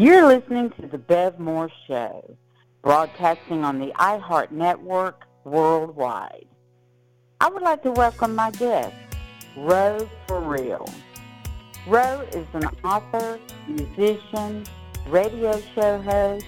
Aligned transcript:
You're 0.00 0.26
listening 0.26 0.70
to 0.80 0.86
The 0.86 0.96
Bev 0.96 1.38
Moore 1.38 1.70
Show, 1.86 2.34
broadcasting 2.80 3.64
on 3.64 3.78
the 3.78 3.92
iHeart 3.98 4.50
Network 4.50 5.26
worldwide. 5.44 6.46
I 7.38 7.50
would 7.50 7.60
like 7.60 7.82
to 7.82 7.90
welcome 7.90 8.34
my 8.34 8.50
guest, 8.52 8.94
Ro 9.58 10.08
For 10.26 10.40
Real. 10.40 10.88
Reaux 11.86 12.26
is 12.32 12.46
an 12.54 12.64
author, 12.82 13.38
musician, 13.68 14.64
radio 15.06 15.60
show 15.74 16.00
host, 16.00 16.46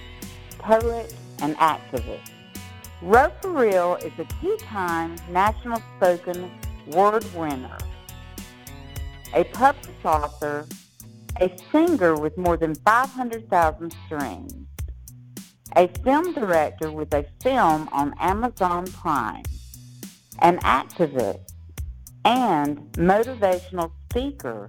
poet, 0.57 1.13
and 1.43 1.55
activist. 1.57 2.31
Reaux 3.03 3.31
Fareal 3.43 3.97
is 3.97 4.13
a 4.17 4.25
two-time 4.41 5.15
national 5.29 5.79
spoken 5.97 6.49
word 6.87 7.23
winner, 7.35 7.77
a 9.35 9.43
published 9.43 10.03
author, 10.03 10.65
a 11.39 11.51
singer 11.71 12.15
with 12.15 12.37
more 12.37 12.57
than 12.57 12.75
500,000 12.75 13.95
streams, 14.05 14.53
a 15.75 15.87
film 16.03 16.33
director 16.33 16.91
with 16.91 17.13
a 17.13 17.25
film 17.41 17.89
on 17.91 18.13
Amazon 18.19 18.85
Prime, 18.87 19.43
an 20.39 20.59
activist, 20.59 21.39
and 22.25 22.77
motivational 22.93 23.91
speaker 24.09 24.67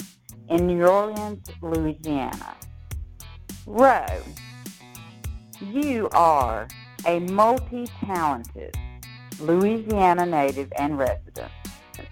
in 0.48 0.66
New 0.66 0.84
Orleans, 0.84 1.46
Louisiana. 1.60 2.54
Reaux, 3.66 4.22
you 5.60 6.08
are 6.12 6.66
a 7.06 7.20
multi-talented 7.20 8.74
Louisiana 9.40 10.26
native 10.26 10.72
and 10.78 10.98
resident, 10.98 11.50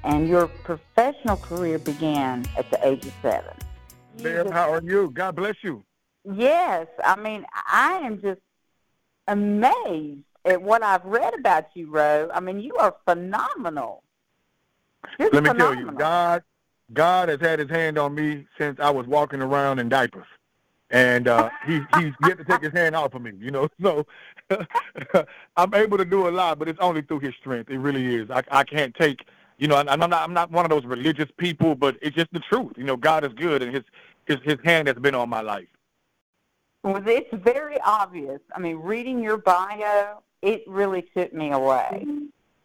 and 0.05 0.29
your 0.29 0.47
professional 0.47 1.37
career 1.37 1.79
began 1.79 2.45
at 2.57 2.71
the 2.71 2.87
age 2.87 3.07
of 3.07 3.13
seven. 3.23 3.55
Bev, 4.23 4.51
how 4.51 4.73
are 4.73 4.83
you? 4.83 5.11
God 5.11 5.37
bless 5.37 5.57
you. 5.63 5.85
Yes, 6.25 6.87
I 7.05 7.17
mean, 7.17 7.45
I 7.67 7.95
am 8.05 8.21
just 8.21 8.41
amazed 9.29 10.25
at 10.45 10.61
what 10.61 10.83
I've 10.83 11.05
read 11.05 11.35
about 11.35 11.67
you, 11.75 11.91
Reaux. 11.91 12.31
I 12.33 12.41
mean, 12.41 12.61
you 12.61 12.75
are 12.77 12.95
phenomenal. 13.05 14.03
Just 15.19 15.33
Let 15.33 15.43
me 15.43 15.51
phenomenal. 15.51 15.85
tell 15.85 15.93
you, 15.93 15.99
God, 15.99 16.43
God 16.93 17.29
has 17.29 17.41
had 17.41 17.59
His 17.59 17.71
hand 17.71 17.99
on 17.99 18.15
me 18.15 18.47
since 18.59 18.79
I 18.81 18.91
was 18.91 19.07
walking 19.07 19.43
around 19.43 19.79
in 19.79 19.89
diapers, 19.89 20.27
and 20.91 21.27
uh, 21.27 21.51
he 21.67 21.81
He's 21.99 22.13
yet 22.25 22.39
to 22.39 22.45
take 22.45 22.63
His 22.63 22.73
hand 22.73 22.95
off 22.95 23.15
of 23.15 23.23
me. 23.23 23.33
You 23.39 23.51
know, 23.51 23.69
so 23.83 24.07
I'm 25.57 25.75
able 25.75 25.99
to 25.99 26.05
do 26.05 26.29
a 26.29 26.31
lot, 26.31 26.59
but 26.59 26.69
it's 26.69 26.79
only 26.81 27.03
through 27.03 27.21
His 27.21 27.35
strength. 27.41 27.71
It 27.71 27.79
really 27.79 28.15
is. 28.15 28.31
I 28.31 28.43
I 28.51 28.65
can't 28.65 28.95
take. 28.95 29.27
You 29.59 29.69
know, 29.69 29.79
and 29.79 29.89
I'm 29.89 29.99
not 29.99 30.13
I'm 30.13 30.33
not 30.35 30.51
one 30.51 30.65
of 30.65 30.71
those 30.71 30.85
religious 30.85 31.29
people, 31.37 31.75
but 31.75 31.97
it's 32.03 32.17
just 32.17 32.33
the 32.33 32.41
truth. 32.41 32.73
You 32.77 32.85
know, 32.85 32.97
God 32.97 33.25
is 33.25 33.33
good, 33.33 33.63
and 33.63 33.75
His 33.75 33.85
His 34.27 34.39
His 34.45 34.59
hand 34.65 34.89
has 34.89 34.97
been 34.97 35.15
on 35.15 35.29
my 35.29 35.41
life. 35.41 35.69
Well, 36.83 37.03
it's 37.07 37.33
very 37.33 37.81
obvious. 37.81 38.41
I 38.55 38.59
mean, 38.59 38.77
reading 38.77 39.23
your 39.23 39.37
bio, 39.37 40.23
it 40.43 40.65
really 40.67 41.03
took 41.17 41.33
me 41.33 41.53
away. 41.53 42.07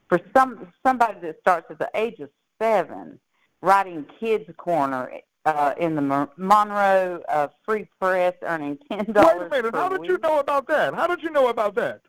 For 0.09 0.19
some 0.35 0.71
somebody 0.85 1.19
that 1.21 1.39
starts 1.39 1.69
at 1.69 1.79
the 1.79 1.89
age 1.93 2.19
of 2.19 2.29
seven, 2.59 3.19
writing 3.61 4.05
Kids 4.19 4.49
Corner 4.57 5.11
uh, 5.45 5.73
in 5.77 5.95
the 5.95 6.01
Mon- 6.01 6.29
Monroe 6.37 7.21
uh, 7.29 7.47
Free 7.63 7.87
Press, 7.99 8.33
earning 8.41 8.77
ten 8.89 9.05
dollars. 9.11 9.51
Wait 9.51 9.59
a 9.59 9.63
minute. 9.63 9.75
How 9.75 9.89
did 9.89 10.01
week. 10.01 10.09
you 10.09 10.17
know 10.17 10.39
about 10.39 10.67
that? 10.67 10.93
How 10.93 11.07
did 11.07 11.21
you 11.21 11.29
know 11.29 11.49
about 11.49 11.75
that? 11.75 12.01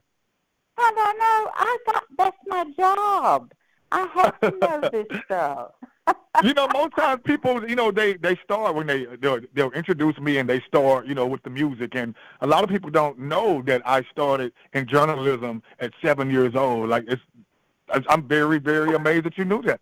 How 0.76 0.90
do 0.90 1.00
I 1.00 1.12
know? 1.12 1.50
I 1.54 1.78
got 1.86 2.04
that's 2.16 2.36
my 2.46 2.64
job. 2.78 3.52
I 3.90 4.06
have 4.14 4.40
to 4.40 4.50
know 4.58 4.88
this 4.90 5.06
stuff. 5.24 5.72
You 6.42 6.54
know, 6.54 6.68
most 6.72 6.94
times 6.96 7.20
people, 7.24 7.68
you 7.68 7.76
know, 7.76 7.90
they 7.90 8.14
they 8.14 8.36
start 8.36 8.74
when 8.74 8.86
they 8.86 9.06
they'll, 9.20 9.40
they'll 9.54 9.72
introduce 9.72 10.18
me 10.18 10.38
and 10.38 10.48
they 10.48 10.60
start, 10.60 11.06
you 11.06 11.14
know, 11.14 11.26
with 11.26 11.42
the 11.42 11.50
music, 11.50 11.94
and 11.94 12.14
a 12.40 12.46
lot 12.46 12.64
of 12.64 12.70
people 12.70 12.90
don't 12.90 13.18
know 13.18 13.62
that 13.62 13.82
I 13.86 14.02
started 14.10 14.52
in 14.72 14.86
journalism 14.86 15.62
at 15.80 15.92
seven 16.02 16.30
years 16.30 16.54
old. 16.54 16.88
Like 16.88 17.04
it's, 17.08 17.22
I'm 18.08 18.26
very 18.28 18.58
very 18.58 18.94
amazed 18.94 19.24
that 19.24 19.38
you 19.38 19.44
knew 19.44 19.62
that. 19.62 19.80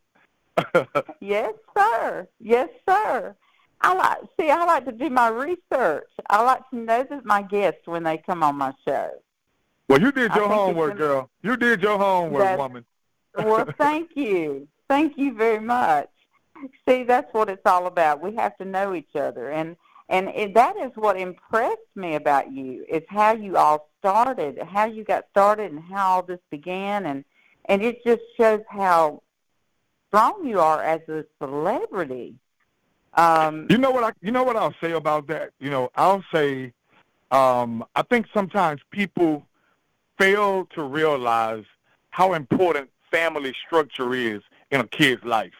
Yes, 1.20 1.52
sir. 1.76 2.26
Yes, 2.40 2.68
sir. 2.88 3.34
I 3.82 3.94
like 3.94 4.18
see. 4.40 4.50
I 4.50 4.64
like 4.64 4.86
to 4.86 4.92
do 4.92 5.10
my 5.10 5.28
research. 5.28 6.08
I 6.30 6.42
like 6.42 6.68
to 6.70 6.76
know 6.76 7.04
that 7.10 7.24
my 7.26 7.42
guests 7.42 7.82
when 7.84 8.04
they 8.04 8.16
come 8.18 8.42
on 8.42 8.56
my 8.56 8.72
show. 8.86 9.10
well, 9.88 10.00
you 10.00 10.12
did 10.12 10.34
your 10.34 10.48
homework, 10.48 10.96
girl. 10.96 11.28
You 11.42 11.56
did 11.56 11.82
your 11.82 11.98
homework, 11.98 12.58
woman. 12.58 12.84
Well, 13.36 13.66
thank 13.78 14.16
you. 14.16 14.66
Thank 14.88 15.18
you 15.18 15.34
very 15.34 15.60
much. 15.60 16.08
See, 16.88 17.04
that's 17.04 17.32
what 17.32 17.48
it's 17.48 17.66
all 17.66 17.86
about. 17.86 18.22
We 18.22 18.34
have 18.36 18.56
to 18.58 18.64
know 18.64 18.94
each 18.94 19.14
other, 19.14 19.50
and 19.50 19.76
and 20.08 20.28
it, 20.28 20.54
that 20.54 20.76
is 20.76 20.92
what 20.94 21.18
impressed 21.18 21.76
me 21.94 22.14
about 22.14 22.52
you. 22.52 22.84
Is 22.88 23.02
how 23.08 23.32
you 23.32 23.56
all 23.56 23.90
started, 23.98 24.58
how 24.62 24.86
you 24.86 25.04
got 25.04 25.24
started, 25.30 25.72
and 25.72 25.82
how 25.82 26.08
all 26.08 26.22
this 26.22 26.40
began, 26.50 27.06
and 27.06 27.24
and 27.66 27.82
it 27.82 28.04
just 28.04 28.22
shows 28.36 28.62
how 28.68 29.22
strong 30.08 30.46
you 30.46 30.60
are 30.60 30.82
as 30.82 31.00
a 31.08 31.24
celebrity. 31.38 32.36
Um, 33.14 33.66
You 33.70 33.78
know 33.78 33.90
what 33.90 34.04
I 34.04 34.12
you 34.20 34.30
know 34.30 34.44
what 34.44 34.56
I'll 34.56 34.74
say 34.80 34.92
about 34.92 35.26
that? 35.28 35.50
You 35.58 35.70
know, 35.70 35.90
I'll 35.94 36.24
say 36.32 36.72
um 37.30 37.84
I 37.94 38.02
think 38.02 38.26
sometimes 38.32 38.80
people 38.90 39.46
fail 40.18 40.66
to 40.74 40.82
realize 40.82 41.64
how 42.10 42.34
important 42.34 42.90
family 43.10 43.54
structure 43.66 44.14
is 44.14 44.42
in 44.70 44.80
a 44.80 44.86
kid's 44.86 45.24
life. 45.24 45.52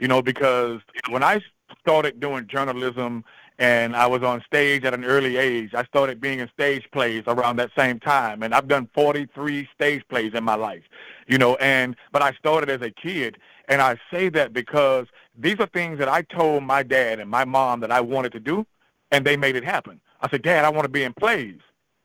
You 0.00 0.08
know, 0.08 0.22
because 0.22 0.80
when 1.08 1.22
I 1.22 1.40
started 1.80 2.18
doing 2.18 2.46
journalism 2.48 3.24
and 3.58 3.94
I 3.94 4.06
was 4.06 4.22
on 4.22 4.42
stage 4.46 4.84
at 4.84 4.94
an 4.94 5.04
early 5.04 5.36
age, 5.36 5.74
I 5.74 5.84
started 5.84 6.20
being 6.20 6.40
in 6.40 6.48
stage 6.48 6.88
plays 6.90 7.22
around 7.26 7.56
that 7.56 7.70
same 7.78 8.00
time 8.00 8.42
and 8.42 8.54
I've 8.54 8.66
done 8.66 8.88
43 8.94 9.68
stage 9.74 10.02
plays 10.08 10.32
in 10.34 10.42
my 10.42 10.56
life. 10.56 10.82
You 11.28 11.38
know, 11.38 11.54
and 11.56 11.94
but 12.12 12.22
I 12.22 12.32
started 12.32 12.70
as 12.70 12.80
a 12.80 12.90
kid 12.90 13.38
and 13.68 13.80
I 13.80 13.96
say 14.10 14.30
that 14.30 14.52
because 14.52 15.06
these 15.38 15.56
are 15.60 15.66
things 15.66 15.98
that 15.98 16.08
I 16.08 16.22
told 16.22 16.64
my 16.64 16.82
dad 16.82 17.20
and 17.20 17.30
my 17.30 17.44
mom 17.44 17.80
that 17.80 17.92
I 17.92 18.00
wanted 18.00 18.32
to 18.32 18.40
do, 18.40 18.66
and 19.12 19.24
they 19.24 19.36
made 19.36 19.56
it 19.56 19.64
happen. 19.64 20.00
I 20.20 20.28
said, 20.28 20.42
Dad, 20.42 20.64
I 20.64 20.70
want 20.70 20.84
to 20.84 20.90
be 20.90 21.04
in 21.04 21.14
plays. 21.14 21.58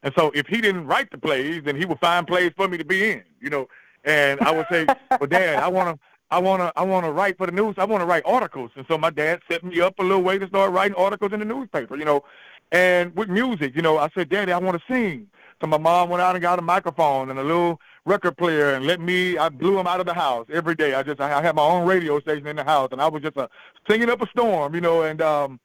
And 0.04 0.14
so 0.18 0.32
if 0.36 0.48
he 0.48 0.62
didn't 0.62 0.86
write 0.86 1.12
the 1.12 1.18
plays, 1.18 1.64
then 1.66 1.76
he 1.76 1.86
would 1.86 2.00
find 2.00 2.28
plays 2.28 2.52
for 2.56 2.68
me 2.68 2.78
to 2.78 2.86
be 2.86 3.12
in, 3.12 3.24
you 3.42 3.50
know. 3.50 3.68
And 4.04 4.40
I 4.42 4.52
would 4.52 4.68
say, 4.70 4.86
well, 5.20 5.28
Dad, 5.28 5.62
I 5.62 5.68
want 5.68 5.96
to, 5.96 6.00
I 6.36 6.40
want 6.40 6.62
to, 6.62 6.74
I 6.76 6.84
want 6.84 7.06
to 7.06 7.14
write 7.14 7.38
for 7.38 7.46
the 7.46 7.54
news. 7.54 7.76
I 7.78 7.86
want 7.86 8.02
to 8.02 8.06
write 8.06 8.24
articles. 8.26 8.72
And 8.76 8.86
so 8.90 8.98
my 8.98 9.10
dad 9.10 9.40
set 9.50 9.64
me 9.64 9.80
up 9.80 9.98
a 10.00 10.04
little 10.04 10.22
way 10.22 10.38
to 10.38 10.46
start 10.48 10.74
writing 10.74 10.94
articles 10.98 11.32
in 11.32 11.40
the 11.40 11.46
newspaper, 11.46 11.96
you 11.96 12.04
know. 12.04 12.26
And 12.74 13.16
with 13.16 13.30
music, 13.30 13.74
you 13.74 13.82
know, 13.82 13.98
I 13.98 14.10
said, 14.14 14.28
Daddy, 14.28 14.52
I 14.52 14.58
want 14.58 14.78
to 14.78 14.94
sing. 14.94 15.28
So 15.62 15.68
my 15.68 15.78
mom 15.78 16.10
went 16.10 16.22
out 16.22 16.36
and 16.36 16.42
got 16.42 16.60
a 16.60 16.62
microphone 16.62 17.30
and 17.30 17.40
a 17.40 17.44
little 17.44 17.80
record 18.04 18.36
player 18.36 18.74
and 18.74 18.86
let 18.86 19.00
me, 19.00 19.38
I 19.38 19.48
blew 19.48 19.80
him 19.80 19.88
out 19.88 20.02
of 20.02 20.06
the 20.06 20.14
house 20.14 20.46
every 20.52 20.76
day. 20.76 20.94
I 20.94 21.04
just, 21.04 21.22
I 21.22 21.42
had 21.42 21.56
my 21.56 21.62
own 21.62 21.88
radio 21.88 22.20
station 22.20 22.48
in 22.48 22.58
the 22.58 22.66
house 22.66 22.90
and 22.92 23.02
I 23.02 23.08
was 23.08 23.22
just 23.24 23.38
uh, 23.38 23.48
singing 23.90 24.10
up 24.10 24.22
a 24.22 24.28
storm, 24.28 24.76
you 24.76 24.82
know, 24.82 25.04
and 25.04 25.22
um, 25.22 25.60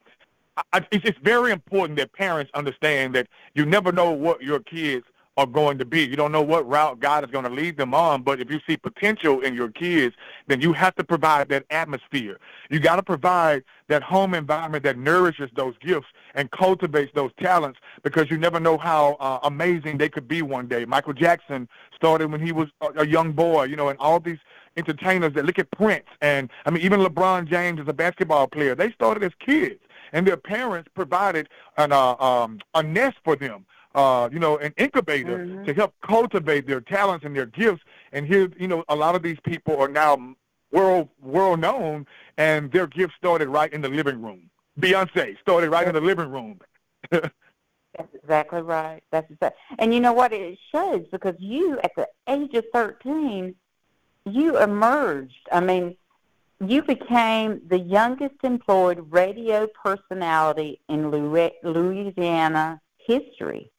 I- 0.73 0.87
it's, 0.93 1.05
it's 1.05 1.19
very 1.25 1.51
important 1.51 1.99
that 1.99 2.13
parents 2.13 2.53
understand 2.55 3.17
that 3.17 3.27
you 3.55 3.67
never 3.67 3.91
know 3.91 4.13
what 4.13 4.41
your 4.41 4.61
kids 4.61 5.05
are 5.41 5.47
going 5.47 5.79
to 5.79 5.87
be. 5.87 6.05
You 6.05 6.17
don't 6.17 6.33
know 6.33 6.43
what 6.43 6.69
route 6.69 7.01
God 7.01 7.25
is 7.25 7.31
going 7.31 7.47
to 7.47 7.51
lead 7.51 7.79
them 7.79 7.95
on, 7.95 8.23
but 8.23 8.41
if 8.41 8.51
you 8.51 8.61
see 8.67 8.77
potential 8.77 9.41
in 9.41 9.55
your 9.55 9.71
kids, 9.71 10.15
then 10.49 10.61
you 10.61 10.75
have 10.75 10.95
to 10.97 11.05
provide 11.05 11.49
that 11.49 11.65
atmosphere. 11.71 12.39
You 12.69 12.79
got 12.79 12.97
to 12.97 13.03
provide 13.03 13.65
that 13.89 14.03
home 14.03 14.35
environment 14.35 14.85
that 14.85 14.99
nourishes 14.99 15.49
those 15.57 15.75
gifts 15.79 16.09
and 16.35 16.51
cultivates 16.51 17.11
those 17.15 17.31
talents 17.41 17.79
because 18.03 18.31
you 18.31 18.37
never 18.37 18.61
know 18.61 18.77
how 18.77 19.15
uh, 19.15 19.39
amazing 19.45 19.97
they 19.97 20.11
could 20.11 20.29
be 20.29 20.43
one 20.43 20.69
day. 20.69 20.85
Michael 20.85 21.15
Jackson 21.15 21.67
started 21.97 22.31
when 22.31 22.45
he 22.45 22.53
was 22.53 22.69
a, 22.99 23.07
young 23.07 23.33
boy, 23.33 23.65
you 23.65 23.77
know, 23.77 23.89
and 23.89 23.99
all 23.99 24.21
these 24.21 24.39
entertainers 24.77 25.33
that 25.33 25.47
look 25.47 25.59
at 25.59 25.71
Prince 25.71 26.07
and 26.21 26.51
I 26.67 26.71
mean 26.71 26.85
even 26.85 27.01
LeBron 27.01 27.49
James 27.49 27.81
as 27.81 27.89
a 27.89 27.95
basketball 27.95 28.47
player, 28.47 28.75
they 28.75 28.93
started 28.93 29.25
as 29.25 29.33
kids 29.41 29.81
and 30.13 30.27
their 30.27 30.37
parents 30.37 30.89
provided 30.95 31.49
an, 31.77 31.93
uh, 31.93 32.15
um, 32.17 32.59
a 32.75 32.83
nest 32.83 33.17
for 33.25 33.37
them, 33.37 33.65
uh, 33.95 34.29
you 34.33 34.39
know, 34.39 34.57
an 34.59 34.73
incubator 34.77 35.39
Mhm. 35.39 35.65
to 35.65 35.75
help 35.75 35.95
cultivate 36.01 36.67
their 36.67 36.81
talents 36.81 37.25
and 37.25 37.35
their 37.35 37.47
gifts. 37.47 37.83
And 38.13 38.27
here, 38.27 38.49
you 38.59 38.69
know, 38.69 38.85
a 38.89 38.97
lot 38.97 39.15
of 39.15 39.23
these 39.23 39.39
people 39.41 39.77
are 39.81 39.89
now 39.89 40.35
world 40.71 41.09
world 41.21 41.61
known, 41.61 42.07
and 42.37 42.71
their 42.71 42.87
gifts 42.87 43.15
started 43.17 43.49
right 43.49 43.73
in 43.73 43.81
the 43.81 43.89
living 43.89 44.23
room. 44.23 44.51
Beyonce 44.79 45.39
started 45.41 45.71
right 45.71 45.87
in 45.87 45.95
the 45.95 46.01
living 46.01 46.31
room. 46.31 46.61
That's 47.11 48.15
exactly 48.15 48.63
right. 48.63 49.03
That's 49.11 49.31
exactly. 49.31 49.61
And 49.79 49.93
you 49.93 50.01
know 50.01 50.13
what? 50.13 50.33
It 50.33 50.59
shows 50.71 51.07
because 51.11 51.35
you, 51.41 51.81
at 51.83 51.91
the 51.97 52.09
age 52.29 52.55
of 52.55 52.65
13, 52.73 53.55
you 54.25 54.59
emerged. 54.59 55.49
I 55.51 55.61
mean, 55.61 55.97
you 56.65 56.83
became 56.83 57.61
the 57.67 57.79
youngest 57.79 58.37
employed 58.45 59.11
radio 59.11 59.67
personality 59.83 60.81
in 60.89 61.11
Louisiana 61.11 62.81
history. 62.99 63.71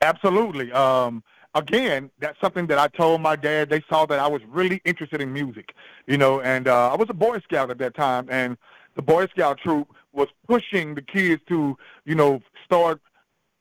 Absolutely. 0.00 0.72
Um, 0.72 1.22
again, 1.54 2.10
that's 2.18 2.40
something 2.40 2.66
that 2.68 2.78
I 2.78 2.88
told 2.88 3.20
my 3.20 3.36
dad. 3.36 3.70
They 3.70 3.82
saw 3.88 4.06
that 4.06 4.18
I 4.18 4.26
was 4.26 4.42
really 4.48 4.80
interested 4.84 5.20
in 5.20 5.32
music, 5.32 5.74
you 6.06 6.18
know, 6.18 6.40
and 6.40 6.68
uh, 6.68 6.92
I 6.92 6.96
was 6.96 7.08
a 7.10 7.14
Boy 7.14 7.38
Scout 7.40 7.70
at 7.70 7.78
that 7.78 7.94
time, 7.94 8.28
and 8.30 8.56
the 8.96 9.02
Boy 9.02 9.26
Scout 9.28 9.58
troop 9.58 9.88
was 10.12 10.28
pushing 10.46 10.94
the 10.94 11.02
kids 11.02 11.42
to, 11.48 11.76
you 12.04 12.14
know, 12.14 12.40
start 12.64 13.00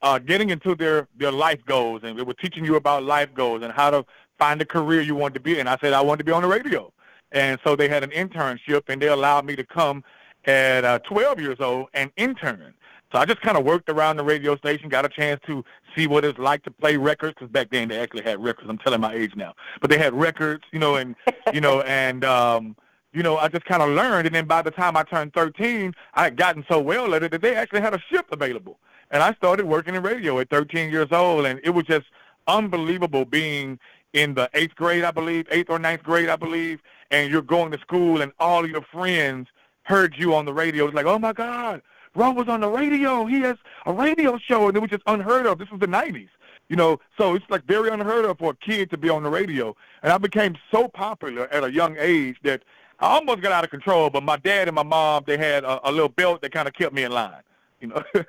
uh, 0.02 0.20
getting 0.20 0.50
into 0.50 0.76
their 0.76 1.08
their 1.18 1.32
life 1.32 1.60
goals, 1.66 2.02
and 2.04 2.18
they 2.20 2.24
were 2.24 2.34
teaching 2.34 2.66
you 2.66 2.76
about 2.76 3.04
life 3.04 3.34
goals 3.34 3.64
and 3.64 3.72
how 3.72 3.90
to 3.90 4.06
find 4.38 4.62
a 4.62 4.66
career 4.66 5.02
you 5.02 5.16
want 5.16 5.34
to 5.34 5.40
be 5.40 5.60
in. 5.60 5.68
I 5.68 5.78
said 5.80 5.94
I 5.94 6.02
wanted 6.02 6.20
to 6.20 6.24
be 6.26 6.32
on 6.32 6.42
the 6.42 6.48
radio, 6.48 6.92
and 7.32 7.60
so 7.64 7.76
they 7.76 7.88
had 7.88 8.04
an 8.04 8.12
internship, 8.12 8.84
and 8.90 9.02
they 9.02 9.08
allowed 9.08 9.46
me 9.46 9.56
to 9.56 9.64
come 9.64 10.04
at 10.46 10.84
uh, 10.84 11.00
12 11.00 11.40
years 11.40 11.58
old 11.60 11.88
and 11.94 12.12
intern. 12.18 12.74
So 13.14 13.20
I 13.20 13.26
just 13.26 13.42
kind 13.42 13.58
of 13.58 13.64
worked 13.64 13.90
around 13.90 14.18
the 14.18 14.24
radio 14.24 14.58
station, 14.58 14.90
got 14.90 15.06
a 15.06 15.10
chance 15.10 15.40
to 15.46 15.64
see 15.96 16.08
what 16.08 16.26
it's 16.26 16.40
like 16.40 16.64
to 16.64 16.72
play 16.72 16.98
records, 16.98 17.36
because 17.36 17.52
back 17.52 17.70
then 17.70 17.90
they 17.90 18.00
actually 18.00 18.24
had 18.24 18.44
records. 18.44 18.68
I'm 18.68 18.80
telling 18.80 19.02
my 19.02 19.14
age 19.14 19.36
now, 19.36 19.54
but 19.82 19.92
they 19.92 20.00
had 20.00 20.16
records, 20.16 20.64
you 20.72 20.80
know, 20.80 20.96
and 20.96 21.16
you 21.54 21.62
know, 21.62 21.82
and 21.86 22.26
um, 22.26 22.76
you 23.14 23.22
know, 23.22 23.38
I 23.38 23.50
just 23.50 23.66
kind 23.66 23.84
of 23.84 23.90
learned. 23.90 24.26
And 24.26 24.36
then 24.36 24.48
by 24.48 24.64
the 24.64 24.72
time 24.72 24.98
I 24.98 25.04
turned 25.04 25.34
13, 25.34 25.94
I 26.16 26.24
had 26.24 26.38
gotten 26.38 26.66
so 26.68 26.82
well 26.82 27.14
at 27.14 27.22
it 27.22 27.30
that 27.32 27.44
they 27.44 27.56
actually 27.56 27.82
had 27.82 27.94
a 27.94 28.02
shift 28.12 28.30
available, 28.32 28.80
and 29.12 29.22
I 29.22 29.34
started 29.36 29.68
working 29.68 29.94
in 29.94 30.02
radio 30.02 30.40
at 30.40 30.50
13 30.50 30.90
years 30.90 31.10
old, 31.12 31.46
and 31.46 31.60
it 31.64 31.70
was 31.70 31.86
just 31.86 32.08
unbelievable 32.48 33.26
being 33.26 33.78
in 34.14 34.34
the 34.34 34.50
eighth 34.56 34.74
grade, 34.74 35.04
I 35.04 35.12
believe, 35.12 35.46
eighth 35.52 35.70
or 35.70 35.78
ninth 35.78 36.02
grade, 36.02 36.30
I 36.30 36.36
believe, 36.36 36.80
and 37.12 37.32
you're 37.32 37.44
going 37.44 37.72
to 37.74 37.80
school, 37.80 38.24
and 38.24 38.32
all 38.40 38.68
your 38.68 38.82
friends 38.92 39.50
heard 39.84 40.16
you 40.18 40.34
on 40.34 40.46
the 40.46 40.54
radio. 40.54 40.86
It's 40.86 40.96
like, 40.96 41.06
oh 41.06 41.20
my 41.20 41.34
God, 41.34 41.82
Rob 42.16 42.38
was 42.38 42.48
on 42.48 42.62
the 42.62 42.70
radio. 42.70 43.26
He 43.26 43.42
has 43.42 43.58
a 43.86 43.94
radio 43.94 44.38
show, 44.38 44.68
and 44.68 44.78
it 44.78 44.80
was 44.80 44.90
just 44.90 45.04
unheard 45.08 45.46
of. 45.46 45.58
This 45.58 45.70
was 45.72 45.80
the 45.80 45.88
'90s, 45.88 46.30
you 46.70 46.76
know. 46.76 47.00
So 47.18 47.36
it's 47.36 47.46
like 47.50 47.66
very 47.66 47.90
unheard 47.90 48.26
of 48.26 48.38
for 48.38 48.52
a 48.52 48.56
kid 48.56 48.90
to 48.92 48.98
be 48.98 49.10
on 49.10 49.24
the 49.24 49.30
radio. 49.30 49.76
And 50.04 50.12
I 50.12 50.18
became 50.18 50.56
so 50.72 50.88
popular 50.88 51.48
at 51.48 51.64
a 51.64 51.72
young 51.72 51.98
age 52.00 52.38
that 52.44 52.64
I 53.00 53.08
almost 53.08 53.42
got 53.42 53.52
out 53.52 53.64
of 53.64 53.70
control. 53.70 54.10
But 54.10 54.24
my 54.24 54.38
dad 54.38 54.68
and 54.68 54.76
my 54.76 54.84
mom, 54.84 55.24
they 55.26 55.38
had 55.38 55.64
a, 55.64 55.90
a 55.90 55.92
little 55.92 56.10
belt 56.10 56.42
that 56.42 56.52
kind 56.52 56.68
of 56.68 56.74
kept 56.74 56.94
me 56.94 57.04
in 57.04 57.12
line, 57.12 57.42
you 57.82 57.88
know. 57.88 58.04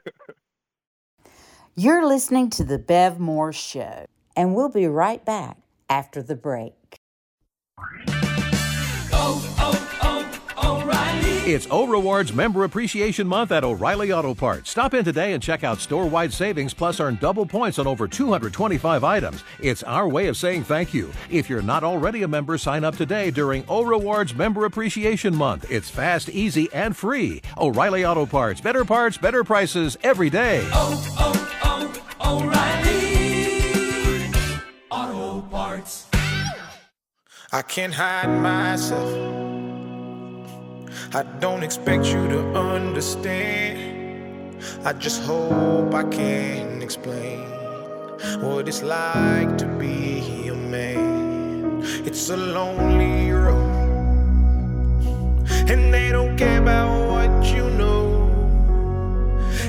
You're 1.77 2.07
listening 2.07 2.51
to 2.51 2.65
the 2.65 2.79
Bev 2.79 3.19
Moore 3.19 3.53
Show, 3.53 4.07
and 4.37 4.55
we'll 4.55 4.69
be 4.69 4.87
right 4.87 5.25
back 5.25 5.59
after 5.91 6.23
the 6.23 6.37
break. 6.37 6.73
It's 11.46 11.67
O 11.70 11.87
Rewards 11.87 12.32
Member 12.32 12.64
Appreciation 12.64 13.26
Month 13.26 13.52
at 13.52 13.64
O'Reilly 13.64 14.11
Auto 14.14 14.32
Parts. 14.35 14.70
Stop 14.70 14.94
in 14.94 15.05
today 15.05 15.35
and 15.35 15.43
check 15.43 15.62
out 15.62 15.79
store 15.79 16.06
wide 16.06 16.32
savings 16.32 16.73
plus 16.73 17.00
earn 17.00 17.17
double 17.17 17.44
points 17.44 17.79
on 17.79 17.87
over 17.87 18.08
225 18.08 19.05
items. 19.05 19.44
It's 19.61 19.82
our 19.82 20.08
way 20.08 20.29
of 20.29 20.38
saying 20.38 20.64
thank 20.64 20.94
you. 20.94 21.12
If 21.29 21.50
you're 21.50 21.61
not 21.61 21.85
already 21.85 22.23
a 22.23 22.29
member, 22.29 22.56
sign 22.56 22.82
up 22.82 22.96
today 22.96 23.31
during 23.31 23.62
O 23.69 23.85
Rewards 23.85 24.35
Member 24.35 24.64
Appreciation 24.64 25.37
Month. 25.37 25.70
It's 25.70 25.91
fast, 25.91 26.31
easy, 26.31 26.73
and 26.73 26.96
free. 26.96 27.43
O'Reilly 27.58 28.06
Auto 28.06 28.25
Parts. 28.25 28.62
Better 28.62 28.87
parts, 28.87 29.19
better 29.19 29.44
prices 29.44 29.99
every 30.02 30.31
day. 30.31 30.67
Oh, 30.73 31.05
oh, 31.19 32.00
oh, 32.23 32.41
O'Reilly. 32.41 33.02
Auto 34.91 35.46
Parts. 35.49 36.06
I 37.52 37.61
can't 37.61 37.93
hide 37.93 38.29
myself. 38.41 39.44
I 41.15 41.23
don't 41.39 41.63
expect 41.63 42.07
you 42.07 42.27
to 42.27 42.41
understand. 42.57 44.59
I 44.85 44.93
just 44.95 45.23
hope 45.23 45.95
I 45.95 46.03
can 46.03 46.83
explain 46.83 47.39
what 48.41 48.67
it's 48.67 48.83
like 48.83 49.57
to 49.59 49.67
be 49.79 50.49
a 50.49 50.57
man. 50.57 51.85
It's 52.05 52.31
a 52.31 52.37
lonely 52.37 53.31
road, 53.31 55.47
and 55.71 55.95
they 55.95 56.11
don't 56.11 56.37
care 56.37 56.61
about 56.61 57.09
what 57.09 57.47
you 57.55 57.71
know. 57.71 58.29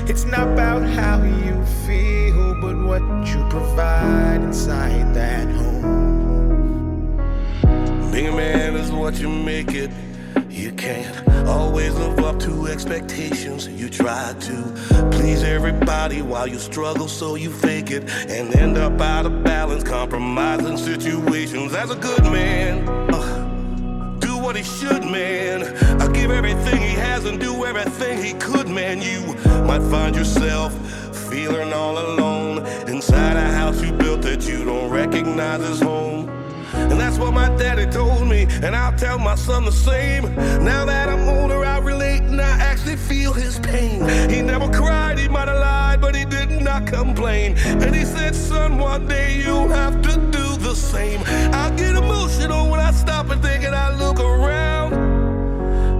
It's 0.08 0.24
not 0.24 0.48
about 0.48 0.82
how 0.82 1.22
you 1.22 1.64
feel, 1.86 2.60
but 2.60 2.76
what 2.76 3.02
you 3.28 3.46
provide 3.48 4.42
inside 4.42 5.14
that 5.14 5.46
home. 5.46 7.20
Being 8.10 8.26
a 8.26 8.36
man 8.36 8.74
is 8.74 8.90
what 8.90 9.20
you 9.20 9.28
make 9.28 9.74
it. 9.74 9.92
You 10.56 10.72
can't 10.72 11.46
always 11.46 11.92
live 11.96 12.18
up 12.20 12.40
to 12.40 12.66
expectations. 12.68 13.68
You 13.68 13.90
try 13.90 14.34
to 14.40 15.08
please 15.12 15.42
everybody 15.42 16.22
while 16.22 16.46
you 16.46 16.58
struggle, 16.58 17.08
so 17.08 17.34
you 17.34 17.50
fake 17.50 17.90
it 17.90 18.08
and 18.30 18.56
end 18.56 18.78
up 18.78 18.98
out 18.98 19.26
of 19.26 19.44
balance, 19.44 19.84
compromising 19.84 20.78
situations. 20.78 21.74
As 21.74 21.90
a 21.90 21.96
good 21.96 22.22
man, 22.24 22.88
uh, 23.12 24.18
do 24.18 24.38
what 24.38 24.56
he 24.56 24.62
should, 24.62 25.04
man. 25.04 25.62
I 26.00 26.10
give 26.10 26.30
everything 26.30 26.80
he 26.80 26.94
has 26.94 27.26
and 27.26 27.38
do 27.38 27.66
everything 27.66 28.24
he 28.24 28.32
could, 28.32 28.66
man. 28.66 29.02
You 29.02 29.20
might 29.66 29.82
find 29.90 30.16
yourself 30.16 30.72
feeling 31.28 31.74
all 31.74 31.98
alone 31.98 32.66
inside 32.88 33.36
a 33.36 33.52
house 33.52 33.82
you 33.82 33.92
built 33.92 34.22
that 34.22 34.48
you 34.48 34.64
don't 34.64 34.88
recognize 34.88 35.60
as 35.60 35.82
home. 35.82 36.05
That's 37.16 37.32
what 37.32 37.34
my 37.34 37.48
daddy 37.56 37.86
told 37.90 38.28
me, 38.28 38.46
and 38.62 38.76
I'll 38.76 38.94
tell 38.94 39.18
my 39.18 39.36
son 39.36 39.64
the 39.64 39.72
same. 39.72 40.34
Now 40.62 40.84
that 40.84 41.08
I'm 41.08 41.26
older, 41.26 41.64
I 41.64 41.78
relate 41.78 42.20
and 42.20 42.38
I 42.42 42.58
actually 42.58 42.96
feel 42.96 43.32
his 43.32 43.58
pain. 43.58 44.06
He 44.28 44.42
never 44.42 44.68
cried, 44.70 45.18
he 45.18 45.26
might 45.26 45.48
have 45.48 45.58
lied, 45.58 46.02
but 46.02 46.14
he 46.14 46.26
did 46.26 46.50
not 46.50 46.86
complain. 46.86 47.56
And 47.56 47.94
he 47.96 48.04
said, 48.04 48.34
Son, 48.34 48.76
one 48.76 49.08
day 49.08 49.40
you'll 49.42 49.68
have 49.68 50.02
to 50.02 50.12
do 50.30 50.56
the 50.58 50.74
same. 50.74 51.22
I 51.54 51.70
get 51.74 51.96
emotional 51.96 52.68
when 52.68 52.80
I 52.80 52.90
stop 52.90 53.30
and 53.30 53.40
think 53.40 53.64
and 53.64 53.74
I 53.74 53.96
look 53.96 54.20
around. 54.20 54.90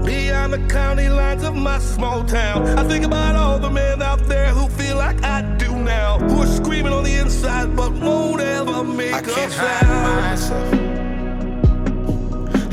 Beyond 0.04 0.52
the 0.52 0.66
county 0.68 1.08
lines 1.08 1.44
of 1.44 1.54
my 1.56 1.78
small 1.78 2.24
town, 2.24 2.78
I 2.78 2.84
think 2.86 3.06
about 3.06 3.36
all 3.36 3.58
the 3.58 3.70
men 3.70 4.02
out 4.02 4.28
there 4.28 4.48
who 4.50 4.68
feel 4.68 4.98
like 4.98 5.24
I 5.24 5.40
do 5.56 5.74
now, 5.74 6.18
who 6.18 6.42
are 6.42 6.46
screaming 6.46 6.92
on 6.92 7.04
the 7.04 7.14
inside 7.14 7.74
but 7.74 7.90
won't 7.92 8.42
ever 8.42 8.84
make 8.84 9.14
I 9.14 9.20
a 9.20 9.50
sound. 9.50 9.52
hide 9.54 10.30
myself. 10.30 10.85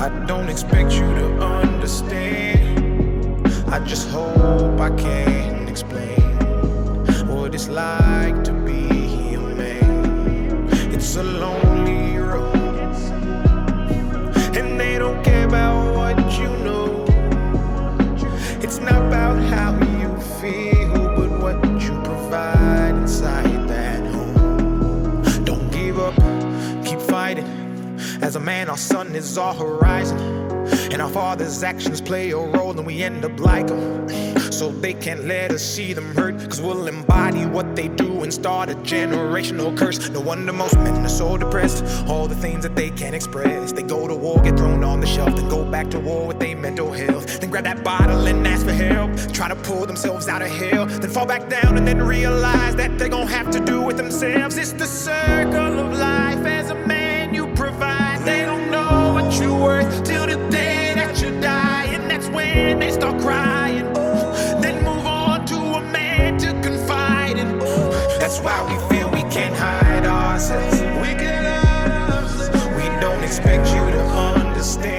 I 0.04 0.10
don't 0.26 0.50
expect 0.50 0.92
you 0.92 1.00
to 1.00 1.40
understand. 1.40 3.48
I 3.70 3.80
just 3.86 4.10
hope 4.10 4.78
I 4.78 4.90
can 4.98 5.70
explain 5.70 6.20
what 7.26 7.56
it's 7.56 7.70
like 7.70 8.44
to 8.44 8.52
be 8.52 9.36
a 9.36 9.40
man. 9.40 10.68
It's 10.92 11.16
a 11.16 11.24
lonely 11.24 11.73
As 28.34 28.38
a 28.38 28.40
man, 28.40 28.68
our 28.68 28.78
sun 28.78 29.16
is 29.16 29.38
our 29.38 29.54
horizon. 29.54 30.18
And 30.92 31.00
our 31.04 31.10
father's 31.10 31.62
actions 31.62 32.02
play 32.02 32.32
a 32.32 32.38
role, 32.38 32.72
and 32.72 32.84
we 32.84 33.04
end 33.04 33.24
up 33.24 33.40
like 33.40 33.68
them. 33.68 34.10
So 34.52 34.72
they 34.72 34.96
can't 34.96 35.26
let 35.26 35.52
us 35.52 35.62
see 35.62 35.94
them 35.94 36.16
hurt, 36.16 36.40
cause 36.50 36.60
we'll 36.60 36.88
embody 36.88 37.46
what 37.46 37.76
they 37.76 37.90
do 37.90 38.24
and 38.24 38.34
start 38.34 38.72
a 38.72 38.74
generational 38.78 39.78
curse. 39.78 40.10
No 40.10 40.20
wonder 40.20 40.52
most 40.52 40.76
men 40.78 41.06
are 41.06 41.10
so 41.10 41.38
depressed. 41.38 41.86
All 42.08 42.28
the 42.28 42.34
things 42.34 42.64
that 42.64 42.76
they 42.76 42.90
can't 42.90 43.14
express. 43.14 43.72
They 43.72 43.84
go 43.84 44.08
to 44.08 44.16
war, 44.16 44.42
get 44.42 44.58
thrown 44.58 44.84
on 44.84 45.00
the 45.00 45.06
shelf, 45.06 45.36
then 45.36 45.48
go 45.48 45.64
back 45.64 45.92
to 45.92 46.00
war 46.00 46.26
with 46.26 46.40
their 46.40 46.58
mental 46.58 46.92
health. 46.92 47.40
Then 47.40 47.52
grab 47.52 47.66
that 47.66 47.84
bottle 47.84 48.26
and 48.26 48.48
ask 48.48 48.66
for 48.66 48.74
help. 48.74 49.12
Try 49.32 49.50
to 49.50 49.56
pull 49.58 49.86
themselves 49.86 50.28
out 50.28 50.42
of 50.42 50.50
hell, 50.50 50.88
then 50.88 51.12
fall 51.12 51.28
back 51.28 51.50
down 51.50 51.78
and 51.78 51.88
then 51.88 52.02
realize 52.02 52.76
that 52.78 52.98
they're 52.98 53.10
gonna 53.10 53.28
have 53.28 53.52
to 53.52 53.60
do 53.60 53.88
it 53.92 53.98
themselves. 53.98 54.58
It's 54.58 54.74
the 54.74 54.88
circle 54.88 55.80
of 55.82 55.94
life 56.00 56.53
till 60.04 60.28
the 60.28 60.36
day 60.50 60.94
that 60.96 61.22
you 61.22 61.32
die, 61.40 61.86
and 61.86 62.12
that's 62.12 62.28
when 62.28 62.80
they 62.80 62.92
start 62.92 63.18
crying. 63.22 63.94
Then 64.62 64.84
move 64.84 65.06
on 65.06 65.46
to 65.46 65.56
a 65.56 65.82
man 65.82 66.38
to 66.40 66.52
confide 66.62 67.38
in. 67.38 67.60
That's 68.20 68.40
why 68.42 68.58
we 68.70 68.76
feel 68.90 69.10
we 69.12 69.24
can't 69.32 69.56
hide 69.56 70.06
ourselves. 70.06 70.82
We 71.02 71.14
We 72.78 72.86
don't 73.00 73.24
expect 73.24 73.68
you 73.70 73.84
to 73.98 74.04
understand. 74.36 74.93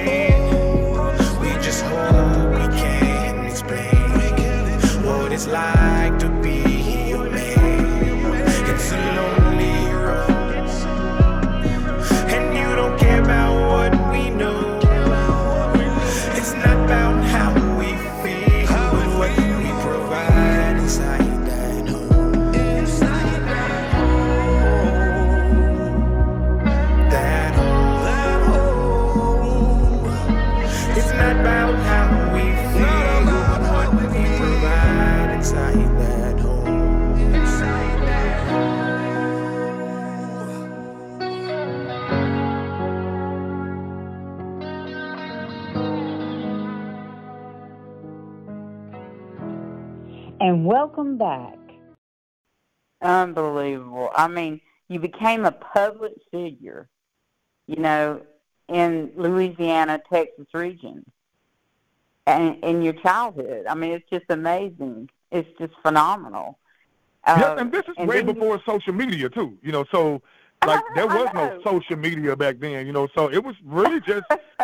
And 51.19 51.55
welcome 51.65 51.67
back. 51.67 51.75
Unbelievable. 53.01 54.09
I 54.15 54.27
mean, 54.27 54.61
you 54.89 54.99
became 54.99 55.45
a 55.45 55.51
public 55.51 56.13
figure, 56.31 56.89
you 57.67 57.77
know, 57.77 58.21
in 58.67 59.11
Louisiana, 59.15 60.01
Texas 60.11 60.47
region, 60.53 61.03
and 62.25 62.63
in 62.63 62.81
your 62.81 62.93
childhood. 62.93 63.65
I 63.67 63.75
mean, 63.75 63.91
it's 63.91 64.09
just 64.09 64.25
amazing. 64.29 65.09
It's 65.31 65.49
just 65.59 65.73
phenomenal. 65.81 66.59
yeah, 67.35 67.51
Uh, 67.51 67.55
and 67.57 67.71
this 67.71 67.83
is 67.87 67.97
and 67.97 68.09
way 68.09 68.21
then 68.21 68.27
you- 68.27 68.33
before 68.33 68.61
social 68.65 68.93
media 68.93 69.29
too. 69.29 69.57
You 69.61 69.71
know, 69.71 69.85
so 69.91 70.21
like 70.63 70.85
there 70.93 71.07
was 71.07 71.29
no 71.33 71.51
social 71.63 71.97
media 71.97 72.35
back 72.35 72.59
then. 72.59 72.85
You 72.87 72.93
know, 72.93 73.07
so 73.15 73.31
it 73.31 73.43
was 73.43 73.55
really 73.65 74.01
just 74.01 74.23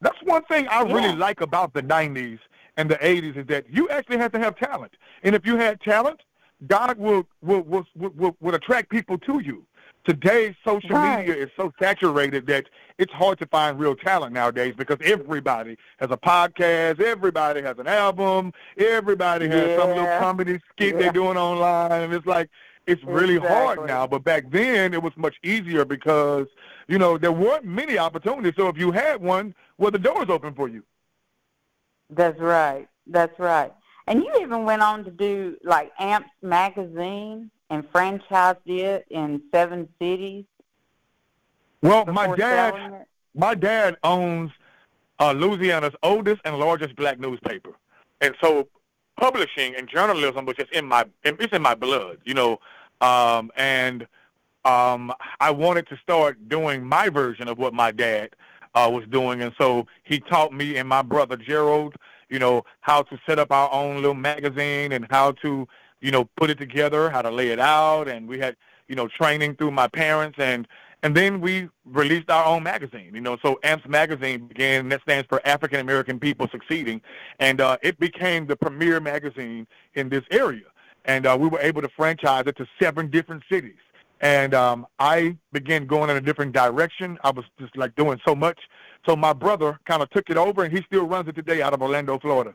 That's 0.00 0.22
one 0.24 0.42
thing 0.44 0.68
I 0.68 0.82
Yeah. 0.86 0.94
really 0.94 1.16
like 1.16 1.40
about 1.40 1.72
the 1.72 1.82
90s 1.82 2.38
and 2.76 2.90
the 2.90 2.96
80s 2.96 3.36
is 3.36 3.46
that 3.46 3.64
you 3.70 3.88
actually 3.88 4.18
had 4.18 4.32
to 4.32 4.38
have 4.38 4.56
talent. 4.56 4.92
And 5.22 5.34
if 5.34 5.46
you 5.46 5.56
had 5.56 5.80
talent, 5.80 6.20
God 6.66 6.98
will 6.98 7.26
will 7.42 7.62
will 7.62 7.86
will, 7.96 8.36
will, 8.40 8.54
attract 8.54 8.90
people 8.90 9.18
to 9.18 9.40
you. 9.40 9.66
Today, 10.06 10.54
social 10.66 10.90
Right. 10.90 11.26
media 11.26 11.34
is 11.44 11.50
so 11.56 11.72
saturated 11.80 12.46
that 12.48 12.66
it's 12.98 13.12
hard 13.12 13.38
to 13.38 13.46
find 13.46 13.78
real 13.78 13.96
talent 13.96 14.34
nowadays 14.34 14.74
because 14.76 14.98
everybody 15.02 15.76
has 15.98 16.10
a 16.10 16.16
podcast, 16.16 17.00
everybody 17.00 17.62
has 17.62 17.78
an 17.78 17.86
album, 17.86 18.52
everybody 18.76 19.48
has 19.48 19.78
some 19.78 19.88
little 19.88 20.18
comedy 20.18 20.60
skit 20.72 20.94
Yeah. 20.94 21.00
they're 21.00 21.12
doing 21.12 21.36
online, 21.38 22.02
and 22.02 22.12
it's 22.12 22.26
like 22.26 22.50
it's 22.86 23.02
really 23.04 23.38
hard 23.38 23.86
now. 23.86 24.06
But 24.06 24.24
back 24.24 24.50
then, 24.50 24.92
it 24.92 25.02
was 25.02 25.12
much 25.16 25.36
easier 25.42 25.84
because 25.86 26.46
you 26.86 26.98
know 26.98 27.16
there 27.18 27.32
weren't 27.32 27.64
many 27.64 27.96
opportunities. 27.98 28.52
So 28.56 28.68
if 28.68 28.76
you 28.76 28.92
had 28.92 29.20
one, 29.22 29.54
well, 29.78 29.90
the 29.90 29.98
doors 29.98 30.26
open 30.28 30.54
for 30.54 30.68
you. 30.68 30.82
That's 32.10 32.38
right. 32.38 32.88
That's 33.06 33.38
right. 33.38 33.72
And 34.06 34.22
you 34.22 34.30
even 34.40 34.64
went 34.64 34.82
on 34.82 35.04
to 35.04 35.10
do 35.10 35.56
like 35.64 35.92
Amps 35.98 36.28
magazine 36.42 37.50
and 37.70 37.90
franchised 37.90 38.58
it 38.66 39.06
in 39.10 39.42
seven 39.52 39.88
cities. 40.00 40.44
Well, 41.82 42.06
my 42.06 42.34
dad, 42.34 43.06
my 43.34 43.54
dad 43.54 43.96
owns 44.02 44.50
uh, 45.18 45.32
Louisiana's 45.32 45.94
oldest 46.02 46.40
and 46.44 46.58
largest 46.58 46.96
black 46.96 47.18
newspaper, 47.18 47.72
and 48.20 48.34
so 48.42 48.68
publishing 49.18 49.74
and 49.76 49.88
journalism 49.88 50.44
was 50.44 50.56
just 50.56 50.72
in 50.72 50.86
my 50.86 51.04
it's 51.22 51.52
in 51.52 51.62
my 51.62 51.74
blood, 51.74 52.18
you 52.24 52.34
know. 52.34 52.58
Um, 53.00 53.50
and 53.56 54.06
um, 54.64 55.12
I 55.40 55.50
wanted 55.50 55.86
to 55.88 55.96
start 55.98 56.48
doing 56.48 56.84
my 56.84 57.08
version 57.08 57.48
of 57.48 57.58
what 57.58 57.74
my 57.74 57.90
dad 57.90 58.30
uh, 58.74 58.90
was 58.92 59.04
doing, 59.10 59.42
and 59.42 59.52
so 59.58 59.86
he 60.02 60.20
taught 60.20 60.52
me 60.52 60.76
and 60.76 60.88
my 60.88 61.02
brother 61.02 61.36
Gerald, 61.36 61.94
you 62.28 62.38
know, 62.38 62.64
how 62.80 63.02
to 63.02 63.18
set 63.26 63.38
up 63.38 63.52
our 63.52 63.72
own 63.72 63.96
little 63.96 64.14
magazine 64.14 64.92
and 64.92 65.06
how 65.10 65.32
to, 65.32 65.68
you 66.00 66.10
know, 66.10 66.24
put 66.36 66.50
it 66.50 66.58
together, 66.58 67.10
how 67.10 67.22
to 67.22 67.30
lay 67.30 67.48
it 67.48 67.60
out, 67.60 68.08
and 68.08 68.26
we 68.26 68.38
had, 68.38 68.56
you 68.88 68.96
know, 68.96 69.08
training 69.08 69.54
through 69.56 69.70
my 69.70 69.88
parents, 69.88 70.38
and 70.38 70.66
and 71.02 71.14
then 71.14 71.42
we 71.42 71.68
released 71.84 72.30
our 72.30 72.46
own 72.46 72.62
magazine, 72.62 73.10
you 73.14 73.20
know. 73.20 73.36
So 73.42 73.60
AMPS 73.62 73.86
magazine 73.86 74.46
began, 74.46 74.88
that 74.88 75.02
stands 75.02 75.26
for 75.28 75.40
African 75.46 75.80
American 75.80 76.18
People 76.18 76.48
Succeeding, 76.50 77.00
and 77.38 77.60
uh, 77.60 77.76
it 77.82 77.98
became 78.00 78.46
the 78.46 78.56
premier 78.56 79.00
magazine 79.00 79.66
in 79.94 80.08
this 80.08 80.24
area, 80.30 80.64
and 81.04 81.26
uh, 81.26 81.36
we 81.38 81.48
were 81.48 81.60
able 81.60 81.82
to 81.82 81.90
franchise 81.90 82.44
it 82.46 82.56
to 82.56 82.66
seven 82.80 83.10
different 83.10 83.42
cities 83.50 83.76
and 84.20 84.54
um, 84.54 84.86
I 84.98 85.36
began 85.52 85.86
going 85.86 86.10
in 86.10 86.16
a 86.16 86.20
different 86.20 86.52
direction. 86.52 87.18
I 87.24 87.30
was 87.30 87.44
just 87.58 87.76
like 87.76 87.94
doing 87.94 88.20
so 88.26 88.34
much. 88.34 88.58
So 89.06 89.16
my 89.16 89.32
brother 89.32 89.78
kind 89.86 90.02
of 90.02 90.10
took 90.10 90.30
it 90.30 90.36
over, 90.36 90.64
and 90.64 90.76
he 90.76 90.82
still 90.84 91.04
runs 91.04 91.28
it 91.28 91.34
today 91.34 91.60
out 91.60 91.74
of 91.74 91.82
Orlando, 91.82 92.18
Florida. 92.18 92.54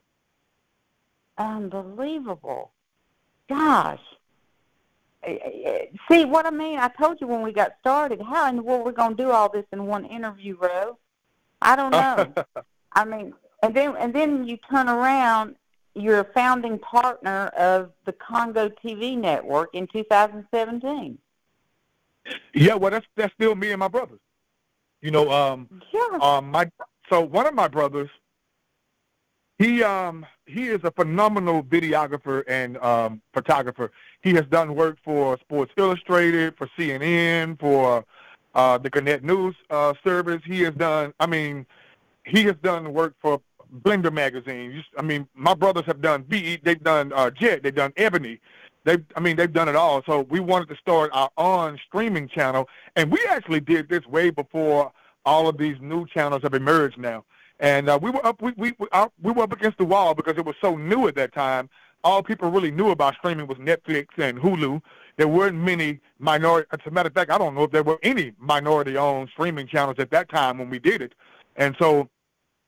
Unbelievable. 1.38 2.72
Gosh. 3.48 4.02
Eh, 5.24 5.38
eh, 5.44 5.86
See 6.10 6.26
what 6.26 6.46
I 6.46 6.52
mean? 6.52 6.80
I 6.80 6.88
told 6.90 7.20
you 7.22 7.28
when 7.28 7.42
we 7.42 7.52
got 7.52 7.74
started, 7.80 8.22
how 8.22 8.50
in 8.50 8.58
the 8.58 8.62
world 8.62 8.86
we're 8.86 8.92
going 8.92 9.16
to 9.16 9.24
do 9.24 9.32
all 9.32 9.50
this 9.50 9.66
in 9.72 9.86
one 9.86 10.06
interview, 10.06 10.58
Reaux? 10.60 10.98
I 11.62 11.76
don't 11.76 11.92
know. 11.92 12.34
I 12.94 13.06
mean, 13.06 13.34
and 13.62 13.76
then 13.76 13.96
and 13.98 14.14
then 14.14 14.46
you 14.46 14.58
turn 14.58 14.88
around, 14.88 15.56
you're 15.94 16.20
a 16.20 16.34
founding 16.34 16.80
partner 16.80 17.48
of 17.48 17.92
the 18.06 18.14
Congo 18.14 18.70
TV 18.70 19.18
network 19.18 19.76
in 19.76 19.88
2017. 19.88 21.18
Yeah, 22.54 22.76
well, 22.76 22.92
that's 22.92 23.06
that's 23.16 23.34
still 23.34 23.56
me 23.56 23.72
and 23.72 23.80
my 23.80 23.88
brothers. 23.88 24.20
You 25.02 25.12
know, 25.12 25.32
um, 25.32 25.70
Yeah. 25.94 26.18
um, 26.22 26.52
my 26.52 26.70
so 27.10 27.22
one 27.22 27.48
of 27.48 27.54
my 27.54 27.68
brothers, 27.68 28.10
he 29.58 29.84
um 29.84 30.26
he 30.46 30.68
is 30.68 30.80
a 30.84 30.92
phenomenal 30.92 31.64
videographer 31.64 32.44
and 32.48 32.78
um 32.78 33.22
photographer. 33.34 33.92
He 34.22 34.34
has 34.34 34.46
done 34.46 34.76
work 34.76 34.98
for 35.04 35.38
Sports 35.40 35.72
Illustrated, 35.78 36.58
for 36.58 36.68
CNN, 36.78 37.60
for 37.60 38.06
uh 38.56 38.78
the 38.78 38.90
Gannett 38.90 39.24
News 39.24 39.56
uh 39.70 39.94
service. 40.04 40.42
He 40.46 40.62
has 40.62 40.74
done 40.76 41.14
I 41.20 41.28
mean, 41.28 41.66
he 42.26 42.44
has 42.44 42.56
done 42.64 42.94
work 42.94 43.16
for 43.22 43.42
Blender 43.82 44.12
magazine. 44.12 44.84
I 44.98 45.02
mean, 45.04 45.28
my 45.36 45.54
brothers 45.54 45.86
have 45.86 46.02
done 46.02 46.24
BE, 46.24 46.60
they've 46.64 46.84
done 46.84 47.12
uh 47.14 47.30
Jet, 47.30 47.64
they've 47.64 47.76
done 47.76 47.94
Ebony. 47.98 48.40
They've, 48.86 49.04
I 49.16 49.20
mean, 49.20 49.36
they've 49.36 49.52
done 49.52 49.68
it 49.68 49.76
all. 49.76 50.02
So 50.06 50.22
we 50.22 50.40
wanted 50.40 50.70
to 50.70 50.76
start 50.76 51.12
our 51.14 51.30
own 51.38 51.78
streaming 51.88 52.28
channel, 52.28 52.68
and 52.96 53.12
we 53.12 53.20
actually 53.30 53.60
did 53.60 53.90
this 53.90 54.06
way 54.08 54.30
before 54.30 54.92
all 55.26 55.48
of 55.48 55.58
these 55.58 55.78
new 55.82 56.08
channels 56.08 56.42
have 56.44 56.54
emerged 56.54 56.98
now. 56.98 57.26
And 57.60 57.90
uh, 57.90 58.00
we 58.02 58.10
were 58.10 58.26
up, 58.26 58.42
we 58.42 58.54
we 58.56 58.74
we, 58.80 58.88
uh, 58.94 59.10
we 59.22 59.34
were 59.34 59.44
up 59.44 59.52
against 59.52 59.78
the 59.78 59.86
wall 59.86 60.14
because 60.16 60.38
it 60.38 60.46
was 60.46 60.56
so 60.62 60.78
new 60.78 61.08
at 61.08 61.16
that 61.16 61.34
time. 61.34 61.70
All 62.06 62.24
people 62.24 62.50
really 62.50 62.72
knew 62.72 62.92
about 62.92 63.16
streaming 63.16 63.48
was 63.48 63.58
Netflix 63.58 64.08
and 64.18 64.40
Hulu. 64.40 64.82
There 65.18 65.28
weren't 65.28 65.58
many 65.58 66.00
minority. 66.18 66.66
As 66.72 66.80
a 66.86 66.92
matter 66.92 67.08
of 67.08 67.14
fact, 67.14 67.30
I 67.30 67.38
don't 67.38 67.54
know 67.56 67.64
if 67.64 67.72
there 67.72 67.84
were 67.84 68.00
any 68.02 68.32
minority-owned 68.40 69.28
streaming 69.34 69.68
channels 69.68 69.98
at 70.00 70.10
that 70.12 70.30
time 70.30 70.58
when 70.58 70.70
we 70.70 70.80
did 70.80 71.02
it. 71.02 71.14
And 71.58 71.76
so, 71.78 72.08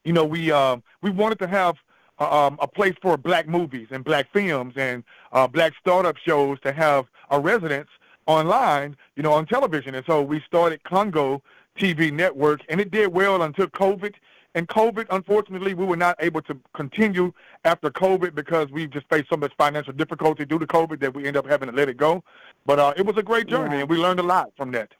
you 0.03 0.11
know, 0.11 0.25
we 0.25 0.51
uh, 0.51 0.77
we 1.01 1.09
wanted 1.09 1.39
to 1.39 1.47
have 1.47 1.75
um, 2.23 2.57
a 2.61 2.67
place 2.67 2.95
for 3.01 3.17
black 3.17 3.47
movies 3.47 3.87
and 3.91 4.03
black 4.03 4.31
films 4.31 4.73
and 4.77 5.03
uh, 5.31 5.47
black 5.47 5.73
startup 5.79 6.17
shows 6.17 6.59
to 6.61 6.71
have 6.71 7.05
a 7.29 7.39
residence 7.39 7.89
online, 8.27 8.95
you 9.15 9.23
know, 9.23 9.33
on 9.33 9.45
television. 9.45 9.95
And 9.95 10.05
so 10.05 10.21
we 10.21 10.41
started 10.41 10.83
Congo 10.83 11.41
TV 11.77 12.11
Network, 12.11 12.61
and 12.69 12.79
it 12.79 12.91
did 12.91 13.07
well 13.13 13.41
until 13.41 13.67
COVID. 13.67 14.13
And 14.53 14.67
COVID, 14.67 15.07
unfortunately, 15.09 15.73
we 15.73 15.85
were 15.85 15.95
not 15.95 16.17
able 16.19 16.41
to 16.41 16.59
continue 16.73 17.31
after 17.63 17.89
COVID 17.89 18.35
because 18.35 18.69
we 18.69 18.85
just 18.85 19.07
faced 19.09 19.29
so 19.29 19.37
much 19.37 19.53
financial 19.57 19.93
difficulty 19.93 20.43
due 20.45 20.59
to 20.59 20.67
COVID 20.67 20.99
that 20.99 21.13
we 21.15 21.21
ended 21.21 21.37
up 21.37 21.47
having 21.47 21.69
to 21.69 21.75
let 21.75 21.87
it 21.87 21.95
go. 21.95 22.21
But 22.65 22.77
uh, 22.77 22.93
it 22.97 23.05
was 23.05 23.15
a 23.17 23.23
great 23.23 23.47
journey, 23.47 23.75
Yeah. 23.75 23.81
and 23.81 23.89
we 23.89 23.97
learned 23.97 24.19
a 24.19 24.23
lot 24.23 24.51
from 24.57 24.71
that. 24.73 24.91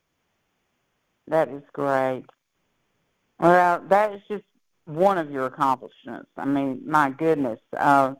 That 1.28 1.50
is 1.50 1.64
great. 1.74 2.24
Well, 3.40 3.84
that 3.90 4.14
is 4.14 4.22
just 4.30 4.44
one 4.92 5.18
of 5.18 5.32
your 5.32 5.46
accomplishments. 5.46 6.30
I 6.38 6.46
mean, 6.46 6.82
my 6.86 7.10
goodness. 7.10 7.60
Uh, 7.76 8.14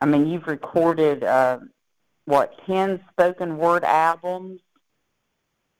I 0.00 0.06
mean, 0.06 0.26
you've 0.28 0.46
recorded 0.46 1.24
uh, 1.24 1.58
what 2.24 2.54
ten 2.66 3.00
spoken 3.10 3.58
word 3.58 3.84
albums, 3.84 4.60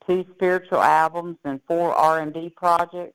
two 0.07 0.25
spiritual 0.35 0.81
albums, 0.81 1.37
and 1.43 1.59
four 1.67 1.93
R 1.93 2.19
and 2.19 2.33
B 2.33 2.49
projects. 2.55 3.13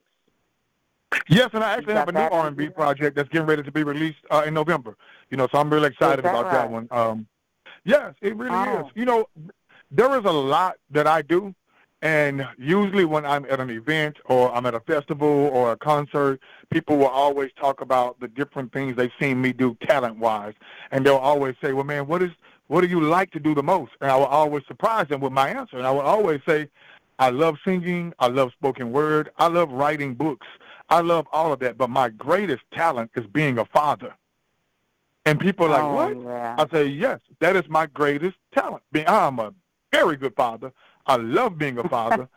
Yes, 1.27 1.49
and 1.53 1.63
I 1.63 1.73
actually 1.73 1.93
have 1.93 2.07
a 2.09 2.11
new 2.11 2.19
R&B 2.19 2.69
project 2.69 3.15
that's 3.15 3.29
getting 3.29 3.45
ready 3.47 3.61
to 3.61 3.71
be 3.71 3.83
released 3.83 4.17
uh, 4.31 4.43
in 4.47 4.53
November. 4.55 4.97
You 5.29 5.37
know, 5.37 5.47
so 5.51 5.59
I'm 5.59 5.69
really 5.69 5.89
excited 5.89 6.25
that 6.25 6.29
about 6.31 6.51
that 6.51 6.71
one. 6.71 6.87
Um, 6.89 7.27
yes, 7.85 8.15
it 8.21 8.35
really 8.35 8.49
Oh. 8.55 8.79
is. 8.87 8.91
You 8.95 9.05
know, 9.05 9.25
there 9.91 10.09
is 10.17 10.25
a 10.25 10.31
lot 10.31 10.77
that 10.89 11.05
I 11.05 11.21
do, 11.21 11.53
and 12.03 12.45
usually 12.59 13.05
when 13.05 13.25
I'm 13.25 13.45
at 13.45 13.59
an 13.59 13.71
event 13.71 14.17
or 14.25 14.53
I'm 14.53 14.67
at 14.67 14.75
a 14.75 14.81
festival 14.81 15.27
or 15.27 15.71
a 15.71 15.77
concert, 15.77 16.39
people 16.69 16.97
will 16.97 17.07
always 17.07 17.49
talk 17.59 17.81
about 17.81 18.19
the 18.19 18.27
different 18.27 18.71
things 18.73 18.95
they've 18.95 19.11
seen 19.19 19.41
me 19.41 19.53
do 19.53 19.75
talent-wise, 19.87 20.53
and 20.91 21.03
they'll 21.03 21.15
always 21.15 21.55
say, 21.63 21.73
"Well, 21.73 21.85
man, 21.85 22.05
what 22.05 22.21
is 22.21 22.31
what 22.67 22.81
do 22.81 22.87
you 22.87 23.01
like 23.01 23.31
to 23.31 23.39
do 23.39 23.55
the 23.55 23.63
most?" 23.63 23.93
And 24.01 24.11
I 24.11 24.15
will 24.15 24.25
always 24.25 24.63
surprise 24.67 25.07
them 25.07 25.21
with 25.21 25.33
my 25.33 25.49
answer, 25.49 25.77
and 25.77 25.87
I 25.87 25.91
will 25.91 26.01
always 26.01 26.41
say, 26.45 26.69
I 27.19 27.29
love 27.29 27.57
singing. 27.63 28.13
I 28.19 28.27
love 28.27 28.51
spoken 28.51 28.91
word. 28.91 29.29
I 29.37 29.47
love 29.47 29.71
writing 29.71 30.13
books. 30.13 30.47
I 30.89 31.01
love 31.01 31.25
all 31.31 31.53
of 31.53 31.59
that. 31.59 31.77
But 31.77 31.89
my 31.89 32.09
greatest 32.09 32.63
talent 32.73 33.11
is 33.15 33.25
being 33.27 33.59
a 33.59 33.65
father. 33.65 34.13
And 35.25 35.39
people 35.39 35.67
are 35.67 35.69
like, 35.69 35.83
oh, 35.83 35.93
what? 35.93 36.21
Yeah. 36.21 36.55
I 36.57 36.67
say, 36.69 36.85
yes, 36.87 37.19
that 37.39 37.55
is 37.55 37.63
my 37.69 37.85
greatest 37.85 38.35
talent. 38.53 38.83
Being, 38.91 39.07
I'm 39.07 39.39
a 39.39 39.53
very 39.91 40.17
good 40.17 40.35
father. 40.35 40.73
I 41.05 41.17
love 41.17 41.57
being 41.57 41.77
a 41.77 41.87
father, 41.87 42.29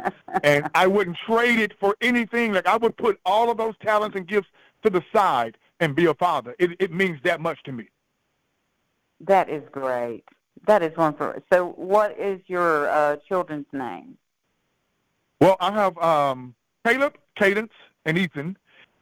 and 0.43 0.69
I 0.75 0.87
wouldn't 0.87 1.17
trade 1.27 1.59
it 1.59 1.73
for 1.79 1.97
anything. 2.01 2.53
Like 2.53 2.67
I 2.67 2.77
would 2.77 2.97
put 2.97 3.21
all 3.25 3.51
of 3.51 3.57
those 3.57 3.75
talents 3.81 4.17
and 4.17 4.27
gifts 4.27 4.49
to 4.85 4.91
the 4.91 5.03
side 5.15 5.57
and 5.81 5.95
be 5.95 6.07
a 6.07 6.15
father. 6.15 6.55
It 6.59 6.73
it 6.81 6.93
means 6.93 7.19
that 7.25 7.41
much 7.41 7.63
to 7.65 7.73
me. 7.73 7.89
That 9.21 9.49
is 9.49 9.63
great. 9.71 10.25
That 10.67 10.83
is 10.83 10.97
wonderful. 10.97 11.43
So, 11.53 11.69
what 11.77 12.19
is 12.19 12.41
your 12.47 12.89
uh, 12.91 13.17
children's 13.29 13.67
name? 13.73 14.17
Well, 15.41 15.57
I 15.61 15.73
have 15.73 15.97
um, 15.99 16.55
Caleb, 16.85 17.17
Cadence, 17.37 17.73
and 18.05 18.19
Ethan, 18.19 18.57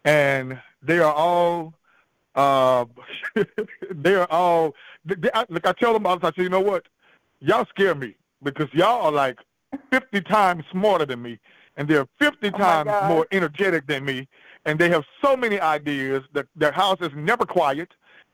and 0.05 0.61
they 0.83 0.99
are 0.99 1.13
all. 1.13 1.75
Uh, 2.35 2.85
they 3.91 4.15
are 4.15 4.31
all. 4.31 4.75
They, 5.05 5.31
I, 5.33 5.47
like 5.49 5.67
I 5.67 5.73
tell 5.73 5.93
them 5.93 6.07
all 6.07 6.19
the 6.19 6.31
time, 6.31 6.43
you 6.43 6.51
know 6.51 6.61
what? 6.61 6.87
Y'all 7.41 7.67
scare 7.67 7.95
me 7.95 8.15
because 8.43 8.69
y'all 8.73 9.07
are 9.07 9.13
like 9.13 9.39
50 9.91 10.21
times 10.23 10.65
smarter 10.71 11.07
than 11.07 11.23
me, 11.23 11.39
and 11.77 11.89
they're 11.89 12.07
50 12.19 12.49
oh 12.49 12.51
times 12.51 12.91
more 13.09 13.27
energetic 13.33 13.87
than 13.87 14.05
me, 14.05 14.29
and 14.65 14.79
they 14.79 14.89
have 14.91 15.05
so 15.23 15.37
many 15.37 15.61
ideas 15.61 16.23
that 16.33 16.47
their 16.57 16.73
house 16.73 16.99
is 17.01 17.11
never 17.15 17.45
quiet. 17.45 17.89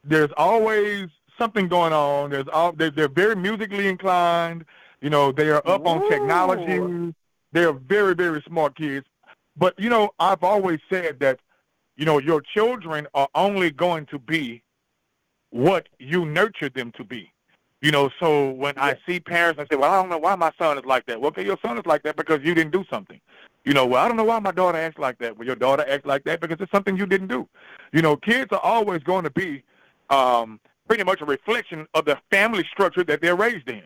There's 0.05 0.31
always 0.37 1.09
something 1.39 1.69
going 1.69 1.93
on. 1.93 2.31
There's 2.31 2.49
all 2.53 2.73
they're, 2.73 2.91
they're 2.91 3.09
very 3.09 3.37
musically 3.37 3.89
inclined. 3.89 4.65
You 5.01 5.11
know, 5.11 5.33
they 5.33 5.49
are 5.51 5.67
up 5.67 5.83
Ooh. 5.83 5.89
on 5.89 6.11
technology. 6.11 7.15
They 7.53 7.65
are 7.65 7.73
very 7.73 8.15
very 8.15 8.43
smart 8.47 8.77
kids. 8.77 9.07
But 9.57 9.79
you 9.79 9.91
know, 9.91 10.11
I've 10.19 10.45
always 10.45 10.81
said 10.89 11.19
that 11.21 11.41
you 11.97 12.05
know 12.05 12.19
your 12.19 12.41
children 12.41 13.07
are 13.15 13.29
only 13.35 13.71
going 13.71 14.07
to 14.07 14.19
be 14.19 14.63
what 15.51 15.89
you 15.99 16.25
nurture 16.25 16.69
them 16.69 16.93
to 16.97 17.05
be. 17.05 17.33
You 17.81 17.91
know, 17.91 18.11
so 18.21 18.51
when 18.51 18.75
yeah. 18.77 18.85
I 18.85 18.99
see 19.07 19.21
parents, 19.21 19.59
I 19.59 19.65
say, 19.71 19.79
well, 19.79 19.91
I 19.91 20.01
don't 20.01 20.11
know 20.11 20.19
why 20.19 20.37
my 20.37 20.53
son 20.59 20.77
is 20.79 20.85
like 20.85 21.07
that. 21.07 21.21
Well, 21.21 21.29
okay, 21.29 21.45
your 21.45 21.59
son 21.65 21.79
is 21.79 21.87
like 21.87 22.03
that 22.03 22.17
because 22.17 22.41
you 22.43 22.55
didn't 22.55 22.73
do 22.73 22.85
something. 22.91 23.21
You 23.65 23.73
know, 23.73 23.87
well, 23.87 24.05
I 24.05 24.09
don't 24.09 24.17
know 24.17 24.25
why 24.25 24.39
my 24.39 24.53
daughter 24.53 24.79
acts 24.79 24.99
like 24.99 25.19
that. 25.19 25.37
Well, 25.39 25.47
your 25.47 25.57
daughter 25.57 25.85
acts 25.89 26.07
like 26.07 26.25
that 26.25 26.41
because 26.41 26.59
it's 26.61 26.73
something 26.73 26.97
you 26.97 27.07
didn't 27.07 27.29
do. 27.29 27.49
You 27.93 28.03
know, 28.03 28.17
kids 28.17 28.49
are 28.53 28.61
always 28.61 29.03
going 29.03 29.25
to 29.25 29.31
be 29.31 29.63
um, 30.11 30.61
pretty 30.87 31.05
much 31.05 31.21
a 31.21 31.25
reflection 31.25 31.87
of 31.95 32.05
the 32.05 32.19
family 32.31 32.65
structure 32.71 33.05
that 33.05 33.23
they're 33.23 33.37
raised 33.37 33.69
in. 33.69 33.83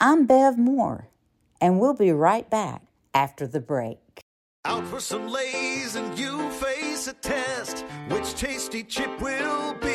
I'm 0.00 0.26
Bev 0.26 0.58
Moore, 0.58 1.08
and 1.60 1.78
we'll 1.78 1.94
be 1.94 2.10
right 2.10 2.48
back 2.48 2.82
after 3.14 3.46
the 3.46 3.60
break. 3.60 3.98
Out 4.64 4.86
for 4.86 5.00
some 5.00 5.28
lays, 5.28 5.96
and 5.96 6.18
you 6.18 6.50
face 6.50 7.06
a 7.06 7.14
test. 7.14 7.84
Which 8.08 8.34
tasty 8.34 8.82
chip 8.82 9.20
will 9.20 9.74
be? 9.74 9.89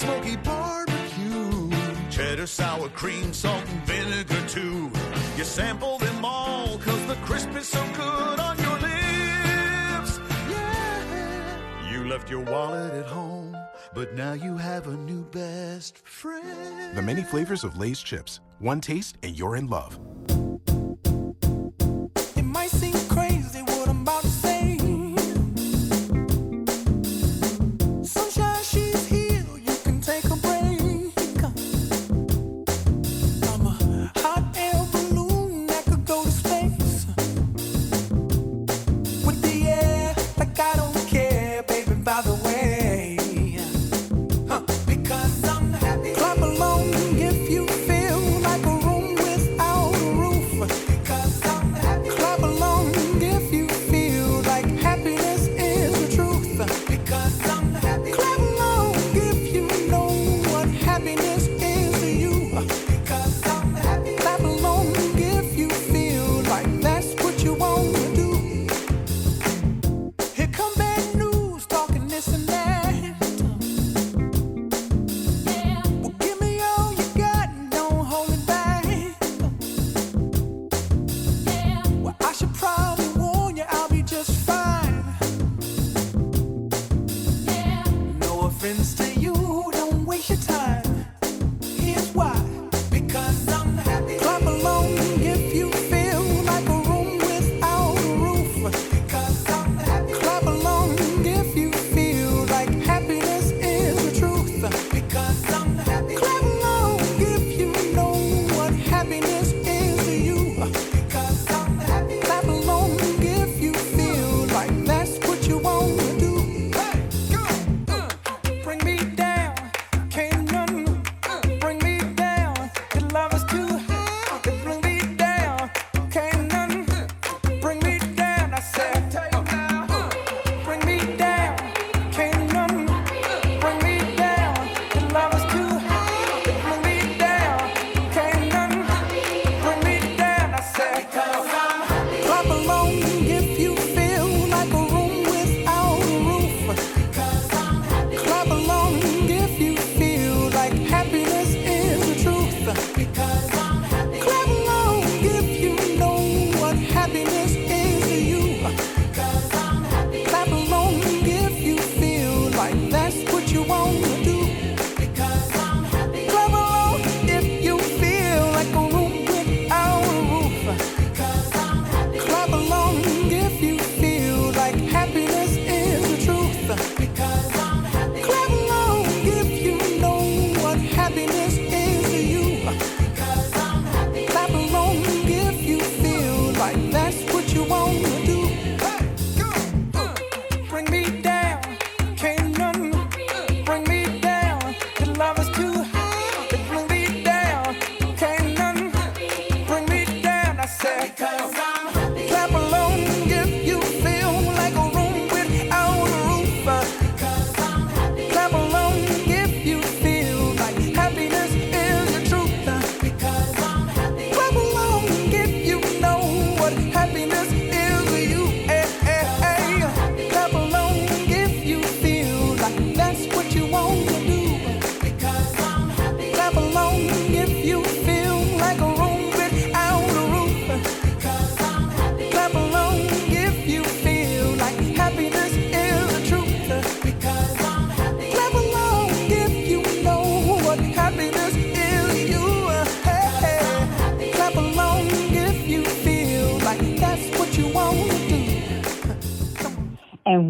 smoky 0.00 0.36
barbecue. 0.36 1.70
Cheddar, 2.10 2.46
sour 2.46 2.88
cream, 2.88 3.32
salt, 3.32 3.64
and 3.68 3.82
vinegar, 3.84 4.42
too. 4.48 4.90
You 5.36 5.44
sample 5.44 5.98
them 5.98 6.24
all, 6.24 6.78
cause 6.78 7.06
the 7.06 7.16
crisp 7.26 7.54
is 7.54 7.68
so 7.68 7.82
good 7.94 8.40
on 8.40 8.58
your 8.58 8.78
lips. 8.88 10.18
Yeah. 10.48 11.92
You 11.92 12.08
left 12.08 12.30
your 12.30 12.40
wallet 12.40 12.94
at 12.94 13.06
home, 13.06 13.54
but 13.94 14.14
now 14.14 14.32
you 14.32 14.56
have 14.56 14.86
a 14.86 14.96
new 14.96 15.22
best 15.24 15.98
friend. 15.98 16.96
The 16.96 17.02
many 17.02 17.22
flavors 17.22 17.62
of 17.62 17.76
Lay's 17.76 18.00
chips. 18.00 18.40
One 18.58 18.80
taste, 18.80 19.16
and 19.22 19.38
you're 19.38 19.56
in 19.56 19.68
love. 19.68 19.98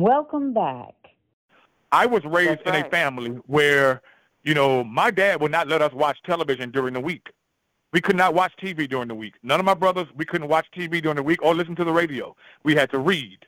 And 0.01 0.09
welcome 0.09 0.55
back. 0.55 0.95
I 1.93 2.07
was 2.07 2.25
raised 2.25 2.61
That's 2.65 2.79
in 2.79 2.87
a 2.87 2.89
family 2.89 3.31
where, 3.47 4.01
you 4.45 4.55
know, 4.55 4.83
my 4.83 5.11
dad 5.11 5.43
would 5.43 5.53
not 5.53 5.69
let 5.69 5.83
us 5.83 5.93
watch 5.93 6.17
television 6.25 6.71
during 6.71 6.95
the 6.95 7.01
week. 7.01 7.29
We 7.93 8.01
could 8.01 8.17
not 8.17 8.33
watch 8.33 8.55
TV 8.63 8.89
during 8.89 9.09
the 9.09 9.15
week. 9.15 9.35
None 9.43 9.61
of 9.61 9.67
my 9.67 9.75
brothers, 9.75 10.07
we 10.17 10.25
couldn't 10.25 10.49
watch 10.49 10.67
TV 10.75 11.03
during 11.03 11.17
the 11.17 11.23
week 11.23 11.43
or 11.43 11.55
listen 11.55 11.77
to 11.77 11.85
the 11.85 11.93
radio. 11.93 12.35
We 12.63 12.75
had 12.75 12.91
to 12.93 12.99
read, 12.99 13.41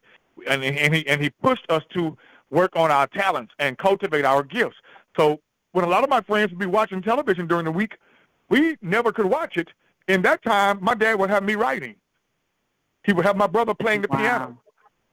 and 0.46 0.62
and 0.62 0.94
he 0.94 1.06
and 1.06 1.22
he 1.22 1.30
pushed 1.30 1.64
us 1.70 1.84
to 1.94 2.18
work 2.50 2.76
on 2.76 2.90
our 2.90 3.06
talents 3.06 3.54
and 3.58 3.78
cultivate 3.78 4.26
our 4.26 4.42
gifts. 4.42 4.76
So 5.16 5.40
when 5.70 5.86
a 5.86 5.88
lot 5.88 6.04
of 6.04 6.10
my 6.10 6.20
friends 6.20 6.50
would 6.50 6.58
be 6.58 6.66
watching 6.66 7.00
television 7.00 7.46
during 7.46 7.64
the 7.64 7.72
week, 7.72 7.96
we 8.50 8.76
never 8.82 9.10
could 9.10 9.26
watch 9.26 9.56
it. 9.56 9.68
In 10.06 10.20
that 10.22 10.42
time, 10.42 10.80
my 10.82 10.94
dad 10.94 11.18
would 11.18 11.30
have 11.30 11.44
me 11.44 11.54
writing. 11.54 11.94
He 13.04 13.14
would 13.14 13.24
have 13.24 13.36
my 13.38 13.46
brother 13.46 13.72
playing 13.72 14.02
the 14.02 14.08
Wow. 14.08 14.18
piano. 14.18 14.58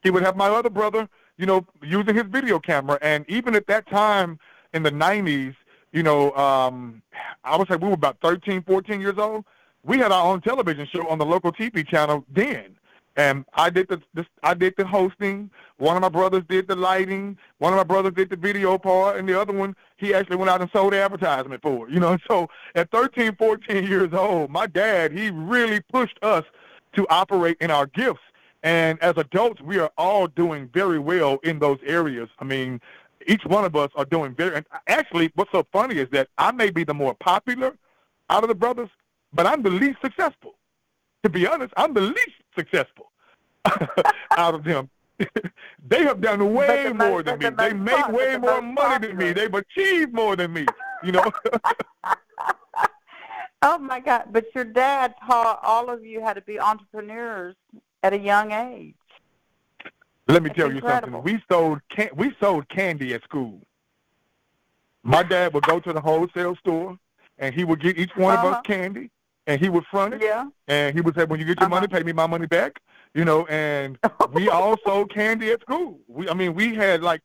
He 0.01 0.09
would 0.09 0.23
have 0.23 0.35
my 0.35 0.47
other 0.47 0.69
brother, 0.69 1.07
you 1.39 1.45
know, 1.45 1.65
using 1.81 2.13
his 2.13 2.25
video 2.25 2.59
camera. 2.59 2.99
And 3.01 3.25
even 3.29 3.55
at 3.55 3.65
that 3.67 3.89
time 3.89 4.37
in 4.73 4.83
the 4.83 4.91
90s, 4.91 5.55
you 5.93 6.03
know, 6.03 6.31
um, 6.33 7.01
I 7.43 7.55
would 7.55 7.67
say 7.69 7.77
we 7.77 7.87
were 7.87 7.93
about 7.93 8.17
13, 8.21 8.61
14 8.63 9.01
years 9.01 9.17
old. 9.17 9.45
We 9.83 9.97
had 9.97 10.11
our 10.11 10.31
own 10.31 10.41
television 10.41 10.85
show 10.91 11.07
on 11.07 11.17
the 11.17 11.25
local 11.25 11.53
TV 11.53 11.87
channel 11.87 12.25
then. 12.29 12.75
And 13.15 13.45
I 13.53 13.69
did 13.69 13.87
the, 13.87 14.01
the 14.13 14.25
I 14.43 14.53
did 14.53 14.75
the 14.77 14.85
hosting. 14.85 15.49
One 15.77 15.95
of 15.95 16.01
my 16.01 16.09
brothers 16.09 16.43
did 16.47 16.67
the 16.67 16.75
lighting. 16.75 17.37
One 17.57 17.73
of 17.73 17.77
my 17.77 17.83
brothers 17.83 18.13
did 18.13 18.29
the 18.29 18.35
video 18.35 18.77
part, 18.77 19.17
and 19.17 19.27
the 19.27 19.39
other 19.39 19.51
one 19.51 19.75
he 19.97 20.13
actually 20.13 20.37
went 20.37 20.49
out 20.49 20.61
and 20.61 20.69
sold 20.71 20.93
advertisement 20.93 21.61
for. 21.61 21.87
it, 21.87 21.93
You 21.93 21.99
know, 21.99 22.17
so 22.29 22.49
at 22.75 22.91
13, 22.91 23.35
14 23.35 23.85
years 23.85 24.13
old, 24.13 24.51
my 24.51 24.67
dad 24.67 25.11
he 25.11 25.31
really 25.31 25.81
pushed 25.91 26.17
us 26.21 26.45
to 26.93 27.05
operate 27.09 27.57
in 27.59 27.71
our 27.71 27.87
gifts. 27.87 28.21
And 28.63 29.01
as 29.01 29.13
adults, 29.17 29.61
we 29.61 29.79
are 29.79 29.91
all 29.97 30.27
doing 30.27 30.69
very 30.73 30.99
well 30.99 31.37
in 31.43 31.59
those 31.59 31.79
areas. 31.85 32.29
I 32.39 32.43
mean, 32.43 32.81
each 33.27 33.43
one 33.45 33.63
of 33.65 33.75
us 33.75 33.89
are 33.95 34.05
doing 34.05 34.33
very. 34.35 34.55
And 34.55 34.65
actually, 34.87 35.31
what's 35.35 35.51
so 35.51 35.65
funny 35.71 35.95
is 35.95 36.09
that 36.11 36.27
I 36.37 36.51
may 36.51 36.69
be 36.69 36.83
the 36.83 36.93
more 36.93 37.13
popular 37.13 37.75
out 38.29 38.43
of 38.43 38.49
the 38.49 38.55
brothers, 38.55 38.89
but 39.33 39.45
I'm 39.45 39.61
the 39.63 39.69
least 39.69 39.99
successful. 40.03 40.55
To 41.23 41.29
be 41.29 41.47
honest, 41.47 41.73
I'm 41.77 41.93
the 41.93 42.01
least 42.01 42.37
successful 42.57 43.11
out 44.37 44.55
of 44.55 44.63
them. 44.63 44.89
they 45.87 46.03
have 46.03 46.21
done 46.21 46.53
way 46.53 46.83
the 46.83 46.93
most- 46.93 47.09
more 47.09 47.23
than 47.23 47.39
me. 47.39 47.45
the 47.49 47.51
They 47.55 47.73
most 47.73 47.83
make 47.85 47.95
pop- 47.95 48.11
way 48.11 48.31
the 48.33 48.39
more 48.39 48.61
most 48.61 48.75
money 48.75 49.07
than 49.07 49.17
me. 49.17 49.31
They've 49.33 49.53
achieved 49.53 50.13
more 50.13 50.35
than 50.35 50.51
me. 50.53 50.65
You 51.03 51.13
know. 51.13 51.31
Oh 53.61 53.77
my 53.77 53.99
God! 53.99 54.27
But 54.31 54.45
your 54.55 54.63
dad 54.63 55.15
taught 55.27 55.59
all 55.63 55.89
of 55.89 56.05
you 56.05 56.21
how 56.23 56.31
to 56.31 56.39
be 56.41 56.57
entrepreneurs 56.61 57.55
at 58.03 58.13
a 58.13 58.17
young 58.17 58.51
age. 58.51 58.95
Let 60.27 60.43
me 60.43 60.49
That's 60.49 60.59
tell 60.59 60.71
you 60.73 60.81
something. 60.81 61.21
We 61.23 61.41
sold 61.51 61.79
can- 61.89 62.11
we 62.15 62.35
sold 62.39 62.69
candy 62.69 63.13
at 63.13 63.23
school. 63.23 63.61
My 65.03 65.23
dad 65.23 65.53
would 65.53 65.63
go 65.63 65.79
to 65.79 65.93
the 65.93 66.01
wholesale 66.01 66.55
store 66.57 66.97
and 67.39 67.55
he 67.55 67.63
would 67.63 67.81
get 67.81 67.97
each 67.97 68.15
one 68.15 68.37
of 68.37 68.45
Uh-huh. 68.45 68.55
us 68.55 68.61
candy 68.65 69.09
and 69.47 69.59
he 69.59 69.69
would 69.69 69.85
front 69.87 70.13
it 70.13 70.21
Yeah. 70.21 70.45
and 70.67 70.93
he 70.95 71.01
would 71.01 71.15
say, 71.15 71.25
"When 71.25 71.39
you 71.39 71.45
get 71.45 71.59
your 71.59 71.69
money, 71.69 71.87
Uh-huh. 71.87 71.97
pay 71.97 72.03
me 72.03 72.11
my 72.13 72.27
money 72.27 72.45
back." 72.45 72.79
You 73.15 73.25
know, 73.25 73.47
and 73.47 73.97
we 74.33 74.49
all 74.49 74.77
sold 74.85 75.11
candy 75.11 75.51
at 75.51 75.61
school. 75.61 75.99
We, 76.07 76.29
I 76.29 76.35
mean, 76.35 76.53
we 76.53 76.75
had 76.75 77.01
like, 77.01 77.23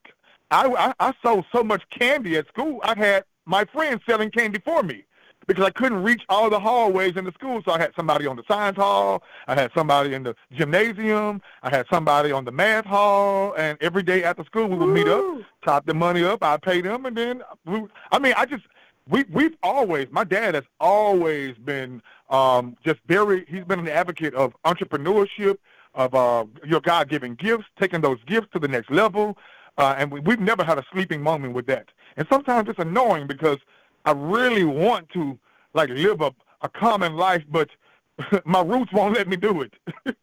I, 0.50 0.66
I 0.66 1.08
I 1.08 1.12
sold 1.22 1.44
so 1.52 1.62
much 1.62 1.82
candy 1.90 2.36
at 2.38 2.48
school. 2.48 2.80
I 2.84 2.96
had 2.96 3.24
my 3.44 3.64
friends 3.66 4.00
selling 4.06 4.30
candy 4.30 4.60
for 4.60 4.82
me 4.82 5.04
because 5.46 5.64
I 5.64 5.70
couldn't 5.70 6.02
reach 6.02 6.22
all 6.28 6.50
the 6.50 6.58
hallways 6.60 7.16
in 7.16 7.24
the 7.24 7.32
school. 7.32 7.62
So 7.64 7.72
I 7.72 7.78
had 7.78 7.92
somebody 7.96 8.26
on 8.26 8.36
the 8.36 8.42
science 8.48 8.76
hall, 8.76 9.22
I 9.46 9.54
had 9.54 9.70
somebody 9.76 10.14
in 10.14 10.22
the 10.22 10.34
gymnasium, 10.52 11.42
I 11.62 11.70
had 11.70 11.86
somebody 11.92 12.32
on 12.32 12.44
the 12.44 12.52
math 12.52 12.86
hall, 12.86 13.54
and 13.56 13.78
every 13.80 14.02
day 14.02 14.24
after 14.24 14.44
school 14.44 14.66
we 14.66 14.76
would 14.76 14.94
meet 14.94 15.08
up, 15.08 15.38
top 15.64 15.86
the 15.86 15.94
money 15.94 16.24
up, 16.24 16.42
I 16.42 16.56
pay 16.56 16.80
them, 16.80 17.06
and 17.06 17.16
then 17.16 17.42
we, 17.66 17.82
I 18.12 18.18
mean, 18.18 18.34
I 18.36 18.46
just 18.46 18.64
we 19.08 19.24
we've 19.30 19.56
always 19.62 20.08
my 20.10 20.24
dad 20.24 20.54
has 20.54 20.64
always 20.80 21.56
been 21.58 22.00
um 22.30 22.76
just 22.84 23.00
very 23.06 23.44
he's 23.48 23.64
been 23.64 23.80
an 23.80 23.88
advocate 23.88 24.34
of 24.34 24.54
entrepreneurship 24.64 25.58
of 25.94 26.14
uh 26.14 26.44
your 26.64 26.80
God 26.80 27.08
given 27.08 27.34
gifts, 27.34 27.66
taking 27.78 28.00
those 28.00 28.18
gifts 28.26 28.48
to 28.52 28.58
the 28.58 28.68
next 28.68 28.90
level. 28.90 29.36
Uh, 29.76 29.94
and 29.98 30.12
we, 30.12 30.20
we've 30.20 30.40
never 30.40 30.62
had 30.62 30.78
a 30.78 30.84
sleeping 30.92 31.20
moment 31.20 31.52
with 31.52 31.66
that. 31.66 31.88
And 32.16 32.26
sometimes 32.30 32.68
it's 32.68 32.78
annoying 32.78 33.26
because 33.26 33.58
I 34.04 34.12
really 34.12 34.64
want 34.64 35.08
to 35.10 35.38
like 35.74 35.88
live 35.90 36.20
a, 36.20 36.32
a 36.62 36.68
common 36.68 37.16
life, 37.16 37.44
but 37.48 37.68
my 38.44 38.62
roots 38.62 38.92
won't 38.92 39.14
let 39.16 39.28
me 39.28 39.36
do 39.36 39.62
it. 39.62 39.74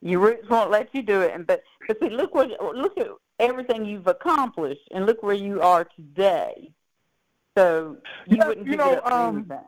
Your 0.00 0.20
roots 0.20 0.48
won't 0.48 0.70
let 0.70 0.94
you 0.94 1.02
do 1.02 1.22
it, 1.22 1.32
and 1.34 1.46
but 1.46 1.62
but 1.86 1.98
see, 2.00 2.10
look 2.10 2.34
what 2.34 2.50
look 2.76 2.96
at 2.98 3.08
everything 3.40 3.84
you've 3.84 4.06
accomplished, 4.06 4.88
and 4.92 5.06
look 5.06 5.22
where 5.22 5.34
you 5.34 5.60
are 5.60 5.84
today. 5.84 6.70
So 7.56 7.96
you 8.26 8.36
Yeah, 8.36 8.46
wouldn't 8.46 8.66
you 8.66 8.76
know, 8.76 9.00
um, 9.04 9.34
anything. 9.36 9.58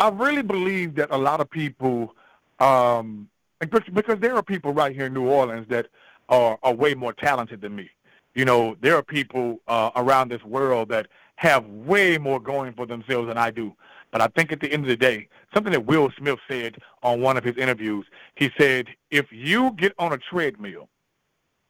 I 0.00 0.08
really 0.08 0.42
believe 0.42 0.94
that 0.96 1.08
a 1.10 1.18
lot 1.18 1.40
of 1.40 1.50
people, 1.50 2.14
um, 2.60 3.28
because 3.60 3.82
because 3.92 4.18
there 4.20 4.36
are 4.36 4.42
people 4.42 4.72
right 4.72 4.94
here 4.94 5.06
in 5.06 5.14
New 5.14 5.28
Orleans 5.28 5.66
that 5.68 5.88
are, 6.28 6.58
are 6.62 6.74
way 6.74 6.94
more 6.94 7.12
talented 7.12 7.60
than 7.60 7.74
me. 7.76 7.90
You 8.34 8.44
know, 8.44 8.76
there 8.80 8.96
are 8.96 9.02
people 9.02 9.60
uh, 9.68 9.90
around 9.96 10.30
this 10.30 10.44
world 10.44 10.88
that 10.90 11.08
have 11.38 11.64
way 11.66 12.18
more 12.18 12.40
going 12.40 12.72
for 12.74 12.84
themselves 12.84 13.28
than 13.28 13.38
I 13.38 13.50
do. 13.50 13.72
But 14.10 14.20
I 14.20 14.26
think 14.28 14.50
at 14.52 14.60
the 14.60 14.72
end 14.72 14.82
of 14.84 14.88
the 14.88 14.96
day, 14.96 15.28
something 15.54 15.72
that 15.72 15.86
Will 15.86 16.10
Smith 16.18 16.38
said 16.50 16.76
on 17.02 17.20
one 17.20 17.36
of 17.36 17.44
his 17.44 17.56
interviews, 17.56 18.06
he 18.34 18.50
said, 18.58 18.88
if 19.10 19.26
you 19.30 19.70
get 19.76 19.92
on 19.98 20.12
a 20.12 20.18
treadmill 20.18 20.88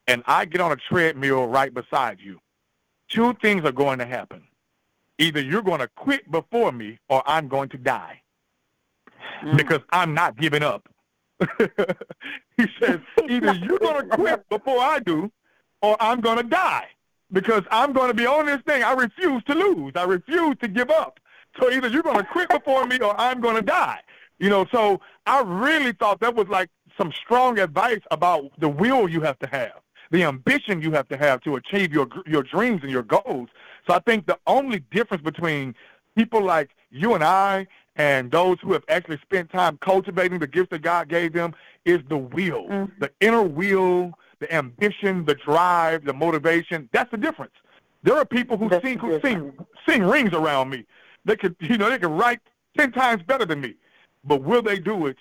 and 0.07 0.23
I 0.27 0.47
get 0.47 0.61
on 0.63 0.73
a 0.73 0.77
treadmill 0.77 1.47
right 1.49 1.73
beside 1.73 2.19
you, 2.19 2.41
two 3.11 3.35
things 3.43 3.65
are 3.65 3.73
going 3.73 3.99
to 3.99 4.07
happen. 4.07 4.43
Either 5.19 5.41
you're 5.41 5.63
going 5.63 5.81
to 5.81 5.89
quit 5.97 6.31
before 6.31 6.73
me 6.73 6.99
or 7.09 7.23
I'm 7.27 7.49
going 7.49 7.69
to 7.71 7.79
die 7.79 8.23
Mm. 9.43 9.57
because 9.57 9.81
I'm 9.91 10.15
not 10.15 10.37
giving 10.37 10.63
up. 10.63 10.89
he 12.57 12.67
says, 12.81 12.99
either 13.29 13.53
you're 13.55 13.79
going 13.79 14.09
to 14.09 14.17
quit 14.17 14.49
before 14.49 14.81
I 14.81 14.99
do 14.99 15.31
or 15.83 15.97
I'm 16.01 16.21
going 16.21 16.39
to 16.39 16.43
die 16.43 16.89
because 17.33 17.63
I'm 17.71 17.93
going 17.93 18.09
to 18.09 18.15
be 18.15 18.27
on 18.27 18.47
this 18.47 18.61
thing. 18.67 18.83
I 18.83 18.93
refuse 18.93 19.43
to 19.45 19.55
lose. 19.55 19.93
I 19.97 20.05
refuse 20.05 20.57
to 20.63 20.69
give 20.69 20.91
up. 20.91 21.21
So 21.61 21.71
either 21.71 21.89
you're 21.89 22.03
going 22.03 22.19
to 22.19 22.25
quit 22.25 22.49
before 22.49 22.85
me 22.87 22.99
or 22.99 23.19
I'm 23.21 23.41
going 23.41 23.57
to 23.57 23.63
die. 23.63 24.01
You 24.39 24.49
know, 24.51 24.67
so 24.71 25.01
I 25.27 25.43
really 25.43 25.93
thought 25.93 26.21
that 26.21 26.35
was 26.35 26.47
like 26.49 26.71
some 26.97 27.13
strong 27.13 27.59
advice 27.59 28.01
about 28.11 28.51
the 28.59 28.69
will 28.69 29.09
you 29.09 29.21
have 29.23 29.39
to 29.41 29.47
have, 29.49 29.73
the 30.11 30.23
ambition 30.25 30.81
you 30.81 30.93
have 30.93 31.09
to 31.09 31.17
have 31.17 31.41
to 31.43 31.57
achieve 31.57 31.93
your 31.93 32.09
your 32.27 32.43
dreams 32.45 32.81
and 32.83 32.91
your 32.91 33.03
goals. 33.03 33.49
So 33.87 33.95
I 33.95 33.99
think 34.01 34.27
the 34.27 34.39
only 34.47 34.81
difference 34.93 35.23
between 35.23 35.75
people 36.17 36.43
like 36.45 36.71
you 36.91 37.15
and 37.15 37.25
I 37.25 37.67
and 37.97 38.31
those 38.31 38.59
who 38.63 38.73
have 38.75 38.85
actually 38.89 39.19
spent 39.23 39.51
time 39.51 39.77
cultivating 39.79 40.39
the 40.39 40.47
gifts 40.47 40.71
that 40.71 40.83
God 40.83 41.09
gave 41.09 41.33
them 41.33 41.53
is 41.85 42.01
the 42.09 42.17
will, 42.17 42.67
Mhm. 42.69 42.93
the 43.01 43.11
inner 43.21 43.43
will, 43.43 44.13
the 44.41 44.53
ambition, 44.55 45.25
the 45.25 45.35
drive, 45.35 46.05
the 46.05 46.13
motivation. 46.13 46.89
That's 46.93 47.11
the 47.11 47.17
difference. 47.17 47.53
There 48.03 48.17
are 48.17 48.25
people 48.25 48.57
who 48.57 48.69
That's 48.69 48.85
sing 48.85 48.99
who 48.99 49.21
sing 49.21 49.53
sing 49.89 50.03
rings 50.03 50.33
around 50.33 50.71
me. 50.71 50.85
They 51.25 51.37
could 51.37 51.57
you 51.61 51.79
know 51.79 51.91
they 51.91 51.99
could 51.99 52.11
write 52.11 52.41
ten 52.77 52.93
times 52.93 53.23
better 53.23 53.45
than 53.45 53.61
me, 53.61 53.75
but 54.25 54.43
will 54.43 54.63
they 54.63 54.79
do 54.79 55.07
it 55.07 55.19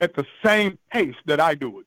at 0.00 0.14
the 0.14 0.26
same 0.44 0.78
pace 0.92 1.16
that 1.26 1.40
I 1.40 1.54
do 1.54 1.80
it? 1.80 1.86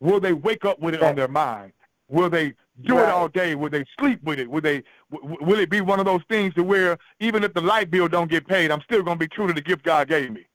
Will 0.00 0.20
they 0.20 0.32
wake 0.32 0.64
up 0.64 0.80
with 0.80 0.94
it 0.94 1.02
on 1.02 1.14
their 1.14 1.28
mind? 1.28 1.72
Will 2.08 2.28
they 2.28 2.54
do 2.82 2.98
it 2.98 3.08
all 3.08 3.28
day? 3.28 3.54
Will 3.54 3.70
they 3.70 3.84
sleep 3.98 4.22
with 4.22 4.38
it? 4.38 4.50
Will 4.50 4.60
they? 4.60 4.82
W- 5.10 5.38
will 5.40 5.58
it 5.58 5.70
be 5.70 5.80
one 5.80 5.98
of 5.98 6.04
those 6.04 6.20
things 6.28 6.52
to 6.54 6.62
where 6.62 6.98
even 7.20 7.42
if 7.42 7.54
the 7.54 7.60
light 7.60 7.90
bill 7.90 8.08
don't 8.08 8.30
get 8.30 8.46
paid, 8.46 8.70
I'm 8.70 8.82
still 8.82 9.02
going 9.02 9.18
to 9.18 9.24
be 9.24 9.28
true 9.28 9.46
to 9.46 9.52
the 9.52 9.62
gift 9.62 9.84
God 9.84 10.08
gave 10.08 10.30
me? 10.30 10.46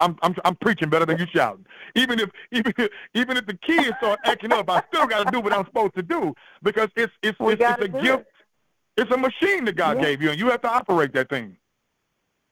I'm 0.00 0.16
I'm 0.22 0.34
I'm 0.44 0.56
preaching 0.56 0.88
better 0.90 1.06
than 1.06 1.18
you 1.18 1.26
shouting. 1.34 1.64
Even 1.94 2.20
if 2.20 2.30
even 2.52 2.72
if, 2.76 2.90
even 3.14 3.36
if 3.36 3.46
the 3.46 3.54
kids 3.54 3.96
start 3.98 4.20
acting 4.24 4.52
up, 4.52 4.68
I 4.70 4.82
still 4.88 5.06
got 5.06 5.24
to 5.24 5.30
do 5.30 5.40
what 5.40 5.52
I'm 5.52 5.64
supposed 5.66 5.94
to 5.94 6.02
do 6.02 6.34
because 6.62 6.88
it's 6.96 7.12
it's 7.22 7.38
We 7.40 7.54
it's, 7.54 7.62
it's 7.62 7.82
a 7.82 7.88
gift. 7.88 8.22
it. 8.22 8.26
It's 8.98 9.10
a 9.10 9.16
machine 9.18 9.64
that 9.66 9.76
God 9.76 9.98
Yeah. 9.98 10.02
gave 10.02 10.22
you, 10.22 10.30
and 10.30 10.38
you 10.38 10.48
have 10.50 10.62
to 10.62 10.68
operate 10.70 11.12
that 11.14 11.28
thing. 11.28 11.56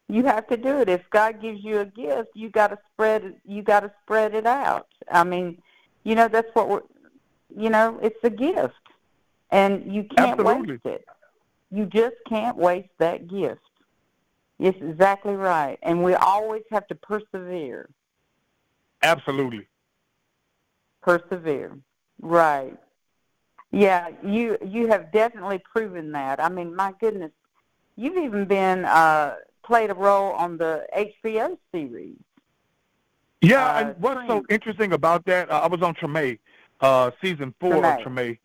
You 0.09 0.25
have 0.25 0.47
to 0.49 0.57
do 0.57 0.81
it. 0.81 0.89
If 0.89 1.09
God 1.11 1.41
gives 1.41 1.65
you 1.65 1.81
a 1.81 1.87
gift, 1.87 2.31
you 2.35 2.51
got 2.51 2.69
to 2.69 2.79
spread 2.93 3.25
it. 3.25 3.37
You 3.47 3.63
got 3.63 3.81
to 3.81 3.93
spread 4.03 4.35
it 4.35 4.47
out. 4.47 4.87
I 5.11 5.25
mean, 5.25 5.63
you 6.05 6.15
know 6.15 6.29
that's 6.29 6.55
what 6.55 6.69
we're. 6.69 6.83
You 7.57 7.71
know, 7.71 7.99
it's 8.03 8.19
a 8.25 8.31
gift, 8.31 8.75
and 9.51 9.95
you 9.95 10.05
can't 10.05 10.39
Absolutely. 10.39 10.75
waste 10.75 10.87
it. 10.87 11.05
You 11.71 11.87
just 11.87 12.17
can't 12.29 12.57
waste 12.57 12.91
that 12.99 13.29
gift. 13.29 13.61
It's 14.65 14.81
exactly 14.81 15.35
right, 15.35 15.79
and 15.83 16.03
we 16.03 16.15
always 16.15 16.63
have 16.73 16.87
to 16.87 16.95
persevere. 16.95 17.91
Absolutely. 19.03 19.69
Persevere. 21.03 21.79
Right. 22.21 22.79
Yeah, 23.73 24.09
you 24.25 24.57
you 24.65 24.87
have 24.89 25.13
definitely 25.13 25.59
proven 25.59 26.13
that. 26.13 26.41
I 26.41 26.49
mean, 26.49 26.75
my 26.75 26.95
goodness, 27.01 27.33
you've 27.97 28.17
even 28.17 28.47
been 28.47 28.85
uh 28.87 29.37
played 29.65 29.91
a 29.91 29.95
role 29.95 30.33
on 30.33 30.57
the 30.57 30.87
HBO 30.97 31.59
series. 31.73 32.17
Yeah, 33.43 33.67
Uh, 33.67 33.81
and 33.81 33.97
what's 33.99 34.21
so 34.27 34.45
interesting 34.49 34.93
about 34.95 35.25
that? 35.27 35.51
Uh, 35.51 35.61
I 35.65 35.67
was 35.67 35.83
on 35.83 35.95
Treme, 35.95 36.39
uh, 36.81 37.11
season 37.23 37.55
four 37.61 37.85
of 37.85 37.97
Treme. 37.97 38.05
Treme, 38.05 38.39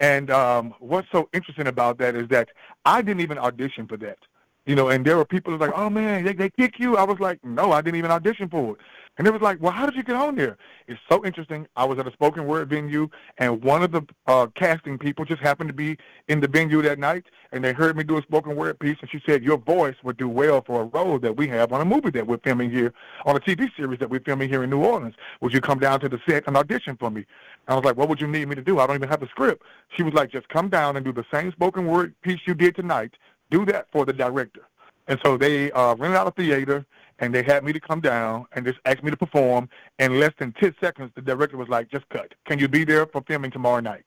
And 0.00 0.30
um, 0.30 0.74
what's 0.80 1.08
so 1.12 1.28
interesting 1.32 1.68
about 1.68 1.98
that 1.98 2.14
is 2.14 2.28
that 2.28 2.48
I 2.84 3.02
didn't 3.02 3.22
even 3.22 3.38
audition 3.38 3.86
for 3.86 3.96
that. 3.98 4.18
You 4.64 4.76
know, 4.76 4.90
and 4.90 5.04
there 5.04 5.16
were 5.16 5.24
people 5.24 5.56
like, 5.56 5.72
oh 5.74 5.90
man, 5.90 6.24
they, 6.24 6.34
they 6.34 6.50
kick 6.50 6.78
you. 6.78 6.96
I 6.96 7.02
was 7.02 7.18
like, 7.18 7.44
no, 7.44 7.72
I 7.72 7.82
didn't 7.82 7.96
even 7.98 8.12
audition 8.12 8.48
for 8.48 8.74
it. 8.74 8.78
And 9.18 9.26
it 9.26 9.30
was 9.32 9.42
like, 9.42 9.60
well, 9.60 9.72
how 9.72 9.84
did 9.84 9.94
you 9.94 10.02
get 10.02 10.16
on 10.16 10.36
there? 10.36 10.56
It's 10.88 11.00
so 11.10 11.22
interesting. 11.24 11.66
I 11.76 11.84
was 11.84 11.98
at 11.98 12.06
a 12.06 12.12
spoken 12.12 12.46
word 12.46 12.70
venue, 12.70 13.10
and 13.36 13.62
one 13.62 13.82
of 13.82 13.92
the 13.92 14.02
uh, 14.26 14.46
casting 14.54 14.98
people 14.98 15.26
just 15.26 15.42
happened 15.42 15.68
to 15.68 15.74
be 15.74 15.98
in 16.28 16.40
the 16.40 16.48
venue 16.48 16.80
that 16.80 16.98
night, 16.98 17.24
and 17.52 17.62
they 17.62 17.74
heard 17.74 17.94
me 17.94 18.04
do 18.04 18.16
a 18.16 18.22
spoken 18.22 18.56
word 18.56 18.78
piece, 18.78 18.96
and 19.02 19.10
she 19.10 19.20
said, 19.26 19.42
your 19.42 19.58
voice 19.58 19.96
would 20.02 20.16
do 20.16 20.28
well 20.28 20.62
for 20.62 20.80
a 20.80 20.84
role 20.84 21.18
that 21.18 21.36
we 21.36 21.46
have 21.48 21.74
on 21.74 21.82
a 21.82 21.84
movie 21.84 22.10
that 22.10 22.26
we're 22.26 22.38
filming 22.38 22.70
here, 22.70 22.94
on 23.26 23.36
a 23.36 23.40
TV 23.40 23.68
series 23.76 23.98
that 23.98 24.08
we're 24.08 24.20
filming 24.20 24.48
here 24.48 24.64
in 24.64 24.70
New 24.70 24.82
Orleans. 24.82 25.14
Would 25.42 25.52
you 25.52 25.60
come 25.60 25.78
down 25.78 26.00
to 26.00 26.08
the 26.08 26.20
set 26.26 26.44
and 26.46 26.56
audition 26.56 26.96
for 26.96 27.10
me? 27.10 27.26
I 27.68 27.74
was 27.74 27.84
like, 27.84 27.96
what 27.96 28.08
would 28.08 28.20
you 28.20 28.26
need 28.26 28.48
me 28.48 28.54
to 28.54 28.62
do? 28.62 28.78
I 28.78 28.86
don't 28.86 28.96
even 28.96 29.08
have 29.10 29.20
the 29.20 29.28
script. 29.28 29.62
She 29.94 30.02
was 30.02 30.14
like, 30.14 30.32
just 30.32 30.48
come 30.48 30.68
down 30.68 30.96
and 30.96 31.04
do 31.04 31.12
the 31.12 31.24
same 31.32 31.52
spoken 31.52 31.86
word 31.86 32.14
piece 32.22 32.40
you 32.46 32.54
did 32.54 32.74
tonight. 32.74 33.12
Do 33.52 33.66
that 33.66 33.86
for 33.92 34.06
the 34.06 34.14
director. 34.14 34.62
And 35.08 35.20
so 35.22 35.36
they 35.36 35.70
uh, 35.72 35.94
rented 35.96 36.16
out 36.16 36.26
a 36.26 36.30
theater, 36.30 36.86
and 37.18 37.34
they 37.34 37.42
had 37.42 37.62
me 37.64 37.72
to 37.74 37.80
come 37.80 38.00
down 38.00 38.46
and 38.52 38.64
just 38.64 38.78
asked 38.86 39.04
me 39.04 39.10
to 39.10 39.16
perform. 39.16 39.68
In 39.98 40.18
less 40.18 40.32
than 40.38 40.52
10 40.52 40.74
seconds, 40.80 41.12
the 41.14 41.20
director 41.20 41.58
was 41.58 41.68
like, 41.68 41.90
just 41.90 42.08
cut. 42.08 42.32
Can 42.46 42.58
you 42.58 42.66
be 42.66 42.84
there 42.84 43.06
for 43.06 43.22
filming 43.26 43.50
tomorrow 43.50 43.80
night? 43.80 44.04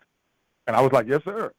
And 0.65 0.75
I 0.75 0.81
was 0.81 0.91
like, 0.91 1.07
yes, 1.07 1.21
sir. 1.23 1.51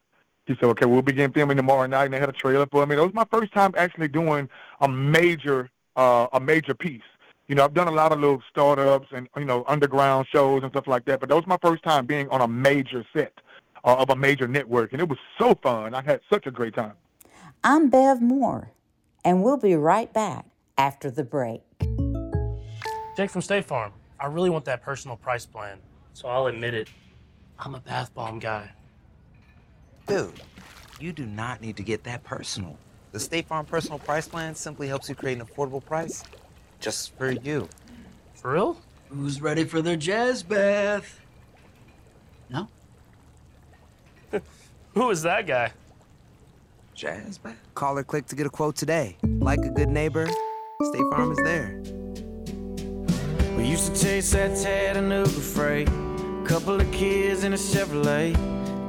He 0.47 0.55
said, 0.55 0.65
okay, 0.71 0.87
we'll 0.87 1.03
begin 1.03 1.33
filming 1.33 1.57
tomorrow 1.57 1.87
night. 1.87 2.07
And 2.07 2.15
they 2.15 2.19
had 2.19 2.29
a 2.29 2.33
trailer 2.33 2.67
for 2.67 2.85
me. 2.87 2.97
It 2.97 3.01
was 3.01 3.15
my 3.15 3.27
first 3.31 3.53
time 3.53 3.73
actually 3.77 4.09
doing 4.09 4.49
a 4.81 4.89
major, 4.89 5.71
uh, 5.95 6.27
a 6.33 6.41
major 6.41 6.75
piece. 6.75 7.03
You 7.47 7.55
know, 7.55 7.65
I've 7.65 7.75
done 7.75 7.87
a 7.87 7.93
lot 7.93 8.11
of 8.11 8.19
little 8.19 8.43
startups 8.51 9.09
and, 9.13 9.29
you 9.37 9.45
know, 9.45 9.65
underground 9.69 10.27
shows 10.33 10.65
and 10.65 10.73
stuff 10.73 10.89
like 10.89 11.05
that, 11.05 11.21
but 11.21 11.29
that 11.29 11.37
was 11.37 11.47
my 11.47 11.59
first 11.63 11.85
time 11.85 12.05
being 12.05 12.29
on 12.31 12.41
a 12.41 12.49
major 12.49 13.07
set 13.15 13.33
uh, 13.85 13.95
of 13.95 14.11
a 14.11 14.17
major 14.17 14.49
network. 14.49 14.93
And 14.93 15.01
it 15.01 15.09
was 15.09 15.19
so 15.39 15.55
fun. 15.63 15.95
I 15.95 16.03
had 16.03 16.21
such 16.29 16.47
a 16.47 16.51
great 16.51 16.75
time. 16.75 16.95
I'm 17.65 17.89
Bev 17.91 18.23
Moore, 18.23 18.71
and 19.25 19.43
we'll 19.43 19.57
be 19.57 19.75
right 19.75 20.13
back 20.13 20.47
after 20.79 21.11
the 21.11 21.25
break. 21.25 21.63
Jake 23.17 23.31
from 23.31 23.43
State 23.43 23.65
Farm. 23.65 23.93
I 24.21 24.27
really 24.27 24.51
want 24.51 24.65
that 24.67 24.83
personal 24.83 25.17
price 25.17 25.45
plan, 25.45 25.79
so 26.13 26.29
I'll 26.29 26.47
admit 26.47 26.75
it. 26.75 26.89
I'm 27.59 27.75
a 27.75 27.81
bath 27.81 28.15
bomb 28.15 28.39
guy. 28.39 28.71
Dude, 30.07 30.41
you 31.01 31.13
do 31.13 31.27
not 31.27 31.61
need 31.61 31.77
to 31.77 31.83
get 31.83 32.05
that 32.05 32.23
personal. 32.25 32.79
The 33.13 33.21
State 33.21 33.47
Farm 33.47 33.65
Personal 33.67 33.99
Price 33.99 34.29
Plan 34.29 34.55
simply 34.55 34.89
helps 34.89 35.09
you 35.09 35.15
create 35.15 35.39
an 35.39 35.47
affordable 35.47 35.85
price 35.85 36.23
just 36.81 37.17
for 37.17 37.31
you. 37.31 37.69
For 38.35 38.53
real? 38.53 38.79
Who's 39.09 39.41
ready 39.41 39.65
for 39.65 39.81
their 39.81 39.97
jazz 39.97 40.43
bath? 40.43 41.21
No? 42.51 42.69
Who 44.95 45.11
is 45.11 45.23
that 45.23 45.47
guy? 45.47 45.73
Jazz 46.97 47.37
bath? 47.37 47.55
Call 47.75 47.99
or 47.99 48.05
click 48.05 48.27
to 48.29 48.35
get 48.35 48.47
a 48.47 48.51
quote 48.51 48.75
today. 48.75 49.19
Like 49.23 49.59
a 49.61 49.69
good 49.69 49.91
neighbor, 49.91 50.27
State 50.27 51.03
Farm 51.11 51.31
is 51.31 51.39
there. 51.45 51.79
We 53.55 53.67
used 53.69 53.95
to 53.95 54.03
chase 54.03 54.33
that 54.33 54.57
Chattanooga 54.57 55.29
freight. 55.29 55.89
Couple 56.47 56.81
of 56.81 56.91
kids 56.93 57.45
in 57.45 57.53
a 57.53 57.57
Chevrolet. 57.57 58.35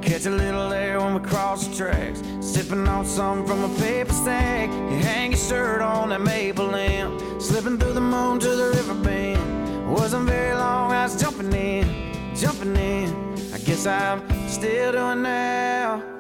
Catch 0.02 0.26
a 0.26 0.30
little 0.30 0.72
air 0.72 1.02
when 1.02 1.22
we 1.22 1.28
cross 1.28 1.68
the 1.68 1.76
tracks. 1.76 2.22
Sipping 2.40 2.88
on 2.88 3.06
something 3.06 3.46
from 3.46 3.70
a 3.70 3.80
paper 3.80 4.14
stack. 4.14 4.70
You 4.70 5.00
hang 5.00 5.32
your 5.32 5.40
shirt 5.40 5.82
on 5.82 6.10
that 6.10 6.22
maple 6.22 6.68
limb. 6.68 7.42
Slipping 7.42 7.78
through 7.78 7.94
the 7.94 8.02
moon 8.02 8.40
to 8.40 8.48
the 8.48 8.70
river 8.70 8.94
bend. 9.04 9.92
Wasn't 9.92 10.26
very 10.26 10.56
long, 10.56 10.94
I 10.94 11.04
was 11.04 11.20
jumping 11.20 11.52
in, 11.52 12.36
jumping 12.36 12.76
in. 12.78 13.36
I 13.54 13.58
guess 13.58 13.86
I'm 13.86 14.22
still 14.48 14.94
doing 14.94 15.24
now 15.24 16.17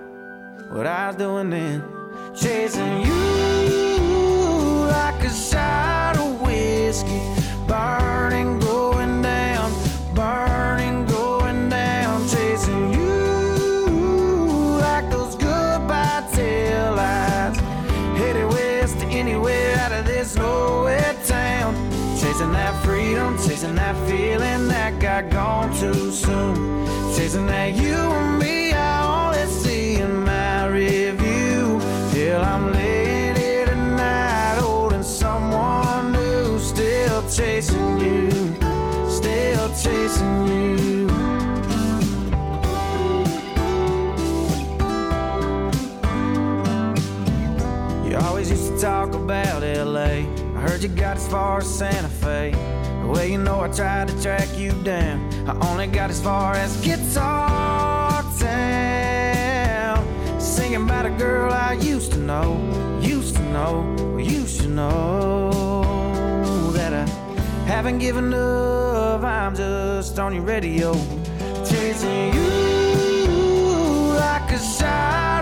what 0.69 0.85
I 0.85 1.07
was 1.07 1.15
doing 1.15 1.49
then. 1.49 1.83
Chasing 2.35 3.01
you 3.01 4.87
like 4.87 5.23
a 5.23 5.29
shot 5.29 6.17
of 6.17 6.41
whiskey. 6.41 7.21
Burning, 7.67 8.59
going 8.59 9.21
down, 9.21 9.71
burning, 10.13 11.05
going 11.05 11.69
down. 11.69 12.27
Chasing 12.27 12.93
you 12.93 14.77
like 14.79 15.09
those 15.09 15.35
goodbye 15.35 16.23
tail 16.33 16.95
lights. 16.95 17.59
Headed 18.17 18.47
west 18.49 18.99
to 18.99 19.05
anywhere 19.07 19.77
out 19.77 19.91
of 19.91 20.05
this 20.05 20.35
nowhere 20.35 21.15
town. 21.25 21.73
Chasing 22.19 22.51
that 22.51 22.83
freedom, 22.83 23.37
chasing 23.37 23.75
that 23.75 23.95
feeling 24.07 24.67
that 24.67 24.99
got 24.99 25.29
gone 25.29 25.73
too 25.75 26.11
soon. 26.11 26.85
Chasing 27.15 27.47
that 27.47 27.73
you 27.73 28.36
heard 50.77 50.83
you 50.83 50.95
got 50.95 51.17
as 51.17 51.27
far 51.27 51.57
as 51.57 51.77
Santa 51.77 52.07
Fe. 52.07 52.51
Well, 53.05 53.25
you 53.25 53.39
know 53.39 53.61
I 53.61 53.69
tried 53.69 54.09
to 54.09 54.21
track 54.21 54.47
you 54.55 54.71
down. 54.83 55.27
I 55.47 55.69
only 55.69 55.87
got 55.87 56.11
as 56.11 56.21
far 56.21 56.53
as 56.53 56.79
Guitar 56.81 58.21
Town. 58.37 60.39
Singing 60.39 60.83
about 60.83 61.07
a 61.07 61.09
girl 61.09 61.51
I 61.51 61.73
used 61.73 62.11
to 62.11 62.19
know, 62.19 62.59
used 63.01 63.37
to 63.37 63.41
know, 63.43 64.19
used 64.19 64.61
to 64.61 64.67
know 64.67 66.71
that 66.73 66.93
I 66.93 67.07
haven't 67.65 67.97
given 67.97 68.31
up. 68.33 69.23
I'm 69.23 69.55
just 69.55 70.19
on 70.19 70.35
your 70.35 70.43
radio, 70.43 70.93
chasing 71.65 72.33
you 72.35 74.13
like 74.13 74.51
a 74.51 74.59
shot 74.59 75.36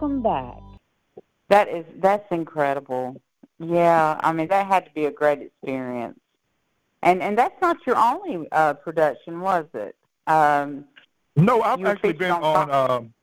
welcome 0.00 0.22
back. 0.22 0.58
That 1.48 1.68
is 1.68 1.84
that's 1.98 2.24
incredible. 2.30 3.20
Yeah, 3.58 4.18
I 4.22 4.32
mean 4.32 4.48
that 4.48 4.66
had 4.66 4.86
to 4.86 4.90
be 4.92 5.06
a 5.06 5.10
great 5.10 5.40
experience. 5.42 6.18
And 7.02 7.22
and 7.22 7.36
that's 7.36 7.60
not 7.60 7.76
your 7.86 7.96
only 7.96 8.48
uh, 8.52 8.74
production, 8.74 9.40
was 9.40 9.66
it? 9.74 9.96
Um, 10.26 10.84
No, 11.36 11.62
I've 11.62 11.84
actually 11.84 12.14
been 12.14 12.30
on 12.30 12.42
on. 12.44 12.68
Fox? 12.68 12.90
um 12.92 13.14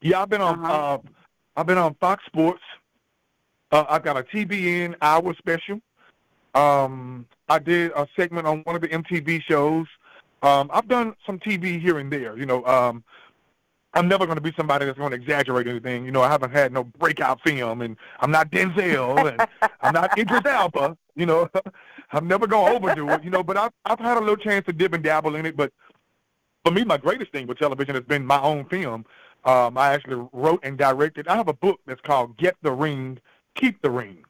yeah, 0.00 0.22
I've 0.22 0.28
been 0.28 0.40
on. 0.40 0.64
Uh-huh. 0.64 0.72
Uh, 0.72 0.98
I've 1.56 1.66
been 1.66 1.78
on 1.78 1.94
Fox 2.00 2.24
Sports. 2.26 2.62
Uh, 3.70 3.84
I've 3.88 4.02
got 4.02 4.16
a 4.16 4.22
TBN 4.24 4.96
hour 5.00 5.34
special. 5.34 5.80
Um, 6.54 7.26
I 7.48 7.58
did 7.58 7.92
a 7.92 8.08
segment 8.16 8.46
on 8.46 8.60
one 8.62 8.74
of 8.74 8.82
the 8.82 8.88
MTV 8.88 9.42
shows. 9.42 9.86
Um, 10.42 10.70
I've 10.72 10.88
done 10.88 11.14
some 11.24 11.38
TV 11.38 11.80
here 11.80 11.98
and 11.98 12.12
there. 12.12 12.36
You 12.36 12.46
know, 12.46 12.64
um, 12.66 13.04
I'm 13.94 14.08
never 14.08 14.24
going 14.24 14.36
to 14.36 14.42
be 14.42 14.52
somebody 14.56 14.86
that's 14.86 14.98
going 14.98 15.10
to 15.10 15.16
exaggerate 15.16 15.66
anything. 15.66 16.04
You 16.04 16.12
know, 16.12 16.22
I 16.22 16.30
haven't 16.30 16.52
had 16.52 16.72
no 16.72 16.84
breakout 16.84 17.40
film, 17.42 17.82
and 17.82 17.96
I'm 18.20 18.30
not 18.30 18.50
Denzel, 18.50 19.30
and 19.30 19.70
I'm 19.82 19.92
not 19.92 20.16
Idris 20.18 20.42
Elba. 20.44 20.96
You 21.14 21.26
know, 21.26 21.50
I'm 22.12 22.26
never 22.26 22.46
going 22.46 22.72
to 22.72 22.76
overdo 22.78 23.08
it. 23.10 23.24
You 23.24 23.30
know, 23.30 23.42
but 23.42 23.56
I've 23.56 23.72
I've 23.84 23.98
had 23.98 24.16
a 24.16 24.20
little 24.20 24.36
chance 24.36 24.64
to 24.66 24.72
dip 24.72 24.94
and 24.94 25.04
dabble 25.04 25.36
in 25.36 25.44
it. 25.44 25.56
But 25.56 25.72
for 26.64 26.72
me, 26.72 26.84
my 26.84 26.96
greatest 26.96 27.32
thing 27.32 27.46
with 27.46 27.58
television 27.58 27.94
has 27.94 28.04
been 28.04 28.24
my 28.24 28.40
own 28.40 28.64
film. 28.66 29.04
Um, 29.44 29.76
I 29.76 29.92
actually 29.92 30.26
wrote 30.32 30.60
and 30.62 30.78
directed. 30.78 31.28
I 31.28 31.36
have 31.36 31.48
a 31.48 31.54
book 31.54 31.80
that's 31.86 32.00
called 32.00 32.36
"Get 32.38 32.56
the 32.62 32.72
Ring, 32.72 33.18
Keep 33.56 33.82
the 33.82 33.90
Ring," 33.90 34.24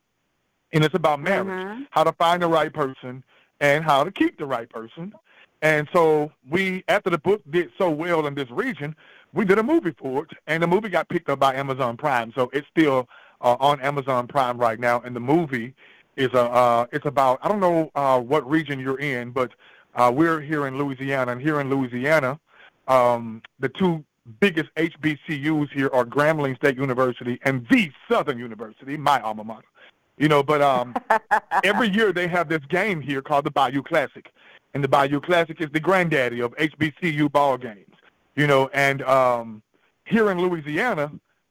and 0.72 0.84
it's 0.84 0.94
about 0.94 1.20
marriage, 1.20 1.86
how 1.90 2.02
to 2.02 2.12
find 2.12 2.42
the 2.42 2.48
right 2.48 2.72
person 2.72 3.22
and 3.60 3.84
how 3.84 4.02
to 4.02 4.10
keep 4.10 4.38
the 4.38 4.46
right 4.46 4.68
person. 4.68 5.14
And 5.62 5.88
so 5.92 6.32
we, 6.50 6.82
after 6.88 7.08
the 7.08 7.18
book 7.18 7.40
did 7.48 7.70
so 7.78 7.88
well 7.88 8.26
in 8.26 8.34
this 8.34 8.50
region, 8.50 8.96
we 9.34 9.44
did 9.44 9.58
a 9.58 9.62
movie 9.62 9.94
for 9.98 10.24
it, 10.24 10.30
and 10.46 10.62
the 10.62 10.66
movie 10.66 10.88
got 10.88 11.08
picked 11.08 11.28
up 11.28 11.38
by 11.38 11.54
Amazon 11.54 11.96
Prime. 11.96 12.32
So 12.34 12.50
it's 12.52 12.66
still 12.68 13.08
uh, 13.40 13.56
on 13.60 13.80
Amazon 13.80 14.26
Prime 14.26 14.58
right 14.58 14.78
now, 14.78 15.00
and 15.00 15.16
the 15.16 15.20
movie 15.20 15.74
is 16.16 16.28
a 16.34 16.42
uh, 16.42 16.86
it's 16.92 17.06
about 17.06 17.38
I 17.42 17.48
don't 17.48 17.60
know 17.60 17.90
uh, 17.94 18.20
what 18.20 18.48
region 18.48 18.78
you're 18.78 19.00
in, 19.00 19.30
but 19.30 19.52
uh, 19.94 20.12
we're 20.14 20.40
here 20.40 20.66
in 20.66 20.78
Louisiana, 20.78 21.32
and 21.32 21.40
here 21.40 21.60
in 21.60 21.70
Louisiana, 21.70 22.38
um, 22.88 23.42
the 23.58 23.68
two 23.68 24.04
biggest 24.40 24.70
HBCUs 24.76 25.72
here 25.72 25.90
are 25.92 26.04
Grambling 26.04 26.56
State 26.56 26.76
University 26.76 27.40
and 27.44 27.66
the 27.70 27.90
Southern 28.10 28.38
University, 28.38 28.96
my 28.96 29.20
alma 29.20 29.44
mater. 29.44 29.66
You 30.18 30.28
know, 30.28 30.42
but 30.42 30.60
um, 30.62 30.94
every 31.64 31.88
year 31.88 32.12
they 32.12 32.28
have 32.28 32.48
this 32.48 32.64
game 32.68 33.00
here 33.00 33.22
called 33.22 33.44
the 33.44 33.50
Bayou 33.50 33.82
Classic, 33.82 34.30
and 34.74 34.84
the 34.84 34.88
Bayou 34.88 35.20
Classic 35.20 35.60
is 35.60 35.70
the 35.72 35.80
granddaddy 35.80 36.40
of 36.40 36.54
HBCU 36.56 37.32
ball 37.32 37.56
games. 37.56 37.91
You 38.34 38.46
know, 38.46 38.70
and 38.72 39.02
um, 39.02 39.62
here 40.06 40.30
in 40.30 40.38
Louisiana, 40.38 41.10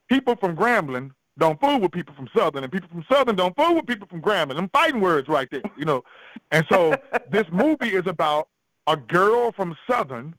people 0.09 0.35
from 0.35 0.55
Grambling 0.55 1.11
don't 1.37 1.59
fool 1.59 1.79
with 1.79 1.91
people 1.91 2.13
from 2.13 2.27
Southern, 2.35 2.63
and 2.63 2.71
people 2.71 2.89
from 2.89 3.05
Southern 3.11 3.35
don't 3.35 3.55
fool 3.55 3.75
with 3.75 3.85
people 3.87 4.07
from 4.07 4.21
Grambling. 4.21 4.57
I'm 4.57 4.69
fighting 4.69 5.01
words 5.01 5.27
right 5.27 5.47
there, 5.49 5.61
you 5.77 5.85
know. 5.85 6.03
And 6.51 6.65
so 6.69 6.95
this 7.31 7.45
movie 7.51 7.95
is 7.95 8.05
about 8.07 8.47
a 8.87 8.97
girl 8.97 9.51
from 9.51 9.75
Southern 9.89 10.35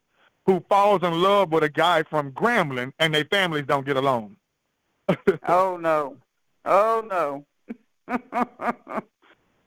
who 0.46 0.62
falls 0.68 1.02
in 1.02 1.22
love 1.22 1.50
with 1.50 1.62
a 1.62 1.68
guy 1.68 2.02
from 2.02 2.32
Grambling, 2.32 2.92
and 2.98 3.14
their 3.14 3.24
families 3.24 3.64
don't 3.66 3.86
get 3.86 3.96
along. 3.96 4.36
oh 5.48 5.76
no, 5.76 6.16
oh 6.64 7.04
no. 7.08 7.46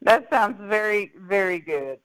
that 0.01 0.29
sounds 0.29 0.57
very 0.61 1.11
very 1.17 1.59
good. 1.59 1.99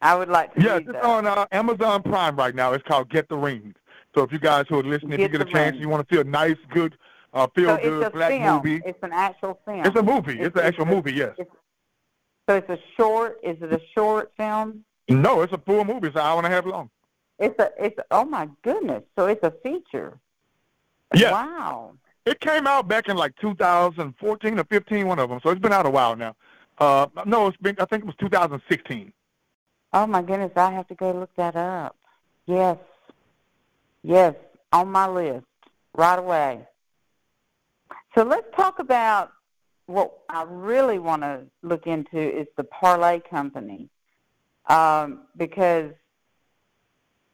I 0.00 0.14
would 0.14 0.28
like 0.28 0.54
to 0.54 0.60
Yeah, 0.62 0.76
it's 0.76 0.86
that. 0.86 1.02
on 1.04 1.26
uh, 1.26 1.46
Amazon 1.52 2.02
Prime 2.02 2.36
right 2.36 2.54
now. 2.54 2.72
It's 2.72 2.84
called 2.86 3.08
Get 3.10 3.28
the 3.28 3.36
Ring. 3.36 3.74
So 4.14 4.22
if 4.22 4.32
you 4.32 4.38
guys 4.38 4.66
who 4.68 4.78
are 4.78 4.82
listening, 4.82 5.14
if 5.14 5.20
you 5.20 5.28
get 5.28 5.40
a 5.40 5.44
chance, 5.50 5.72
Ring. 5.74 5.80
you 5.82 5.88
want 5.88 6.06
to 6.08 6.14
see 6.14 6.20
a 6.20 6.24
nice, 6.24 6.56
good, 6.70 6.96
uh, 7.32 7.46
feel 7.54 7.76
so 7.76 7.82
good 7.82 8.02
it's 8.02 8.12
black 8.14 8.30
film. 8.30 8.56
movie. 8.56 8.82
It's 8.84 8.98
an 9.02 9.12
actual 9.12 9.58
film. 9.64 9.84
It's 9.84 9.96
a 9.96 10.02
movie. 10.02 10.40
It's, 10.40 10.56
an 10.56 10.62
actual 10.66 10.86
movie. 10.86 11.12
Yes. 11.14 11.34
it's- 11.38 11.56
so 12.46 12.56
it's 12.56 12.68
a 12.68 12.78
short. 12.98 13.38
Is 13.42 13.56
it 13.62 13.72
a 13.72 13.80
short 13.96 14.30
film? 14.36 14.84
No, 15.08 15.40
it's 15.40 15.52
a 15.54 15.58
full 15.58 15.82
movie. 15.84 16.08
It's 16.08 16.16
an 16.16 16.20
hour 16.22 16.36
and 16.36 16.46
a 16.46 16.50
half 16.50 16.66
long. 16.66 16.90
It's 17.38 17.58
a. 17.58 17.70
It's 17.82 17.98
oh 18.10 18.26
my 18.26 18.50
goodness. 18.62 19.02
So 19.18 19.26
it's 19.26 19.42
a 19.42 19.50
feature. 19.62 20.18
Yes. 21.14 21.32
Wow. 21.32 21.94
It 22.26 22.40
came 22.40 22.66
out 22.66 22.86
back 22.86 23.08
in 23.08 23.16
like 23.16 23.34
2014 23.36 24.58
or 24.58 24.64
15, 24.64 25.06
one 25.06 25.18
of 25.18 25.30
them. 25.30 25.40
So 25.42 25.48
it's 25.50 25.60
been 25.60 25.72
out 25.72 25.86
a 25.86 25.90
while 25.90 26.16
now. 26.16 26.36
Uh, 26.76 27.06
no, 27.24 27.46
it's 27.46 27.56
been. 27.56 27.76
I 27.78 27.86
think 27.86 28.02
it 28.02 28.06
was 28.06 28.14
2016. 28.20 29.10
Oh 29.94 30.08
my 30.08 30.22
goodness. 30.22 30.50
I 30.56 30.72
have 30.72 30.88
to 30.88 30.96
go 30.96 31.12
look 31.12 31.30
that 31.36 31.54
up. 31.54 31.96
Yes. 32.46 32.78
Yes. 34.02 34.34
On 34.72 34.88
my 34.88 35.06
list 35.06 35.46
right 35.96 36.18
away. 36.18 36.66
So 38.16 38.24
let's 38.24 38.48
talk 38.56 38.80
about 38.80 39.30
what 39.86 40.18
I 40.28 40.44
really 40.48 40.98
want 40.98 41.22
to 41.22 41.42
look 41.62 41.86
into 41.86 42.18
is 42.18 42.48
the 42.56 42.64
Parlay 42.64 43.20
Company, 43.20 43.88
um, 44.66 45.22
because 45.36 45.92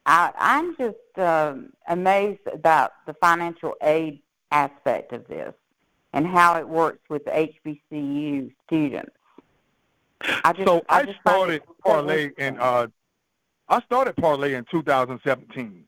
I, 0.05 0.31
I'm 0.37 0.75
just 0.77 1.17
um, 1.17 1.71
amazed 1.87 2.45
about 2.53 2.91
the 3.07 3.15
financial 3.15 3.73
aid 3.81 4.21
aspect 4.51 5.13
of 5.13 5.27
this 5.27 5.53
and 6.13 6.27
how 6.27 6.57
it 6.57 6.67
works 6.67 7.09
with 7.09 7.25
HBCU 7.25 8.51
students. 8.67 9.15
I 10.43 10.53
just, 10.53 10.67
so 10.67 10.83
I, 10.89 11.03
just 11.03 11.19
started 11.19 11.63
parlay 11.83 12.31
in 12.37 12.57
uh, 12.59 12.87
I 13.69 13.81
started 13.81 14.15
parlay 14.17 14.55
in 14.55 14.65
2017, 14.69 15.85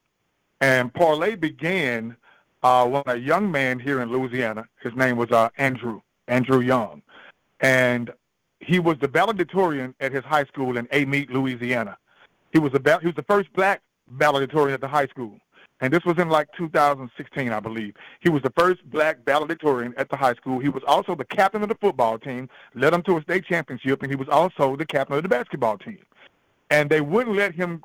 and 0.62 0.93
parlay 0.93 1.36
began 1.36 2.15
uh, 2.63 2.88
when 2.88 3.04
a 3.08 3.15
young 3.15 3.52
man 3.52 3.80
here 3.80 4.02
in 4.02 4.12
Louisiana. 4.12 4.65
His 4.82 4.93
name 4.96 5.17
was 5.17 5.32
uh, 5.32 5.50
Andrew 5.58 6.02
Andrew 6.28 6.62
Young, 6.62 7.02
and 7.60 8.12
he 8.60 8.80
was 8.80 8.98
the 9.00 9.08
valedictorian 9.08 9.93
at 10.00 10.12
his 10.12 10.24
high 10.24 10.46
school 10.46 10.78
in 10.78 10.88
Amite, 10.91 11.30
Louisiana. 11.30 11.98
He 12.52 12.60
was 12.60 12.72
the 12.72 13.00
he 13.02 13.08
was 13.08 13.15
the 13.15 13.24
first 13.24 13.52
black 13.54 13.82
valedictorian 14.10 14.74
at 14.74 14.82
the 14.82 14.88
high 14.88 15.08
school, 15.08 15.38
and 15.84 15.91
this 15.91 16.06
was 16.06 16.17
in 16.17 16.30
like 16.30 16.48
2016, 16.58 17.52
I 17.52 17.60
believe. 17.60 17.93
He 18.22 18.30
was 18.30 18.41
the 18.41 18.54
first 18.58 18.89
black 18.89 19.26
valedictorian 19.26 19.93
at 19.98 20.10
the 20.10 20.15
high 20.15 20.34
school. 20.36 20.60
He 20.60 20.69
was 20.69 20.82
also 20.88 21.13
the 21.13 21.26
captain 21.26 21.62
of 21.62 21.67
the 21.67 21.76
football 21.76 22.17
team, 22.17 22.48
led 22.74 22.93
them 22.93 23.04
to 23.04 23.17
a 23.17 23.22
state 23.22 23.43
championship, 23.43 24.02
and 24.02 24.10
he 24.10 24.15
was 24.15 24.30
also 24.30 24.78
the 24.78 24.86
captain 24.86 25.17
of 25.17 25.24
the 25.24 25.30
basketball 25.30 25.78
team. 25.78 26.00
And 26.69 26.89
they 26.89 27.02
wouldn't 27.02 27.36
let 27.36 27.54
him 27.54 27.84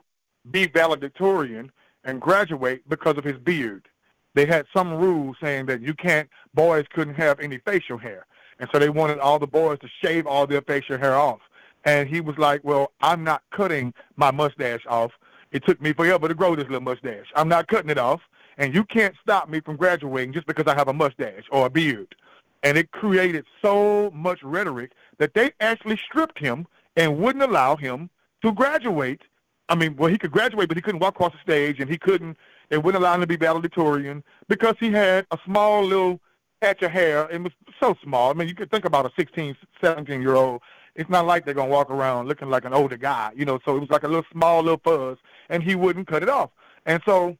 be 0.49 0.69
valedictorian 0.69 1.73
and 2.05 2.21
graduate 2.21 2.89
because 2.89 3.19
of 3.19 3.25
his 3.25 3.37
beard. 3.37 3.89
They 4.35 4.47
had 4.47 4.67
some 4.73 4.95
rules 4.95 5.35
saying 5.43 5.67
that 5.67 5.81
you 5.81 5.93
can't, 5.93 6.31
boys 6.55 6.85
couldn't 6.95 7.17
have 7.17 7.41
any 7.41 7.59
facial 7.59 7.99
hair. 7.99 8.27
And 8.61 8.71
so 8.73 8.79
they 8.79 8.91
wanted 8.91 9.19
all 9.19 9.41
the 9.41 9.49
boys 9.49 9.81
to 9.81 9.89
shave 10.01 10.25
all 10.25 10.47
their 10.47 10.63
facial 10.63 10.99
hair 10.99 11.17
off. 11.17 11.41
And 11.85 12.09
he 12.09 12.21
was 12.21 12.39
like, 12.39 12.63
well, 12.63 12.93
I'm 13.01 13.25
not 13.25 13.43
cutting 13.51 13.93
my 14.15 14.31
mustache 14.31 14.87
off. 14.89 15.11
It 15.53 15.65
took 15.65 15.81
me 15.81 15.93
forever 15.93 16.29
to 16.29 16.35
grow 16.35 16.55
this 16.55 16.67
little 16.67 16.81
mustache. 16.81 17.27
I'm 17.35 17.49
not 17.49 17.69
cutting 17.69 17.91
it 17.91 17.99
off. 17.99 18.21
And 18.59 18.75
you 18.75 18.85
can't 18.85 19.15
stop 19.23 19.49
me 19.49 19.61
from 19.61 19.77
graduating 19.77 20.33
just 20.33 20.47
because 20.47 20.67
I 20.67 20.75
have 20.75 20.89
a 20.89 20.93
mustache 20.93 21.45
or 21.51 21.67
a 21.67 21.71
beard. 21.71 22.15
And 22.65 22.77
it 22.77 22.91
created 22.91 23.45
so 23.63 24.11
much 24.13 24.43
rhetoric 24.43 24.93
that 25.19 25.33
they 25.35 25.53
actually 25.61 25.97
stripped 25.97 26.39
him 26.41 26.67
and 26.97 27.19
wouldn't 27.19 27.45
allow 27.45 27.77
him 27.77 28.11
to 28.43 28.53
graduate. 28.53 29.23
I 29.69 29.77
mean, 29.77 29.95
well, 29.97 30.11
he 30.11 30.19
could 30.19 30.33
graduate, 30.33 30.67
but 30.67 30.77
he 30.77 30.83
couldn't 30.83 31.01
walk 31.01 31.15
across 31.15 31.33
the 31.33 31.39
stage, 31.39 31.79
and 31.79 31.89
he 31.89 31.99
couldn't. 31.99 32.37
They 32.69 32.79
wouldn't 32.79 33.01
allow 33.03 33.15
him 33.15 33.21
to 33.21 33.27
be 33.29 33.37
valedictorian 33.37 34.25
because 34.49 34.75
he 34.81 34.91
had 34.91 35.25
a 35.31 35.39
small 35.45 35.85
little 35.85 36.21
patch 36.61 36.83
of 36.83 36.91
hair. 36.91 37.29
It 37.31 37.41
was 37.41 37.53
so 37.81 37.95
small. 38.03 38.31
I 38.31 38.35
mean, 38.35 38.49
you 38.49 38.55
could 38.57 38.71
think 38.73 38.85
about 38.85 39.07
a 39.07 39.13
16, 39.17 39.57
17 39.81 40.21
year 40.21 40.35
old. 40.35 40.63
It's 40.97 41.09
not 41.09 41.27
like 41.27 41.45
they're 41.45 41.55
gonna 41.55 41.71
walk 41.71 41.91
around 41.91 42.27
looking 42.27 42.51
like 42.51 42.65
an 42.65 42.73
older 42.73 42.97
guy, 42.97 43.31
you 43.37 43.45
know. 43.45 43.61
So 43.65 43.77
it 43.77 43.81
was 43.81 43.91
like 43.91 44.03
a 44.03 44.09
little 44.09 44.25
small 44.33 44.63
little 44.63 44.81
fuzz, 44.83 45.19
and 45.49 45.63
he 45.63 45.75
wouldn't 45.75 46.07
cut 46.07 46.23
it 46.23 46.29
off. 46.29 46.51
And 46.87 47.03
so 47.07 47.37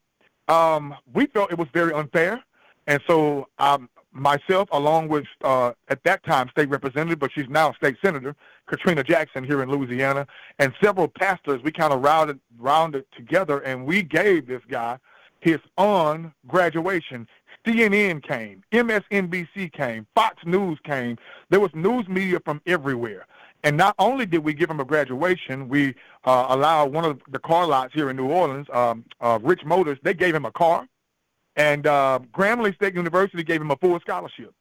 um, 0.47 0.95
we 1.13 1.27
felt 1.27 1.51
it 1.51 1.57
was 1.57 1.67
very 1.73 1.93
unfair. 1.93 2.43
And 2.87 3.01
so 3.07 3.47
um, 3.59 3.89
myself, 4.11 4.67
along 4.71 5.09
with 5.09 5.25
uh, 5.43 5.73
at 5.89 6.03
that 6.03 6.23
time 6.23 6.49
state 6.49 6.69
representative, 6.69 7.19
but 7.19 7.31
she's 7.31 7.47
now 7.49 7.73
state 7.73 7.97
senator, 8.03 8.35
Katrina 8.67 9.03
Jackson 9.03 9.43
here 9.43 9.61
in 9.61 9.69
Louisiana, 9.69 10.27
and 10.57 10.73
several 10.81 11.07
pastors, 11.07 11.61
we 11.63 11.71
kind 11.71 11.93
of 11.93 12.01
rounded 12.01 12.39
rounded 12.57 13.05
together, 13.15 13.59
and 13.59 13.85
we 13.85 14.01
gave 14.01 14.47
this 14.47 14.61
guy 14.69 14.97
his 15.39 15.59
on 15.77 16.33
graduation. 16.47 17.27
CNN 17.65 18.23
came, 18.23 18.63
MSNBC 18.71 19.71
came, 19.73 20.07
Fox 20.15 20.37
News 20.45 20.79
came. 20.83 21.17
There 21.49 21.59
was 21.59 21.71
news 21.73 22.07
media 22.07 22.39
from 22.43 22.61
everywhere. 22.65 23.25
And 23.63 23.75
not 23.75 23.95
only 23.99 24.25
did 24.25 24.43
we 24.43 24.53
give 24.53 24.69
him 24.69 24.79
a 24.79 24.85
graduation, 24.85 25.67
we 25.67 25.95
uh, 26.23 26.47
allowed 26.49 26.93
one 26.93 27.03
of 27.03 27.21
the 27.29 27.39
car 27.39 27.67
lots 27.67 27.93
here 27.93 28.09
in 28.09 28.15
New 28.15 28.29
Orleans, 28.29 28.67
um, 28.71 29.03
uh, 29.19 29.39
Rich 29.41 29.65
Motors, 29.65 29.97
they 30.01 30.13
gave 30.13 30.33
him 30.33 30.45
a 30.45 30.51
car. 30.51 30.87
And 31.55 31.85
uh, 31.85 32.19
Grambling 32.33 32.73
State 32.75 32.95
University 32.95 33.43
gave 33.43 33.61
him 33.61 33.71
a 33.71 33.75
full 33.75 33.99
scholarship. 33.99 34.53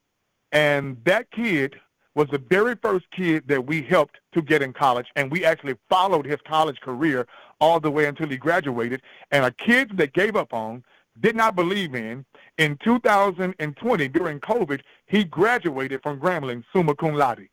And 0.50 0.96
that 1.04 1.30
kid 1.30 1.76
was 2.14 2.26
the 2.32 2.38
very 2.38 2.74
first 2.82 3.06
kid 3.12 3.46
that 3.46 3.64
we 3.64 3.82
helped 3.82 4.16
to 4.32 4.42
get 4.42 4.62
in 4.62 4.72
college. 4.72 5.06
And 5.14 5.30
we 5.30 5.44
actually 5.44 5.76
followed 5.88 6.26
his 6.26 6.38
college 6.44 6.80
career 6.80 7.28
all 7.60 7.78
the 7.78 7.90
way 7.90 8.06
until 8.06 8.28
he 8.28 8.36
graduated. 8.36 9.02
And 9.30 9.44
a 9.44 9.52
kid 9.52 9.96
that 9.98 10.12
gave 10.12 10.34
up 10.34 10.52
on, 10.52 10.82
did 11.20 11.36
not 11.36 11.54
believe 11.54 11.94
in, 11.94 12.24
in 12.58 12.76
2020 12.82 14.08
during 14.08 14.40
COVID, 14.40 14.80
he 15.06 15.24
graduated 15.24 16.02
from 16.02 16.18
Grambling 16.18 16.64
summa 16.72 16.94
cum 16.94 17.14
laude. 17.14 17.48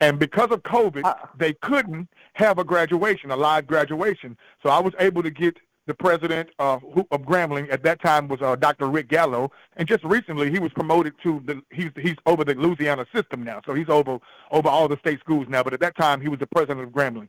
And 0.00 0.18
because 0.18 0.50
of 0.50 0.62
COVID, 0.62 1.14
they 1.38 1.54
couldn't 1.54 2.08
have 2.34 2.58
a 2.58 2.64
graduation, 2.64 3.30
a 3.30 3.36
live 3.36 3.66
graduation. 3.66 4.36
So 4.62 4.70
I 4.70 4.80
was 4.80 4.92
able 4.98 5.22
to 5.22 5.30
get 5.30 5.56
the 5.86 5.94
president 5.94 6.48
uh, 6.58 6.78
who, 6.78 7.06
of 7.10 7.22
Grambling 7.22 7.70
at 7.70 7.82
that 7.82 8.02
time 8.02 8.28
was 8.28 8.40
uh, 8.40 8.56
Dr. 8.56 8.88
Rick 8.88 9.08
Gallot, 9.08 9.50
and 9.76 9.86
just 9.86 10.02
recently 10.04 10.50
he 10.50 10.58
was 10.58 10.72
promoted 10.72 11.14
to 11.22 11.42
the 11.44 11.62
he's 11.70 11.90
he's 12.00 12.16
over 12.26 12.44
the 12.44 12.54
Louisiana 12.54 13.06
system 13.14 13.44
now, 13.44 13.60
so 13.66 13.74
he's 13.74 13.88
over 13.88 14.18
over 14.50 14.68
all 14.68 14.88
the 14.88 14.98
state 14.98 15.20
schools 15.20 15.46
now. 15.48 15.62
But 15.62 15.74
at 15.74 15.80
that 15.80 15.96
time 15.96 16.20
he 16.20 16.28
was 16.28 16.38
the 16.38 16.46
president 16.46 16.80
of 16.80 16.90
Grambling. 16.90 17.28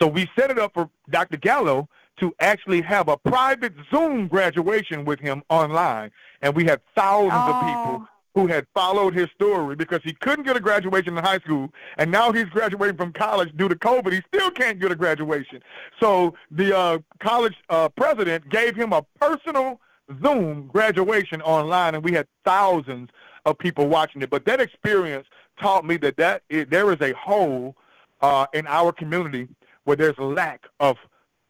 So 0.00 0.06
we 0.06 0.28
set 0.38 0.50
it 0.50 0.58
up 0.58 0.72
for 0.72 0.88
Dr. 1.10 1.36
Gallot 1.36 1.86
to 2.20 2.34
actually 2.40 2.80
have 2.82 3.08
a 3.08 3.16
private 3.18 3.74
Zoom 3.90 4.28
graduation 4.28 5.04
with 5.04 5.20
him 5.20 5.42
online, 5.50 6.10
and 6.40 6.54
we 6.54 6.64
had 6.64 6.80
thousands 6.96 7.32
of 7.32 7.60
people 7.66 8.08
who 8.34 8.46
had 8.46 8.66
followed 8.74 9.14
his 9.14 9.28
story 9.34 9.76
because 9.76 10.00
he 10.04 10.14
couldn't 10.14 10.44
get 10.44 10.56
a 10.56 10.60
graduation 10.60 11.16
in 11.16 11.24
high 11.24 11.38
school, 11.38 11.68
and 11.98 12.10
now 12.10 12.32
he's 12.32 12.46
graduating 12.46 12.96
from 12.96 13.12
college 13.12 13.54
due 13.56 13.68
to 13.68 13.74
COVID. 13.74 14.12
He 14.12 14.22
still 14.34 14.50
can't 14.50 14.80
get 14.80 14.90
a 14.90 14.94
graduation. 14.94 15.60
So 16.00 16.34
the 16.50 16.76
uh, 16.76 16.98
college 17.20 17.54
uh, 17.68 17.88
president 17.90 18.48
gave 18.48 18.74
him 18.74 18.92
a 18.92 19.02
personal 19.20 19.80
Zoom 20.22 20.68
graduation 20.68 21.42
online, 21.42 21.94
and 21.94 22.04
we 22.04 22.12
had 22.12 22.26
thousands 22.44 23.10
of 23.44 23.58
people 23.58 23.88
watching 23.88 24.22
it. 24.22 24.30
But 24.30 24.44
that 24.46 24.60
experience 24.60 25.26
taught 25.60 25.84
me 25.84 25.96
that, 25.98 26.16
that 26.16 26.42
there 26.48 26.92
is 26.92 27.00
a 27.00 27.12
hole 27.12 27.76
uh, 28.22 28.46
in 28.54 28.66
our 28.66 28.92
community 28.92 29.48
where 29.84 29.96
there's 29.96 30.18
a 30.18 30.24
lack 30.24 30.66
of 30.80 30.96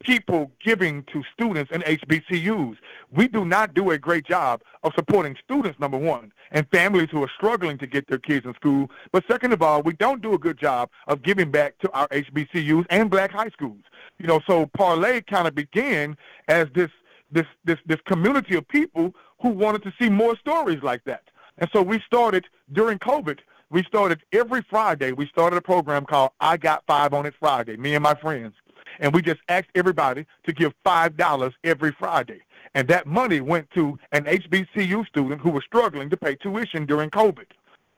people 0.02 0.50
giving 0.64 1.04
to 1.12 1.22
students 1.32 1.70
in 1.72 1.82
HBCUs. 1.82 2.76
We 3.10 3.28
do 3.28 3.44
not 3.44 3.74
do 3.74 3.90
a 3.90 3.98
great 3.98 4.26
job 4.26 4.62
of 4.82 4.92
supporting 4.94 5.36
students, 5.44 5.78
number 5.78 5.98
one, 5.98 6.32
and 6.50 6.66
families 6.72 7.08
who 7.10 7.22
are 7.22 7.30
struggling 7.36 7.78
to 7.78 7.86
get 7.86 8.08
their 8.08 8.18
kids 8.18 8.46
in 8.46 8.54
school. 8.54 8.90
But 9.12 9.24
second 9.30 9.52
of 9.52 9.62
all, 9.62 9.82
we 9.82 9.92
don't 9.94 10.22
do 10.22 10.34
a 10.34 10.38
good 10.38 10.58
job 10.58 10.90
of 11.06 11.22
giving 11.22 11.50
back 11.50 11.78
to 11.78 11.90
our 11.92 12.08
HBCUs 12.08 12.86
and 12.90 13.10
black 13.10 13.30
high 13.30 13.50
schools. 13.50 13.82
You 14.18 14.26
know, 14.26 14.40
so 14.46 14.66
Parlay 14.76 15.20
kind 15.22 15.48
of 15.48 15.54
began 15.54 16.16
as 16.48 16.68
this 16.74 16.90
this 17.30 17.46
this 17.64 17.78
this 17.86 17.98
community 18.06 18.56
of 18.56 18.66
people 18.68 19.14
who 19.40 19.48
wanted 19.48 19.82
to 19.84 19.92
see 20.00 20.08
more 20.08 20.36
stories 20.36 20.82
like 20.82 21.02
that. 21.04 21.22
And 21.58 21.68
so 21.72 21.82
we 21.82 22.00
started 22.06 22.46
during 22.72 22.98
COVID. 22.98 23.38
We 23.70 23.82
started 23.84 24.20
every 24.32 24.62
Friday. 24.68 25.12
We 25.12 25.26
started 25.28 25.56
a 25.56 25.62
program 25.62 26.04
called 26.04 26.32
I 26.40 26.58
Got 26.58 26.84
Five 26.86 27.14
on 27.14 27.24
It 27.24 27.34
Friday. 27.40 27.76
Me 27.76 27.94
and 27.94 28.02
my 28.02 28.14
friends 28.14 28.54
and 29.02 29.12
we 29.12 29.20
just 29.20 29.40
asked 29.50 29.68
everybody 29.74 30.24
to 30.44 30.52
give 30.54 30.72
five 30.84 31.16
dollars 31.18 31.52
every 31.64 31.92
Friday. 31.92 32.40
And 32.74 32.88
that 32.88 33.06
money 33.06 33.42
went 33.42 33.70
to 33.72 33.98
an 34.12 34.24
HBCU 34.24 35.06
student 35.06 35.42
who 35.42 35.50
was 35.50 35.62
struggling 35.64 36.08
to 36.08 36.16
pay 36.16 36.36
tuition 36.36 36.86
during 36.86 37.10
COVID. 37.10 37.44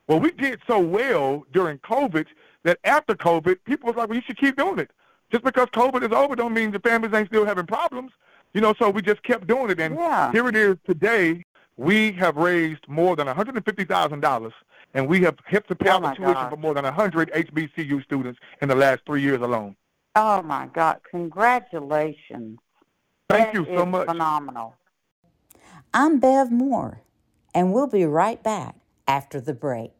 Well, 0.08 0.18
we 0.18 0.32
did 0.32 0.60
so 0.66 0.80
well 0.80 1.46
during 1.52 1.78
COVID 1.78 2.26
that 2.64 2.78
after 2.82 3.14
COVID, 3.14 3.58
people 3.64 3.86
was 3.88 3.96
like, 3.96 4.08
well, 4.08 4.16
you 4.16 4.22
should 4.26 4.38
keep 4.38 4.56
doing 4.56 4.80
it. 4.80 4.90
Just 5.30 5.44
because 5.44 5.68
COVID 5.68 6.04
is 6.04 6.10
over 6.12 6.34
don't 6.34 6.52
mean 6.54 6.72
the 6.72 6.80
families 6.80 7.14
ain't 7.14 7.28
still 7.28 7.44
having 7.46 7.66
problems. 7.66 8.10
You 8.52 8.60
know, 8.60 8.74
so 8.78 8.90
we 8.90 9.00
just 9.02 9.22
kept 9.22 9.46
doing 9.46 9.70
it. 9.70 9.78
And 9.80 9.94
Yeah. 9.96 10.32
here 10.32 10.48
it 10.48 10.56
is 10.56 10.76
today. 10.86 11.44
We 11.76 12.12
have 12.12 12.36
raised 12.36 12.86
more 12.88 13.16
than 13.16 13.26
$150,000, 13.26 14.52
and 14.94 15.08
we 15.08 15.20
have 15.22 15.36
helped 15.44 15.68
to 15.68 15.74
pay 15.74 15.90
Oh 15.90 15.94
out 15.94 16.02
the 16.02 16.08
tuition 16.14 16.34
gosh. 16.34 16.50
for 16.50 16.56
more 16.56 16.74
than 16.74 16.84
100 16.84 17.30
HBCU 17.32 18.00
students 18.04 18.38
in 18.60 18.68
the 18.68 18.74
last 18.76 19.02
three 19.06 19.22
years 19.22 19.40
alone. 19.40 19.74
Oh 20.16 20.42
my 20.42 20.68
God! 20.72 20.98
Congratulations. 21.10 22.60
Thank 23.28 23.52
That 23.52 23.54
you 23.54 23.66
so 23.66 23.84
much. 23.84 24.06
Phenomenal. 24.06 24.76
I'm 25.92 26.20
Bev 26.20 26.52
Moore, 26.52 27.00
and 27.52 27.72
we'll 27.72 27.88
be 27.88 28.04
right 28.04 28.40
back 28.40 28.76
after 29.08 29.40
the 29.40 29.54
break. 29.54 29.90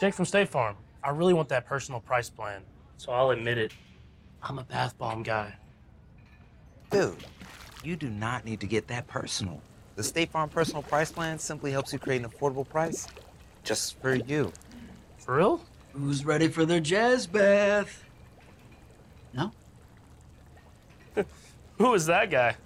Jake 0.00 0.14
from 0.14 0.26
State 0.26 0.48
Farm. 0.48 0.76
I 1.02 1.10
really 1.10 1.34
want 1.34 1.48
that 1.48 1.66
personal 1.66 2.00
price 2.00 2.30
plan, 2.30 2.62
so 2.98 3.10
I'll 3.10 3.30
admit 3.30 3.58
it. 3.58 3.72
I'm 4.42 4.60
a 4.60 4.64
bath 4.64 4.96
bomb 4.96 5.24
guy. 5.24 5.52
Dude, 6.90 7.24
you 7.82 7.96
do 7.96 8.08
not 8.10 8.44
need 8.44 8.60
to 8.60 8.66
get 8.68 8.86
that 8.86 9.08
personal. 9.08 9.60
The 9.96 10.04
State 10.04 10.30
Farm 10.30 10.50
Personal 10.50 10.82
Price 10.82 11.10
Plan 11.10 11.38
simply 11.38 11.72
helps 11.72 11.92
you 11.92 11.98
create 11.98 12.22
an 12.22 12.30
affordable 12.30 12.68
price 12.68 13.08
just 13.64 14.00
for 14.00 14.14
you. 14.14 14.52
For 15.18 15.38
real? 15.38 15.60
Who's 15.94 16.24
ready 16.24 16.46
for 16.46 16.64
their 16.64 16.80
jazz 16.80 17.26
bath? 17.26 18.05
No? 19.36 19.52
Who 21.78 21.94
is 21.94 22.06
that 22.06 22.30
guy? 22.30 22.56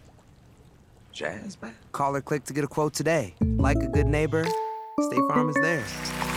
Jazz 1.13 1.57
bath? 1.57 1.75
Call 1.93 2.15
or 2.15 2.21
click 2.21 2.45
to 2.45 2.53
get 2.53 2.65
a 2.65 2.69
quote 2.69 2.95
today. 2.95 3.35
Like 3.41 3.79
a 3.79 3.89
good 3.89 4.07
neighbor, 4.07 4.45
State 4.45 5.21
Farm 5.29 5.49
is 5.49 5.57
there. 5.61 6.30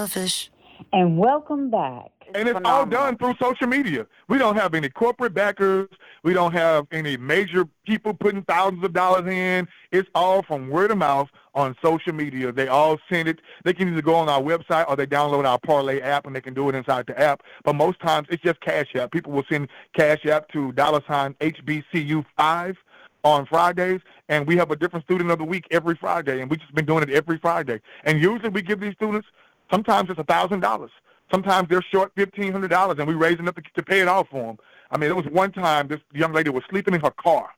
Selfish. 0.00 0.50
And 0.94 1.18
welcome 1.18 1.70
back. 1.70 2.10
And 2.34 2.48
it's 2.48 2.60
all 2.64 2.86
done 2.86 3.18
through 3.18 3.34
social 3.42 3.66
media. 3.66 4.06
We 4.28 4.38
don't 4.38 4.56
have 4.56 4.74
any 4.74 4.88
corporate 4.88 5.34
backers. 5.34 5.88
We 6.22 6.32
don't 6.32 6.52
have 6.52 6.86
any 6.92 7.16
major 7.16 7.66
people 7.84 8.14
putting 8.14 8.42
thousands 8.44 8.84
of 8.84 8.92
dollars 8.92 9.26
in. 9.26 9.68
It's 9.90 10.08
all 10.14 10.42
from 10.42 10.70
word 10.70 10.90
of 10.90 10.98
mouth 10.98 11.28
on 11.54 11.76
social 11.84 12.14
media. 12.14 12.52
They 12.52 12.68
all 12.68 12.98
send 13.12 13.28
it. 13.28 13.40
They 13.64 13.74
can 13.74 13.88
either 13.88 14.00
go 14.00 14.14
on 14.14 14.28
our 14.28 14.40
website 14.40 14.88
or 14.88 14.96
they 14.96 15.06
download 15.06 15.44
our 15.44 15.58
Parlay 15.58 16.00
app 16.00 16.24
and 16.26 16.34
they 16.34 16.40
can 16.40 16.54
do 16.54 16.68
it 16.68 16.74
inside 16.74 17.06
the 17.06 17.20
app. 17.20 17.42
But 17.64 17.74
most 17.74 18.00
times 18.00 18.28
it's 18.30 18.42
just 18.42 18.60
Cash 18.60 18.94
App. 18.94 19.10
People 19.10 19.32
will 19.32 19.44
send 19.50 19.68
Cash 19.94 20.24
App 20.24 20.48
to 20.52 20.72
dollar 20.72 21.02
sign 21.08 21.34
HBCU5 21.40 22.76
on 23.24 23.46
Fridays, 23.46 24.00
and 24.28 24.46
we 24.46 24.56
have 24.56 24.70
a 24.70 24.76
different 24.76 25.04
student 25.04 25.30
of 25.30 25.38
the 25.38 25.44
week 25.44 25.66
every 25.70 25.94
Friday, 25.94 26.40
and 26.40 26.50
we've 26.50 26.60
just 26.60 26.74
been 26.74 26.86
doing 26.86 27.02
it 27.02 27.10
every 27.10 27.38
Friday. 27.38 27.80
And 28.04 28.20
usually 28.20 28.48
we 28.48 28.62
give 28.62 28.80
these 28.80 28.94
students, 28.94 29.28
sometimes 29.70 30.10
it's 30.10 30.18
a 30.18 30.24
thousand 30.24 30.60
dollars. 30.60 30.90
Sometimes 31.30 31.68
they're 31.68 31.82
short 31.82 32.12
fifteen 32.16 32.52
hundred 32.52 32.68
dollars, 32.68 32.98
and 32.98 33.06
we 33.06 33.14
raising 33.14 33.46
up 33.48 33.56
to, 33.56 33.62
to 33.74 33.82
pay 33.82 34.00
it 34.00 34.08
off 34.08 34.28
for 34.28 34.46
them. 34.46 34.58
I 34.90 34.98
mean, 34.98 35.08
there 35.08 35.16
was 35.16 35.26
one 35.26 35.52
time 35.52 35.88
this 35.88 36.00
young 36.12 36.32
lady 36.32 36.50
was 36.50 36.64
sleeping 36.68 36.94
in 36.94 37.00
her 37.00 37.12
car, 37.12 37.50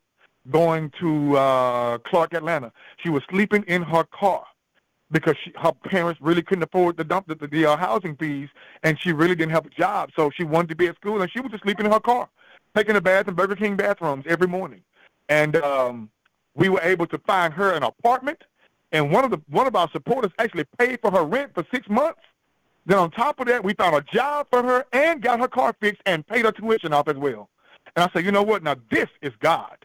going 0.50 0.92
to 1.00 1.38
uh, 1.38 1.98
Clark, 1.98 2.34
Atlanta. 2.34 2.70
She 2.98 3.08
was 3.08 3.22
sleeping 3.30 3.64
in 3.66 3.82
her 3.82 4.04
car 4.04 4.44
because 5.10 5.36
she, 5.42 5.52
her 5.56 5.72
parents 5.72 6.20
really 6.20 6.42
couldn't 6.42 6.64
afford 6.64 6.96
the 6.96 7.04
dump 7.04 7.28
the, 7.28 7.34
the, 7.34 7.46
the 7.46 7.66
uh, 7.66 7.76
housing 7.76 8.16
fees, 8.16 8.48
and 8.82 8.98
she 9.00 9.12
really 9.12 9.34
didn't 9.34 9.52
have 9.52 9.66
a 9.66 9.70
job, 9.70 10.10
so 10.16 10.30
she 10.30 10.44
wanted 10.44 10.68
to 10.68 10.76
be 10.76 10.86
at 10.88 10.96
school, 10.96 11.22
and 11.22 11.30
she 11.30 11.40
was 11.40 11.50
just 11.50 11.62
sleeping 11.62 11.86
in 11.86 11.92
her 11.92 12.00
car, 12.00 12.28
taking 12.74 12.96
a 12.96 13.00
bath 13.00 13.28
in 13.28 13.34
Burger 13.34 13.56
King 13.56 13.76
bathrooms 13.76 14.24
every 14.26 14.48
morning. 14.48 14.82
And 15.28 15.56
um, 15.56 16.10
we 16.54 16.68
were 16.68 16.80
able 16.82 17.06
to 17.06 17.18
find 17.18 17.54
her 17.54 17.72
an 17.72 17.82
apartment, 17.82 18.44
and 18.92 19.10
one 19.10 19.24
of 19.24 19.30
the 19.30 19.40
one 19.48 19.66
of 19.66 19.74
our 19.74 19.90
supporters 19.90 20.30
actually 20.38 20.64
paid 20.78 21.00
for 21.00 21.10
her 21.10 21.24
rent 21.24 21.52
for 21.54 21.66
six 21.72 21.88
months. 21.88 22.20
Then 22.84 22.98
on 22.98 23.10
top 23.10 23.40
of 23.40 23.46
that, 23.46 23.64
we 23.64 23.74
found 23.74 23.94
a 23.94 24.02
job 24.12 24.48
for 24.50 24.62
her 24.62 24.84
and 24.92 25.22
got 25.22 25.40
her 25.40 25.48
car 25.48 25.74
fixed 25.80 26.02
and 26.04 26.26
paid 26.26 26.44
her 26.44 26.52
tuition 26.52 26.92
off 26.92 27.08
as 27.08 27.16
well. 27.16 27.48
And 27.94 28.04
I 28.04 28.10
said, 28.12 28.24
you 28.24 28.32
know 28.32 28.42
what? 28.42 28.62
Now 28.62 28.76
this 28.90 29.08
is 29.22 29.32
God. 29.40 29.76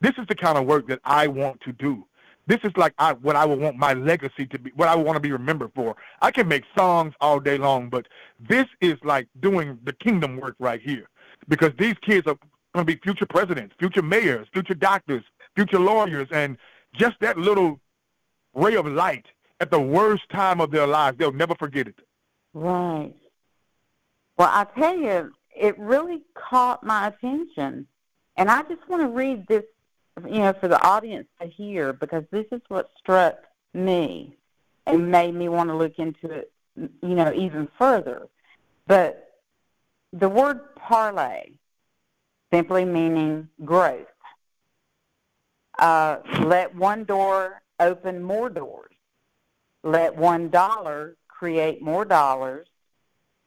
This 0.00 0.12
is 0.18 0.26
the 0.28 0.34
kind 0.34 0.58
of 0.58 0.66
work 0.66 0.88
that 0.88 1.00
I 1.04 1.26
want 1.26 1.60
to 1.62 1.72
do. 1.72 2.06
This 2.46 2.58
is 2.62 2.70
like 2.76 2.94
I, 2.98 3.12
what 3.14 3.34
I 3.34 3.44
would 3.44 3.58
want 3.58 3.76
my 3.76 3.92
legacy 3.92 4.46
to 4.46 4.58
be, 4.58 4.70
what 4.76 4.88
I 4.88 4.94
would 4.94 5.04
want 5.04 5.16
to 5.16 5.20
be 5.20 5.32
remembered 5.32 5.72
for. 5.74 5.96
I 6.22 6.30
can 6.30 6.46
make 6.46 6.64
songs 6.78 7.12
all 7.20 7.40
day 7.40 7.58
long, 7.58 7.88
but 7.88 8.06
this 8.48 8.66
is 8.80 8.94
like 9.02 9.28
doing 9.40 9.78
the 9.84 9.92
kingdom 9.92 10.36
work 10.36 10.54
right 10.58 10.80
here 10.80 11.08
because 11.48 11.72
these 11.78 11.94
kids 12.02 12.26
are 12.26 12.36
going 12.74 12.84
to 12.86 12.94
be 12.94 12.96
future 13.02 13.26
presidents, 13.26 13.74
future 13.78 14.02
mayors, 14.02 14.46
future 14.52 14.74
doctors, 14.74 15.24
future 15.56 15.80
lawyers, 15.80 16.28
and 16.30 16.56
just 16.94 17.16
that 17.20 17.36
little 17.36 17.80
ray 18.56 18.74
of 18.74 18.86
light 18.86 19.26
at 19.60 19.70
the 19.70 19.80
worst 19.80 20.28
time 20.30 20.60
of 20.60 20.70
their 20.70 20.86
lives, 20.86 21.18
they'll 21.18 21.32
never 21.32 21.54
forget 21.54 21.86
it. 21.86 21.98
Right. 22.52 23.14
Well, 24.36 24.50
I 24.50 24.66
tell 24.78 24.96
you, 24.96 25.32
it 25.54 25.78
really 25.78 26.22
caught 26.34 26.82
my 26.82 27.08
attention. 27.08 27.86
And 28.36 28.50
I 28.50 28.62
just 28.62 28.86
want 28.88 29.02
to 29.02 29.08
read 29.08 29.46
this, 29.46 29.64
you 30.24 30.38
know, 30.38 30.52
for 30.54 30.68
the 30.68 30.82
audience 30.82 31.28
to 31.40 31.46
hear 31.46 31.92
because 31.92 32.24
this 32.30 32.46
is 32.52 32.60
what 32.68 32.90
struck 32.98 33.36
me 33.72 34.36
and 34.86 35.10
made 35.10 35.34
me 35.34 35.48
want 35.48 35.70
to 35.70 35.76
look 35.76 35.98
into 35.98 36.30
it, 36.30 36.52
you 36.76 37.14
know, 37.14 37.32
even 37.34 37.68
further. 37.78 38.28
But 38.86 39.32
the 40.12 40.28
word 40.28 40.74
parlay, 40.76 41.52
simply 42.52 42.84
meaning 42.84 43.48
growth, 43.64 44.06
uh, 45.78 46.18
let 46.40 46.74
one 46.74 47.04
door 47.04 47.62
open 47.80 48.22
more 48.22 48.48
doors. 48.48 48.94
Let 49.82 50.16
one 50.16 50.50
dollar 50.50 51.16
create 51.28 51.82
more 51.82 52.04
dollars. 52.04 52.66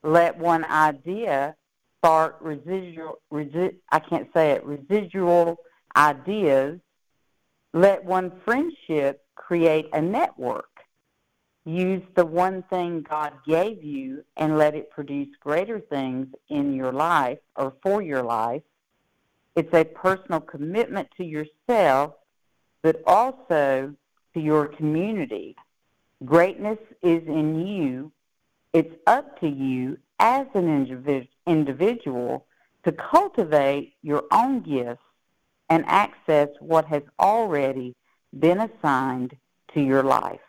Let 0.04 0.38
one 0.38 0.64
idea 0.66 1.56
spark 1.98 2.38
residual, 2.40 3.20
resi- 3.32 3.76
I 3.92 4.00
can't 4.00 4.30
say 4.34 4.52
it, 4.52 4.64
residual 4.64 5.58
ideas. 5.96 6.80
Let 7.74 8.06
one 8.06 8.32
friendship 8.46 9.22
create 9.36 9.88
a 9.94 10.02
network. 10.02 10.70
Use 11.66 12.02
the 12.16 12.26
one 12.26 12.64
thing 12.70 13.06
God 13.08 13.34
gave 13.46 13.84
you 13.84 14.24
and 14.38 14.58
let 14.58 14.76
it 14.76 14.90
produce 14.90 15.28
greater 15.42 15.80
things 15.80 16.28
in 16.48 16.74
your 16.74 16.92
life 16.94 17.40
or 17.56 17.74
for 17.84 18.02
your 18.02 18.24
life. 18.24 18.64
It's 19.56 19.74
a 19.74 19.84
personal 19.84 20.40
commitment 20.40 21.10
to 21.18 21.26
yourself, 21.26 22.14
but 22.82 23.04
also 23.06 23.94
to 24.34 24.40
your 24.40 24.68
community. 24.68 25.56
Greatness 26.26 26.80
is 27.02 27.24
in 27.28 27.68
you. 27.68 28.12
It's 28.74 28.94
up 29.08 29.40
to 29.40 29.48
you 29.48 29.98
as 30.20 30.48
an 30.54 30.86
individ- 30.86 31.30
individual 31.48 32.46
to 32.84 32.92
cultivate 32.92 33.94
your 34.02 34.24
own 34.32 34.62
gifts 34.62 35.02
and 35.70 35.86
access 35.88 36.50
what 36.60 36.86
has 36.86 37.04
already 37.20 37.96
been 38.38 38.60
assigned 38.60 39.36
to 39.74 39.82
your 39.82 40.04
life. 40.04 40.40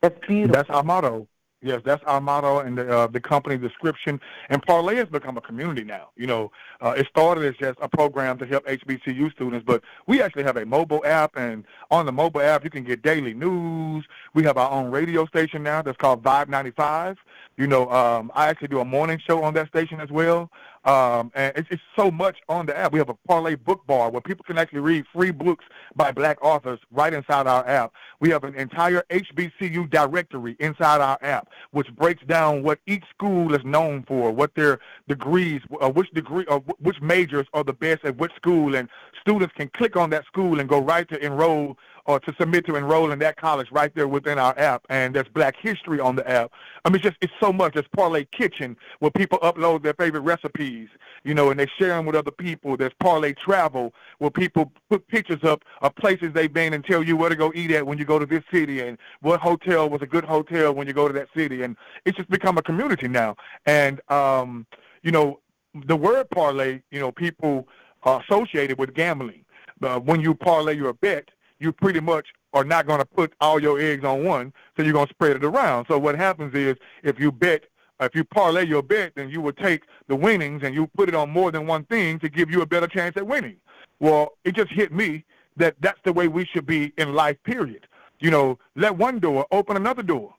That's 0.00 0.18
beautiful. 0.26 0.54
That's 0.54 0.70
our 0.70 0.82
motto. 0.82 1.28
Yes, 1.64 1.80
that's 1.82 2.04
our 2.04 2.20
motto 2.20 2.58
and 2.58 2.76
the, 2.76 2.94
uh, 2.94 3.06
the 3.06 3.20
company 3.20 3.56
description. 3.56 4.20
And 4.50 4.62
Parlay 4.62 4.96
has 4.96 5.08
become 5.08 5.38
a 5.38 5.40
community 5.40 5.82
now. 5.82 6.10
You 6.14 6.26
know, 6.26 6.52
uh, 6.82 6.90
it 6.90 7.06
started 7.08 7.42
as 7.46 7.56
just 7.56 7.78
a 7.80 7.88
program 7.88 8.36
to 8.40 8.46
help 8.46 8.66
HBCU 8.66 9.32
students, 9.32 9.64
but 9.66 9.82
we 10.06 10.20
actually 10.20 10.42
have 10.42 10.58
a 10.58 10.66
mobile 10.66 11.02
app, 11.06 11.32
and 11.36 11.64
on 11.90 12.04
the 12.04 12.12
mobile 12.12 12.42
app 12.42 12.64
you 12.64 12.70
can 12.70 12.84
get 12.84 13.00
daily 13.00 13.32
news. 13.32 14.04
We 14.34 14.42
have 14.42 14.58
our 14.58 14.70
own 14.70 14.90
radio 14.90 15.24
station 15.24 15.62
now 15.62 15.80
that's 15.80 15.96
called 15.96 16.22
Vibe 16.22 16.50
95. 16.50 17.16
You 17.56 17.68
know, 17.68 17.88
um, 17.90 18.32
I 18.34 18.48
actually 18.48 18.68
do 18.68 18.80
a 18.80 18.84
morning 18.84 19.20
show 19.24 19.42
on 19.44 19.54
that 19.54 19.68
station 19.68 20.00
as 20.00 20.10
well. 20.10 20.50
Um, 20.84 21.32
and 21.34 21.56
it's, 21.56 21.68
it's 21.70 21.82
so 21.96 22.10
much 22.10 22.38
on 22.48 22.66
the 22.66 22.76
app. 22.76 22.92
We 22.92 22.98
have 22.98 23.08
a 23.08 23.14
parlay 23.26 23.54
book 23.54 23.86
bar 23.86 24.10
where 24.10 24.20
people 24.20 24.44
can 24.44 24.58
actually 24.58 24.80
read 24.80 25.06
free 25.14 25.30
books 25.30 25.64
by 25.96 26.12
black 26.12 26.42
authors 26.42 26.78
right 26.90 27.14
inside 27.14 27.46
our 27.46 27.66
app. 27.66 27.92
We 28.20 28.28
have 28.30 28.44
an 28.44 28.54
entire 28.54 29.02
HBCU 29.08 29.88
directory 29.88 30.56
inside 30.58 31.00
our 31.00 31.18
app, 31.22 31.48
which 31.70 31.94
breaks 31.94 32.22
down 32.24 32.62
what 32.62 32.80
each 32.86 33.04
school 33.08 33.54
is 33.54 33.64
known 33.64 34.04
for, 34.06 34.30
what 34.30 34.54
their 34.54 34.80
degrees, 35.08 35.62
uh, 35.80 35.90
which 35.90 36.10
degree, 36.10 36.44
or 36.46 36.58
which 36.80 37.00
majors 37.00 37.46
are 37.54 37.64
the 37.64 37.72
best 37.72 38.04
at 38.04 38.16
which 38.18 38.34
school, 38.34 38.74
and 38.74 38.88
students 39.20 39.54
can 39.56 39.68
click 39.68 39.96
on 39.96 40.10
that 40.10 40.26
school 40.26 40.60
and 40.60 40.68
go 40.68 40.80
right 40.80 41.08
to 41.08 41.24
enroll 41.24 41.78
or 42.06 42.20
to 42.20 42.34
submit 42.38 42.66
to 42.66 42.76
enroll 42.76 43.10
in 43.12 43.18
that 43.18 43.36
college 43.36 43.70
right 43.70 43.94
there 43.94 44.08
within 44.08 44.38
our 44.38 44.58
app. 44.58 44.84
And 44.90 45.14
there's 45.14 45.28
Black 45.28 45.56
History 45.60 46.00
on 46.00 46.16
the 46.16 46.28
app. 46.28 46.52
I 46.84 46.90
mean, 46.90 46.96
it's 46.96 47.04
just 47.04 47.16
it's 47.20 47.32
so 47.40 47.52
much. 47.52 47.74
There's 47.74 47.88
Parlay 47.96 48.26
Kitchen 48.26 48.76
where 48.98 49.10
people 49.10 49.38
upload 49.38 49.82
their 49.82 49.94
favorite 49.94 50.20
recipes, 50.20 50.88
you 51.24 51.34
know, 51.34 51.50
and 51.50 51.58
they 51.58 51.66
share 51.78 51.88
them 51.96 52.06
with 52.06 52.16
other 52.16 52.30
people. 52.30 52.76
There's 52.76 52.92
Parlay 53.00 53.32
Travel 53.32 53.94
where 54.18 54.30
people 54.30 54.72
put 54.90 55.06
pictures 55.08 55.42
up 55.44 55.64
of 55.80 55.94
places 55.96 56.32
they've 56.32 56.52
been 56.52 56.74
and 56.74 56.84
tell 56.84 57.02
you 57.02 57.16
where 57.16 57.30
to 57.30 57.36
go 57.36 57.52
eat 57.54 57.70
at 57.70 57.86
when 57.86 57.98
you 57.98 58.04
go 58.04 58.18
to 58.18 58.26
this 58.26 58.44
city 58.52 58.80
and 58.80 58.98
what 59.20 59.40
hotel 59.40 59.88
was 59.88 60.02
a 60.02 60.06
good 60.06 60.24
hotel 60.24 60.74
when 60.74 60.86
you 60.86 60.92
go 60.92 61.08
to 61.08 61.14
that 61.14 61.28
city. 61.34 61.62
And 61.62 61.76
it's 62.04 62.16
just 62.16 62.28
become 62.28 62.58
a 62.58 62.62
community 62.62 63.08
now. 63.08 63.36
And 63.66 64.00
um, 64.10 64.66
you 65.02 65.10
know, 65.10 65.40
the 65.86 65.96
word 65.96 66.28
parlay, 66.30 66.80
you 66.90 67.00
know, 67.00 67.12
people 67.12 67.66
are 68.02 68.22
associated 68.22 68.78
with 68.78 68.94
gambling. 68.94 69.44
Uh, 69.82 69.98
when 69.98 70.20
you 70.20 70.34
parlay 70.34 70.74
your 70.74 70.92
bet, 70.94 71.28
you 71.58 71.72
pretty 71.72 72.00
much 72.00 72.26
are 72.52 72.64
not 72.64 72.86
going 72.86 73.00
to 73.00 73.04
put 73.04 73.32
all 73.40 73.60
your 73.60 73.80
eggs 73.80 74.04
on 74.04 74.24
one, 74.24 74.52
so 74.76 74.82
you're 74.82 74.92
going 74.92 75.06
to 75.06 75.14
spread 75.14 75.36
it 75.36 75.44
around. 75.44 75.86
So 75.88 75.98
what 75.98 76.16
happens 76.16 76.54
is 76.54 76.76
if 77.02 77.18
you 77.18 77.32
bet 77.32 77.64
if 78.00 78.14
you 78.14 78.24
parlay 78.24 78.66
your 78.66 78.82
bet, 78.82 79.12
then 79.14 79.30
you 79.30 79.40
will 79.40 79.52
take 79.52 79.82
the 80.08 80.16
winnings 80.16 80.62
and 80.64 80.74
you 80.74 80.88
put 80.96 81.08
it 81.08 81.14
on 81.14 81.30
more 81.30 81.52
than 81.52 81.66
one 81.66 81.84
thing 81.84 82.18
to 82.18 82.28
give 82.28 82.50
you 82.50 82.60
a 82.60 82.66
better 82.66 82.88
chance 82.88 83.16
at 83.16 83.26
winning. 83.26 83.56
Well, 84.00 84.32
it 84.44 84.56
just 84.56 84.72
hit 84.72 84.92
me 84.92 85.24
that 85.56 85.76
that's 85.80 86.00
the 86.04 86.12
way 86.12 86.26
we 86.26 86.44
should 86.44 86.66
be 86.66 86.92
in 86.98 87.14
life, 87.14 87.36
period. 87.44 87.86
You 88.18 88.30
know, 88.30 88.58
let 88.74 88.96
one 88.96 89.20
door 89.20 89.46
open 89.52 89.76
another 89.76 90.02
door, 90.02 90.34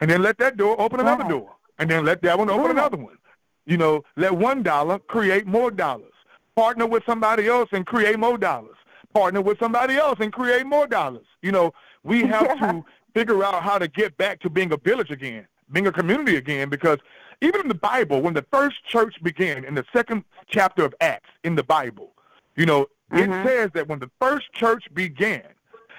and 0.00 0.08
then 0.08 0.22
let 0.22 0.38
that 0.38 0.56
door 0.56 0.80
open 0.80 1.00
another 1.00 1.24
Right. 1.24 1.30
door, 1.30 1.56
and 1.78 1.90
then 1.90 2.04
let 2.04 2.22
that 2.22 2.38
one 2.38 2.48
open 2.48 2.66
Right. 2.66 2.70
another 2.70 2.96
one. 2.96 3.18
You 3.66 3.76
know, 3.76 4.04
let 4.16 4.32
one 4.32 4.62
dollar 4.62 4.98
create 5.00 5.46
more 5.46 5.70
dollars. 5.70 6.12
Partner 6.54 6.86
with 6.86 7.04
somebody 7.04 7.48
else 7.48 7.68
and 7.72 7.84
create 7.84 8.18
more 8.18 8.38
dollars. 8.38 8.76
Partner 9.14 9.40
with 9.42 9.58
somebody 9.58 9.96
else 9.96 10.18
and 10.20 10.32
create 10.32 10.66
more 10.66 10.86
dollars. 10.86 11.26
You 11.42 11.52
know, 11.52 11.72
we 12.02 12.22
have 12.26 12.46
Yeah. 12.46 12.72
to 12.72 12.84
figure 13.14 13.44
out 13.44 13.62
how 13.62 13.78
to 13.78 13.88
get 13.88 14.16
back 14.16 14.40
to 14.40 14.50
being 14.50 14.72
a 14.72 14.76
village 14.76 15.10
again, 15.10 15.46
being 15.70 15.86
a 15.86 15.92
community 15.92 16.36
again, 16.36 16.68
because 16.70 16.98
even 17.42 17.60
in 17.62 17.68
the 17.68 17.74
Bible, 17.74 18.22
when 18.22 18.34
the 18.34 18.44
first 18.52 18.82
church 18.84 19.22
began, 19.22 19.64
in 19.64 19.74
the 19.74 19.84
second 19.92 20.24
chapter 20.48 20.84
of 20.84 20.94
Acts 21.00 21.28
in 21.44 21.54
the 21.54 21.62
Bible, 21.62 22.12
you 22.56 22.64
know, 22.66 22.82
it 23.12 23.28
Mhm. 23.28 23.44
says 23.44 23.70
that 23.74 23.88
when 23.88 23.98
the 23.98 24.10
first 24.20 24.50
church 24.54 24.84
began, 24.94 25.42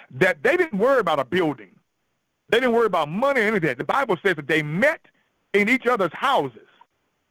that 0.10 0.42
they 0.42 0.58
didn't 0.58 0.80
worry 0.80 1.00
about 1.00 1.20
a 1.20 1.26
building. 1.26 1.76
They 2.50 2.60
didn't 2.60 2.74
worry 2.76 2.86
about 2.88 3.10
money 3.10 3.42
or 3.42 3.44
any 3.46 3.58
of 3.58 3.64
that. 3.64 3.78
The 3.78 3.84
Bible 3.84 4.18
says 4.24 4.36
that 4.36 4.48
they 4.48 4.64
met 4.64 5.02
in 5.54 5.70
each 5.70 5.86
other's 5.88 6.14
houses 6.14 6.68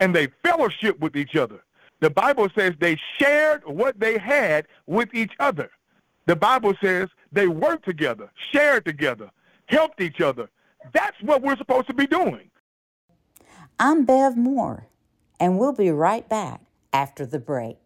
and 0.00 0.14
they 0.14 0.28
fellowship 0.44 0.98
with 1.00 1.16
each 1.16 1.34
other. 1.36 1.60
The 2.02 2.10
Bible 2.10 2.48
says 2.58 2.74
they 2.80 2.98
shared 3.20 3.62
what 3.64 4.00
they 4.00 4.18
had 4.18 4.66
with 4.88 5.14
each 5.14 5.30
other. 5.38 5.70
The 6.26 6.34
Bible 6.34 6.74
says 6.82 7.08
they 7.30 7.46
worked 7.46 7.84
together, 7.84 8.28
shared 8.50 8.84
together, 8.84 9.30
helped 9.66 10.00
each 10.00 10.20
other. 10.20 10.50
That's 10.92 11.16
what 11.22 11.42
we're 11.42 11.56
supposed 11.56 11.86
to 11.86 11.94
be 11.94 12.08
doing. 12.08 12.50
I'm 13.78 14.04
Bev 14.04 14.36
Moore, 14.36 14.88
and 15.38 15.60
we'll 15.60 15.74
be 15.74 15.92
right 15.92 16.28
back 16.28 16.62
after 16.92 17.24
the 17.24 17.38
break. 17.38 17.78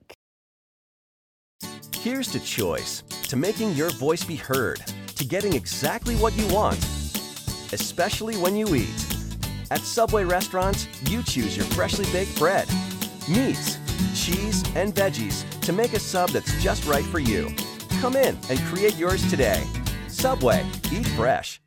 Here's 1.96 2.28
to 2.28 2.40
choice, 2.40 3.02
to 3.28 3.36
making 3.36 3.74
your 3.74 3.90
voice 3.90 4.24
be 4.24 4.36
heard, 4.36 4.82
to 5.16 5.26
getting 5.26 5.52
exactly 5.52 6.16
what 6.16 6.34
you 6.38 6.46
want, 6.54 6.78
especially 7.74 8.38
when 8.38 8.56
you 8.56 8.74
eat. 8.74 9.06
At 9.70 9.80
Subway 9.80 10.24
restaurants, 10.24 10.88
you 11.10 11.22
choose 11.22 11.54
your 11.54 11.66
freshly 11.66 12.06
baked 12.12 12.38
bread, 12.38 12.66
meats, 13.28 13.76
cheese, 14.14 14.62
and 14.74 14.94
veggies 14.94 15.44
to 15.60 15.72
make 15.72 15.92
a 15.92 16.00
sub 16.00 16.30
that's 16.30 16.62
just 16.62 16.86
right 16.86 17.04
for 17.04 17.18
you. 17.18 17.50
Come 18.00 18.16
in 18.16 18.36
and 18.48 18.58
create 18.60 18.96
yours 18.96 19.28
today. 19.30 19.62
Subway, 20.08 20.64
eat 20.92 21.06
fresh. 21.08 21.60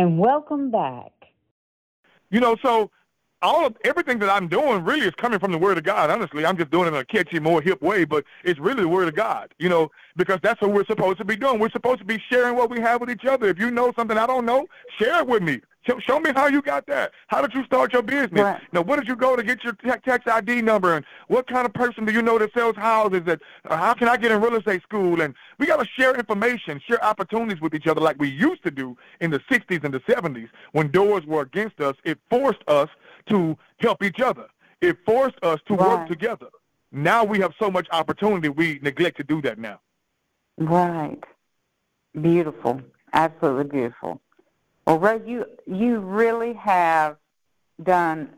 And 0.00 0.16
welcome 0.18 0.70
back. 0.70 1.12
You 2.30 2.40
know, 2.40 2.56
so 2.62 2.90
all 3.42 3.66
of 3.66 3.76
everything 3.84 4.18
that 4.20 4.30
I'm 4.30 4.48
doing 4.48 4.82
really 4.82 5.06
is 5.06 5.12
coming 5.16 5.38
from 5.38 5.52
the 5.52 5.58
Word 5.58 5.76
of 5.76 5.84
God. 5.84 6.08
Honestly, 6.08 6.46
I'm 6.46 6.56
just 6.56 6.70
doing 6.70 6.86
it 6.86 6.94
in 6.94 6.94
a 6.94 7.04
catchy, 7.04 7.38
more 7.38 7.60
hip 7.60 7.82
way, 7.82 8.06
but 8.06 8.24
it's 8.42 8.58
really 8.58 8.80
the 8.80 8.88
Word 8.88 9.08
of 9.08 9.14
God. 9.14 9.52
You 9.58 9.68
know, 9.68 9.90
because 10.16 10.38
that's 10.42 10.58
what 10.62 10.72
we're 10.72 10.86
supposed 10.86 11.18
to 11.18 11.26
be 11.26 11.36
doing. 11.36 11.58
We're 11.58 11.68
supposed 11.68 11.98
to 11.98 12.06
be 12.06 12.18
sharing 12.30 12.56
what 12.56 12.70
we 12.70 12.80
have 12.80 13.02
with 13.02 13.10
each 13.10 13.26
other. 13.26 13.48
If 13.48 13.58
you 13.58 13.70
know 13.70 13.92
something 13.94 14.16
I 14.16 14.26
don't 14.26 14.46
know, 14.46 14.66
share 14.98 15.18
it 15.18 15.26
with 15.26 15.42
me. 15.42 15.60
Show, 15.86 15.98
show 15.98 16.20
me 16.20 16.30
how 16.34 16.46
you 16.46 16.60
got 16.60 16.86
that. 16.88 17.12
How 17.28 17.40
did 17.40 17.54
you 17.54 17.64
start 17.64 17.92
your 17.92 18.02
business? 18.02 18.42
Right. 18.42 18.60
Now, 18.72 18.82
where 18.82 18.98
did 18.98 19.08
you 19.08 19.16
go 19.16 19.34
to 19.34 19.42
get 19.42 19.64
your 19.64 19.72
tax, 19.72 20.26
ID 20.26 20.60
number? 20.60 20.94
And 20.94 21.06
what 21.28 21.46
kind 21.46 21.64
of 21.64 21.72
person 21.72 22.04
do 22.04 22.12
you 22.12 22.20
know 22.20 22.38
that 22.38 22.52
sells 22.52 22.76
houses? 22.76 23.22
And 23.26 23.40
uh, 23.64 23.76
how 23.76 23.94
can 23.94 24.06
I 24.06 24.18
get 24.18 24.30
in 24.30 24.42
real 24.42 24.56
estate 24.56 24.82
school? 24.82 25.22
And 25.22 25.34
we 25.58 25.66
got 25.66 25.78
to 25.78 25.86
share 25.86 26.14
information, 26.14 26.80
share 26.86 27.02
opportunities 27.02 27.62
with 27.62 27.74
each 27.74 27.86
other 27.86 28.00
like 28.00 28.18
we 28.18 28.28
used 28.28 28.62
to 28.64 28.70
do 28.70 28.96
in 29.20 29.30
the 29.30 29.40
60s 29.50 29.82
and 29.82 29.94
the 29.94 30.00
70s 30.00 30.50
when 30.72 30.90
doors 30.90 31.24
were 31.24 31.42
against 31.42 31.80
us. 31.80 31.96
It 32.04 32.18
forced 32.28 32.62
us 32.68 32.88
to 33.30 33.56
help 33.78 34.02
each 34.02 34.20
other. 34.20 34.48
It 34.82 34.98
forced 35.06 35.42
us 35.42 35.60
to 35.66 35.74
work 35.74 36.08
together. 36.08 36.48
Now 36.92 37.24
we 37.24 37.38
have 37.40 37.52
so 37.58 37.70
much 37.70 37.86
opportunity, 37.92 38.48
we 38.48 38.80
neglect 38.82 39.16
to 39.18 39.24
do 39.24 39.40
that 39.42 39.58
now. 39.58 39.80
Right. 40.58 41.22
Beautiful. 42.20 42.82
Absolutely 43.12 43.64
beautiful. 43.64 44.20
Well, 44.90 44.98
Ray, 44.98 45.20
you 45.24 45.44
you 45.68 46.00
really 46.00 46.52
have 46.54 47.16
done 47.80 48.30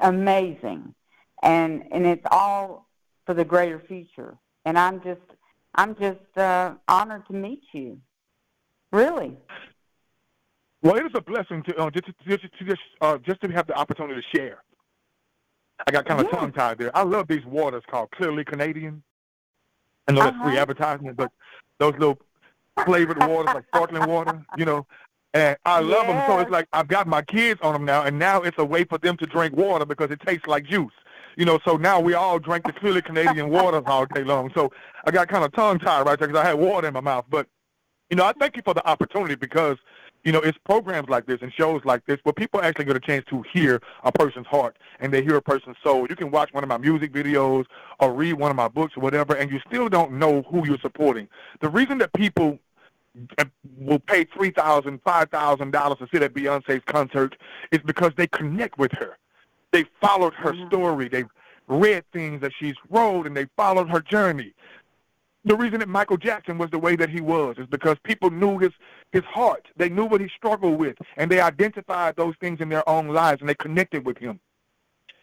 amazing, 0.00 0.92
and 1.40 1.84
and 1.92 2.04
it's 2.04 2.26
all 2.32 2.88
for 3.26 3.34
the 3.34 3.44
greater 3.44 3.78
future. 3.86 4.36
And 4.64 4.76
I'm 4.76 5.00
just 5.04 5.20
I'm 5.76 5.94
just 5.94 6.36
uh, 6.36 6.74
honored 6.88 7.28
to 7.28 7.32
meet 7.32 7.62
you. 7.72 8.00
Really. 8.90 9.36
Well, 10.82 10.96
it 10.96 11.06
is 11.06 11.12
a 11.14 11.20
blessing 11.20 11.62
to 11.68 11.76
uh, 11.76 11.90
just 11.90 12.06
to, 12.06 12.14
just 12.26 12.42
to 12.58 12.64
just 12.64 12.82
uh, 13.00 13.18
just 13.18 13.40
to 13.42 13.48
have 13.52 13.68
the 13.68 13.74
opportunity 13.74 14.20
to 14.20 14.36
share. 14.36 14.64
I 15.86 15.92
got 15.92 16.06
kind 16.06 16.18
of 16.22 16.26
Yeah. 16.26 16.40
tongue 16.40 16.52
tied 16.52 16.78
there. 16.78 16.90
I 16.96 17.04
love 17.04 17.28
these 17.28 17.44
waters 17.46 17.84
called 17.88 18.10
Clearly 18.10 18.44
Canadian. 18.44 19.00
I 20.08 20.12
know 20.12 20.24
that's 20.24 20.36
free 20.38 20.54
Uh-huh. 20.54 20.62
advertisement, 20.62 21.16
but 21.16 21.30
those 21.78 21.92
little 21.92 22.18
flavored 22.84 23.24
waters 23.28 23.54
like 23.54 23.64
sparkling 23.68 24.08
water, 24.08 24.44
you 24.56 24.64
know, 24.64 24.84
and 25.34 25.56
I 25.64 25.80
love 25.80 26.06
them. 26.06 26.22
So 26.26 26.38
it's 26.40 26.50
like 26.50 26.68
I've 26.72 26.88
got 26.88 27.06
my 27.06 27.22
kids 27.22 27.60
on 27.62 27.72
them 27.72 27.84
now, 27.84 28.02
and 28.02 28.18
now 28.18 28.42
it's 28.42 28.58
a 28.58 28.64
way 28.64 28.84
for 28.84 28.98
them 28.98 29.16
to 29.18 29.26
drink 29.26 29.56
water 29.56 29.84
because 29.84 30.10
it 30.10 30.20
tastes 30.20 30.46
like 30.46 30.64
juice. 30.66 30.92
You 31.36 31.46
know, 31.46 31.58
so 31.64 31.76
now 31.76 31.98
we 31.98 32.12
all 32.12 32.38
drink 32.38 32.66
the 32.66 32.72
Clearly 32.72 33.00
Canadian 33.00 33.48
waters 33.50 33.84
all 33.86 34.04
day 34.06 34.24
long. 34.24 34.50
So 34.54 34.70
I 35.06 35.10
got 35.10 35.28
kind 35.28 35.44
of 35.44 35.52
tongue 35.52 35.78
tied 35.78 36.06
right 36.06 36.18
there 36.18 36.28
because 36.28 36.42
I 36.42 36.46
had 36.46 36.58
water 36.58 36.88
in 36.88 36.94
my 36.94 37.00
mouth. 37.00 37.24
But 37.30 37.46
you 38.10 38.16
know, 38.16 38.26
I 38.26 38.34
thank 38.38 38.56
you 38.56 38.62
for 38.62 38.74
the 38.74 38.86
opportunity 38.86 39.36
because, 39.36 39.78
you 40.22 40.32
know, 40.32 40.40
it's 40.40 40.58
programs 40.66 41.08
like 41.08 41.24
this 41.24 41.38
and 41.40 41.50
shows 41.50 41.80
like 41.86 42.04
this 42.04 42.18
where 42.24 42.34
people 42.34 42.60
actually 42.60 42.84
get 42.84 42.94
a 42.94 43.00
chance 43.00 43.24
to 43.30 43.42
hear 43.54 43.80
a 44.04 44.12
person's 44.12 44.46
heart 44.46 44.76
and 45.00 45.10
they 45.10 45.22
hear 45.22 45.36
a 45.36 45.40
person's 45.40 45.76
soul. 45.82 46.06
You 46.10 46.14
can 46.14 46.30
watch 46.30 46.52
one 46.52 46.62
of 46.62 46.68
my 46.68 46.76
music 46.76 47.10
videos 47.10 47.64
or 48.00 48.12
read 48.12 48.34
one 48.34 48.50
of 48.50 48.56
my 48.58 48.68
books 48.68 48.98
or 48.98 49.00
whatever, 49.00 49.34
and 49.34 49.50
you 49.50 49.60
still 49.66 49.88
don't 49.88 50.12
know 50.12 50.42
who 50.42 50.66
you're 50.66 50.78
supporting. 50.80 51.26
The 51.62 51.70
reason 51.70 51.96
that 51.98 52.12
people 52.12 52.58
will 53.78 53.98
pay 53.98 54.24
three 54.24 54.50
thousand, 54.50 55.00
five 55.04 55.30
thousand 55.30 55.70
dollars 55.70 55.98
to 55.98 56.08
sit 56.12 56.22
at 56.22 56.34
Beyonce's 56.34 56.82
concert 56.86 57.36
is 57.70 57.80
because 57.84 58.12
they 58.16 58.26
connect 58.28 58.78
with 58.78 58.92
her. 58.92 59.18
They 59.72 59.84
followed 60.00 60.34
her 60.34 60.52
mm-hmm. 60.52 60.68
story. 60.68 61.08
They've 61.08 61.28
read 61.68 62.04
things 62.12 62.40
that 62.40 62.52
she's 62.58 62.74
wrote, 62.90 63.26
and 63.26 63.36
they 63.36 63.46
followed 63.56 63.88
her 63.88 64.00
journey 64.00 64.54
the 65.44 65.56
reason 65.56 65.80
that 65.80 65.88
Michael 65.88 66.16
Jackson 66.16 66.58
was 66.58 66.70
the 66.70 66.78
way 66.78 66.96
that 66.96 67.10
he 67.10 67.20
was 67.20 67.56
is 67.58 67.66
because 67.66 67.96
people 68.04 68.30
knew 68.30 68.58
his 68.58 68.70
his 69.12 69.24
heart. 69.24 69.66
They 69.76 69.88
knew 69.88 70.04
what 70.04 70.20
he 70.20 70.28
struggled 70.28 70.78
with, 70.78 70.96
and 71.16 71.30
they 71.30 71.40
identified 71.40 72.16
those 72.16 72.34
things 72.40 72.60
in 72.60 72.68
their 72.68 72.88
own 72.88 73.08
lives, 73.08 73.40
and 73.40 73.48
they 73.48 73.54
connected 73.54 74.06
with 74.06 74.18
him. 74.18 74.40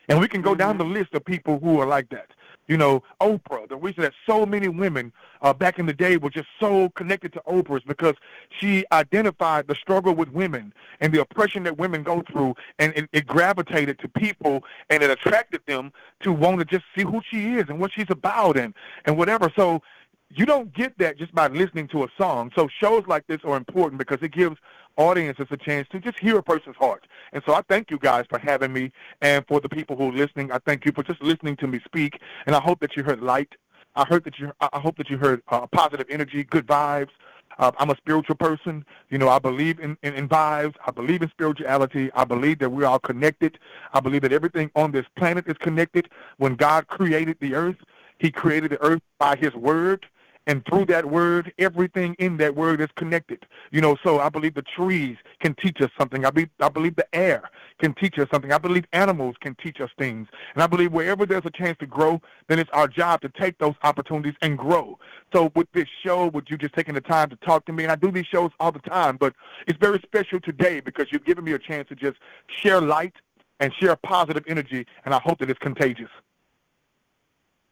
And 0.10 0.20
we 0.20 0.28
can 0.28 0.42
go 0.42 0.56
down 0.56 0.78
mm-hmm. 0.78 0.90
the 0.90 1.00
list 1.00 1.14
of 1.14 1.26
people 1.26 1.60
who 1.60 1.80
are 1.80 1.88
like 1.88 2.10
that. 2.10 2.32
You 2.70 2.78
know, 2.78 3.04
Oprah. 3.20 3.68
The 3.68 3.76
reason 3.76 4.04
that 4.04 4.14
so 4.28 4.46
many 4.46 4.68
women 4.68 5.12
uh, 5.42 5.54
back 5.54 5.80
in 5.80 5.88
the 5.88 5.94
day 5.94 6.18
were 6.18 6.30
just 6.30 6.48
so 6.60 6.90
connected 6.90 7.34
to 7.34 7.42
Oprah 7.48 7.78
is 7.78 7.84
because 7.84 8.14
she 8.60 8.86
identified 8.92 9.68
the 9.68 9.74
struggle 9.74 10.14
with 10.14 10.30
women 10.30 10.72
and 11.02 11.12
the 11.12 11.20
oppression 11.20 11.64
that 11.64 11.80
women 11.80 12.04
go 12.04 12.24
through, 12.32 12.54
and 12.78 12.94
it, 12.96 13.10
it 13.12 13.26
gravitated 13.26 13.98
to 14.00 14.08
people, 14.08 14.64
and 14.92 15.02
it 15.02 15.10
attracted 15.10 15.62
them 15.66 15.92
to 16.22 16.32
want 16.32 16.60
to 16.60 16.66
just 16.66 16.86
see 16.96 17.04
who 17.04 17.22
she 17.28 17.56
is 17.56 17.66
and 17.70 17.80
what 17.80 17.92
she's 17.92 18.10
about, 18.10 18.56
and 18.56 18.76
and 19.06 19.18
whatever. 19.18 19.52
So 19.56 19.82
you 20.30 20.46
don't 20.46 20.72
get 20.74 20.96
that 21.00 21.18
just 21.18 21.34
by 21.34 21.48
listening 21.48 21.88
to 21.88 22.04
a 22.04 22.08
song. 22.20 22.52
So 22.56 22.68
shows 22.68 23.04
like 23.08 23.26
this 23.26 23.40
are 23.44 23.58
important 23.58 23.98
because 23.98 24.20
it 24.22 24.32
gives 24.32 24.58
audiences 25.00 25.48
a 25.50 25.58
chance 25.58 25.88
to 25.92 26.00
just 26.00 26.20
hear 26.20 26.38
a 26.38 26.44
person's 26.44 26.76
heart. 26.76 27.08
And 27.34 27.42
so 27.46 27.54
I 27.54 27.62
thank 27.70 27.90
you 27.90 27.98
guys 27.98 28.26
for 28.30 28.38
having 28.38 28.74
me, 28.74 28.92
and 29.22 29.46
for 29.48 29.60
the 29.60 29.70
people 29.70 29.96
who 29.96 30.10
are 30.10 30.14
listening, 30.14 30.52
I 30.52 30.60
thank 30.66 30.86
you 30.86 30.92
for 30.92 31.04
just 31.04 31.22
listening 31.24 31.56
to 31.58 31.68
me 31.68 31.80
speak. 31.86 32.20
And 32.46 32.56
I 32.56 32.60
hope 32.60 32.80
that 32.82 32.96
you 32.96 33.04
heard 33.04 33.22
light. 33.22 33.54
I 33.96 34.06
heard 34.06 34.24
that 34.26 34.38
you. 34.38 34.52
I 34.62 34.70
I 34.74 34.80
hope 34.80 34.98
that 34.98 35.10
you 35.10 35.18
heard 35.18 35.42
uh, 35.48 35.66
positive 35.68 36.06
energy, 36.10 36.44
good 36.44 36.68
vibes. 36.68 37.10
Uh, 37.58 37.72
I'm 37.78 37.90
a 37.90 37.98
spiritual 37.98 38.36
person. 38.36 38.86
You 39.10 39.18
know, 39.18 39.28
I 39.30 39.40
believe 39.40 39.80
in, 39.80 39.98
in, 40.04 40.14
in 40.14 40.30
vibes. 40.30 40.76
I 40.86 40.92
believe 40.92 41.22
in 41.22 41.30
spirituality. 41.30 42.10
I 42.14 42.24
believe 42.24 42.60
that 42.60 42.70
we're 42.70 42.86
all 42.86 43.00
connected. 43.00 43.58
I 43.94 44.00
believe 44.00 44.22
that 44.22 44.32
everything 44.32 44.72
on 44.76 44.92
this 44.92 45.06
planet 45.18 45.46
is 45.48 45.58
connected. 45.58 46.10
When 46.38 46.56
God 46.56 46.88
created 46.88 47.38
the 47.42 47.56
earth, 47.56 47.78
he 48.20 48.32
created 48.32 48.72
the 48.72 48.82
earth 48.82 49.02
by 49.18 49.36
his 49.36 49.54
word. 49.54 50.06
And 50.50 50.66
through 50.66 50.86
that 50.86 51.06
word, 51.06 51.54
everything 51.60 52.16
in 52.18 52.38
that 52.38 52.56
word 52.56 52.82
is 52.82 52.88
connected. 52.96 53.46
You 53.70 53.82
know, 53.82 53.96
so 54.04 54.20
I 54.20 54.30
believe 54.30 54.56
the 54.56 54.64
trees 54.64 55.16
can 55.42 55.54
teach 55.54 55.80
us 55.80 55.92
something. 55.96 56.26
I 56.26 56.32
believe, 56.32 56.50
I 56.60 56.70
believe 56.70 56.96
the 56.96 57.06
air 57.16 57.52
can 57.80 57.94
teach 57.94 58.18
us 58.18 58.28
something. 58.34 58.52
I 58.52 58.58
believe 58.58 58.86
animals 58.92 59.36
can 59.42 59.54
teach 59.62 59.80
us 59.80 59.92
things. 60.00 60.28
And 60.56 60.64
I 60.64 60.66
believe 60.66 60.92
wherever 60.92 61.28
there's 61.28 61.46
a 61.46 61.52
chance 61.52 61.78
to 61.82 61.86
grow, 61.86 62.20
then 62.48 62.58
it's 62.58 62.70
our 62.74 62.88
job 62.88 63.22
to 63.22 63.30
take 63.30 63.60
those 63.60 63.76
opportunities 63.84 64.34
and 64.42 64.58
grow. 64.58 64.98
So 65.32 65.52
with 65.56 65.68
this 65.74 65.88
show, 66.04 66.30
with 66.30 66.46
you 66.50 66.58
just 66.58 66.74
taking 66.74 66.96
the 66.96 67.02
time 67.02 67.30
to 67.30 67.36
talk 67.36 67.68
to 67.68 67.72
me, 67.72 67.84
and 67.84 67.92
I 67.92 67.96
do 67.96 68.12
these 68.12 68.26
shows 68.26 68.50
all 68.60 68.72
the 68.72 68.80
time, 68.80 69.18
but 69.18 69.36
it's 69.68 69.78
very 69.78 70.00
special 70.00 70.40
today 70.40 70.80
because 70.80 71.12
you've 71.12 71.26
given 71.26 71.44
me 71.44 71.52
a 71.52 71.60
chance 71.60 71.88
to 71.90 71.96
just 71.96 72.18
share 72.48 72.82
light 72.82 73.14
and 73.60 73.72
share 73.80 73.96
positive 73.98 74.46
energy, 74.48 74.88
and 75.06 75.14
I 75.14 75.20
hope 75.24 75.38
that 75.42 75.52
it's 75.52 75.60
contagious. 75.60 76.10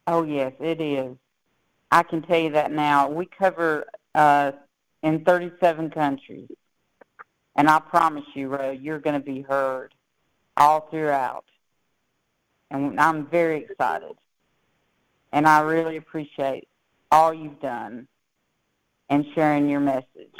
Oh 0.05 0.21
yes, 0.21 0.53
it 0.59 0.79
is. 0.79 1.17
I 1.91 2.03
can 2.03 2.21
tell 2.21 2.39
you 2.39 2.51
that 2.51 2.71
now. 2.71 3.09
We 3.09 3.25
cover 3.25 3.85
uh, 4.13 4.51
in 5.03 5.23
37 5.23 5.89
countries, 5.91 6.49
and 7.55 7.69
I 7.69 7.79
promise 7.79 8.25
you, 8.33 8.49
Reaux, 8.49 8.71
you're 8.71 8.99
going 8.99 9.19
to 9.19 9.25
be 9.25 9.41
heard 9.41 9.93
all 10.57 10.81
throughout. 10.89 11.45
And 12.69 12.99
I'm 12.99 13.27
very 13.27 13.63
excited, 13.63 14.17
and 15.31 15.47
I 15.47 15.61
really 15.61 15.95
appreciate 15.95 16.67
all 17.11 17.33
you've 17.33 17.61
done 17.61 18.07
and 19.09 19.25
sharing 19.33 19.69
your 19.69 19.79
message. 19.79 20.35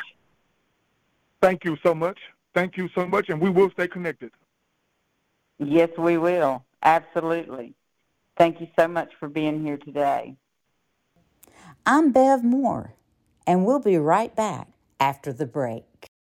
Thank 1.41 1.63
you 1.63 1.77
so 1.83 1.95
much. 1.95 2.19
Thank 2.53 2.75
you 2.75 2.89
so 2.95 3.07
much, 3.07 3.29
and 3.29 3.39
we 3.39 3.49
will 3.49 3.69
stay 3.71 3.87
connected. 3.87 4.31
Yes, 5.59 5.89
we 5.97 6.17
will. 6.17 6.65
Absolutely. 6.83 7.73
Thank 8.37 8.59
you 8.59 8.67
so 8.77 8.87
much 8.87 9.11
for 9.19 9.27
being 9.27 9.63
here 9.63 9.77
today. 9.77 10.35
I'm 11.89 12.11
Bev 12.11 12.43
Moore, 12.43 12.91
and 13.47 13.65
we'll 13.65 13.79
be 13.79 13.97
right 13.97 14.35
back 14.35 14.67
after 14.99 15.31
the 15.31 15.45
break. 15.45 15.85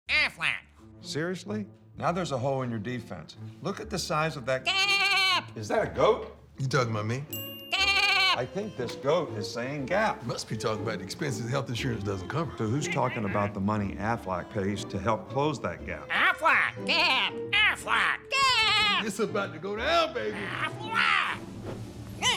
Aflac! 0.08 0.62
Seriously? 1.02 1.66
Now 1.98 2.10
there's 2.10 2.32
a 2.32 2.38
hole 2.38 2.62
in 2.62 2.70
your 2.70 2.78
defense. 2.78 3.36
Look 3.60 3.78
at 3.78 3.90
the 3.90 3.98
size 3.98 4.38
of 4.38 4.46
that. 4.46 4.64
Gap. 4.64 5.54
Is 5.54 5.68
that 5.68 5.82
a 5.82 5.90
goat? 5.90 6.34
You 6.58 6.66
talking 6.66 6.92
about 6.92 7.04
me? 7.04 7.22
Gap. 7.70 8.38
I 8.38 8.46
think 8.46 8.78
this 8.78 8.94
goat 8.94 9.36
is 9.36 9.46
saying 9.46 9.84
gap. 9.84 10.24
Must 10.24 10.48
be 10.48 10.56
talking 10.56 10.84
about 10.84 11.00
the 11.00 11.04
expenses 11.04 11.50
health 11.50 11.68
insurance 11.68 12.02
doesn't 12.02 12.28
cover. 12.28 12.50
So 12.56 12.64
who's 12.64 12.88
talking 12.88 13.26
about 13.26 13.52
the 13.52 13.60
money 13.60 13.94
Aflac 14.00 14.48
pays 14.54 14.86
to 14.86 14.98
help 14.98 15.28
close 15.28 15.60
that 15.60 15.86
gap? 15.86 16.08
Aflac, 16.08 16.86
Gap, 16.86 17.34
Aflac, 17.50 18.16
Gap. 18.30 19.04
It's 19.04 19.18
about 19.18 19.52
to 19.52 19.58
go 19.58 19.76
down, 19.76 20.14
baby. 20.14 20.38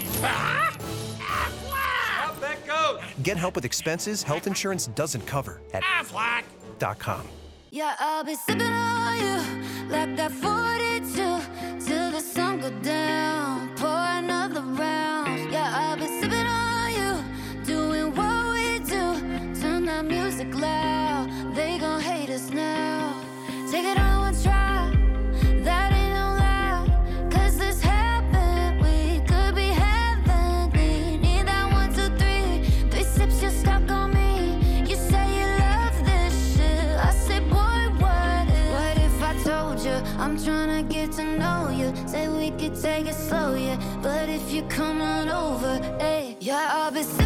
Stop 0.03 0.74
that 2.85 3.01
goat! 3.01 3.23
Get 3.23 3.37
help 3.37 3.55
with 3.55 3.65
expenses 3.65 4.23
health 4.23 4.47
insurance 4.47 4.87
doesn't 4.87 5.25
cover 5.25 5.61
at 5.73 5.83
aflac.com. 5.83 7.27
Yeah, 7.71 7.95
I'll 7.99 8.23
be 8.23 8.35
sipping 8.35 8.61
on 8.61 9.19
you 9.19 9.89
like 9.89 10.15
that 10.15 10.31
42 10.31 11.13
till 11.85 12.11
the 12.11 12.19
sun 12.19 12.61
go 12.61 12.69
down. 12.81 13.54
love 46.85 46.97
is 46.97 47.24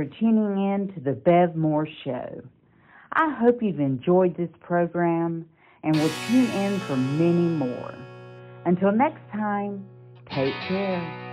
for 0.00 0.06
tuning 0.18 0.72
in 0.72 0.90
to 0.94 1.00
the 1.00 1.12
Bev 1.12 1.54
Moore 1.54 1.86
Show. 2.04 2.42
I 3.12 3.34
hope 3.38 3.62
you've 3.62 3.80
enjoyed 3.80 4.34
this 4.34 4.48
program 4.58 5.44
and 5.82 5.94
will 5.94 6.10
tune 6.26 6.46
in 6.52 6.78
for 6.80 6.96
many 6.96 7.42
more. 7.42 7.94
Until 8.64 8.92
next 8.92 9.20
time, 9.30 9.84
take 10.30 10.54
care. 10.66 11.29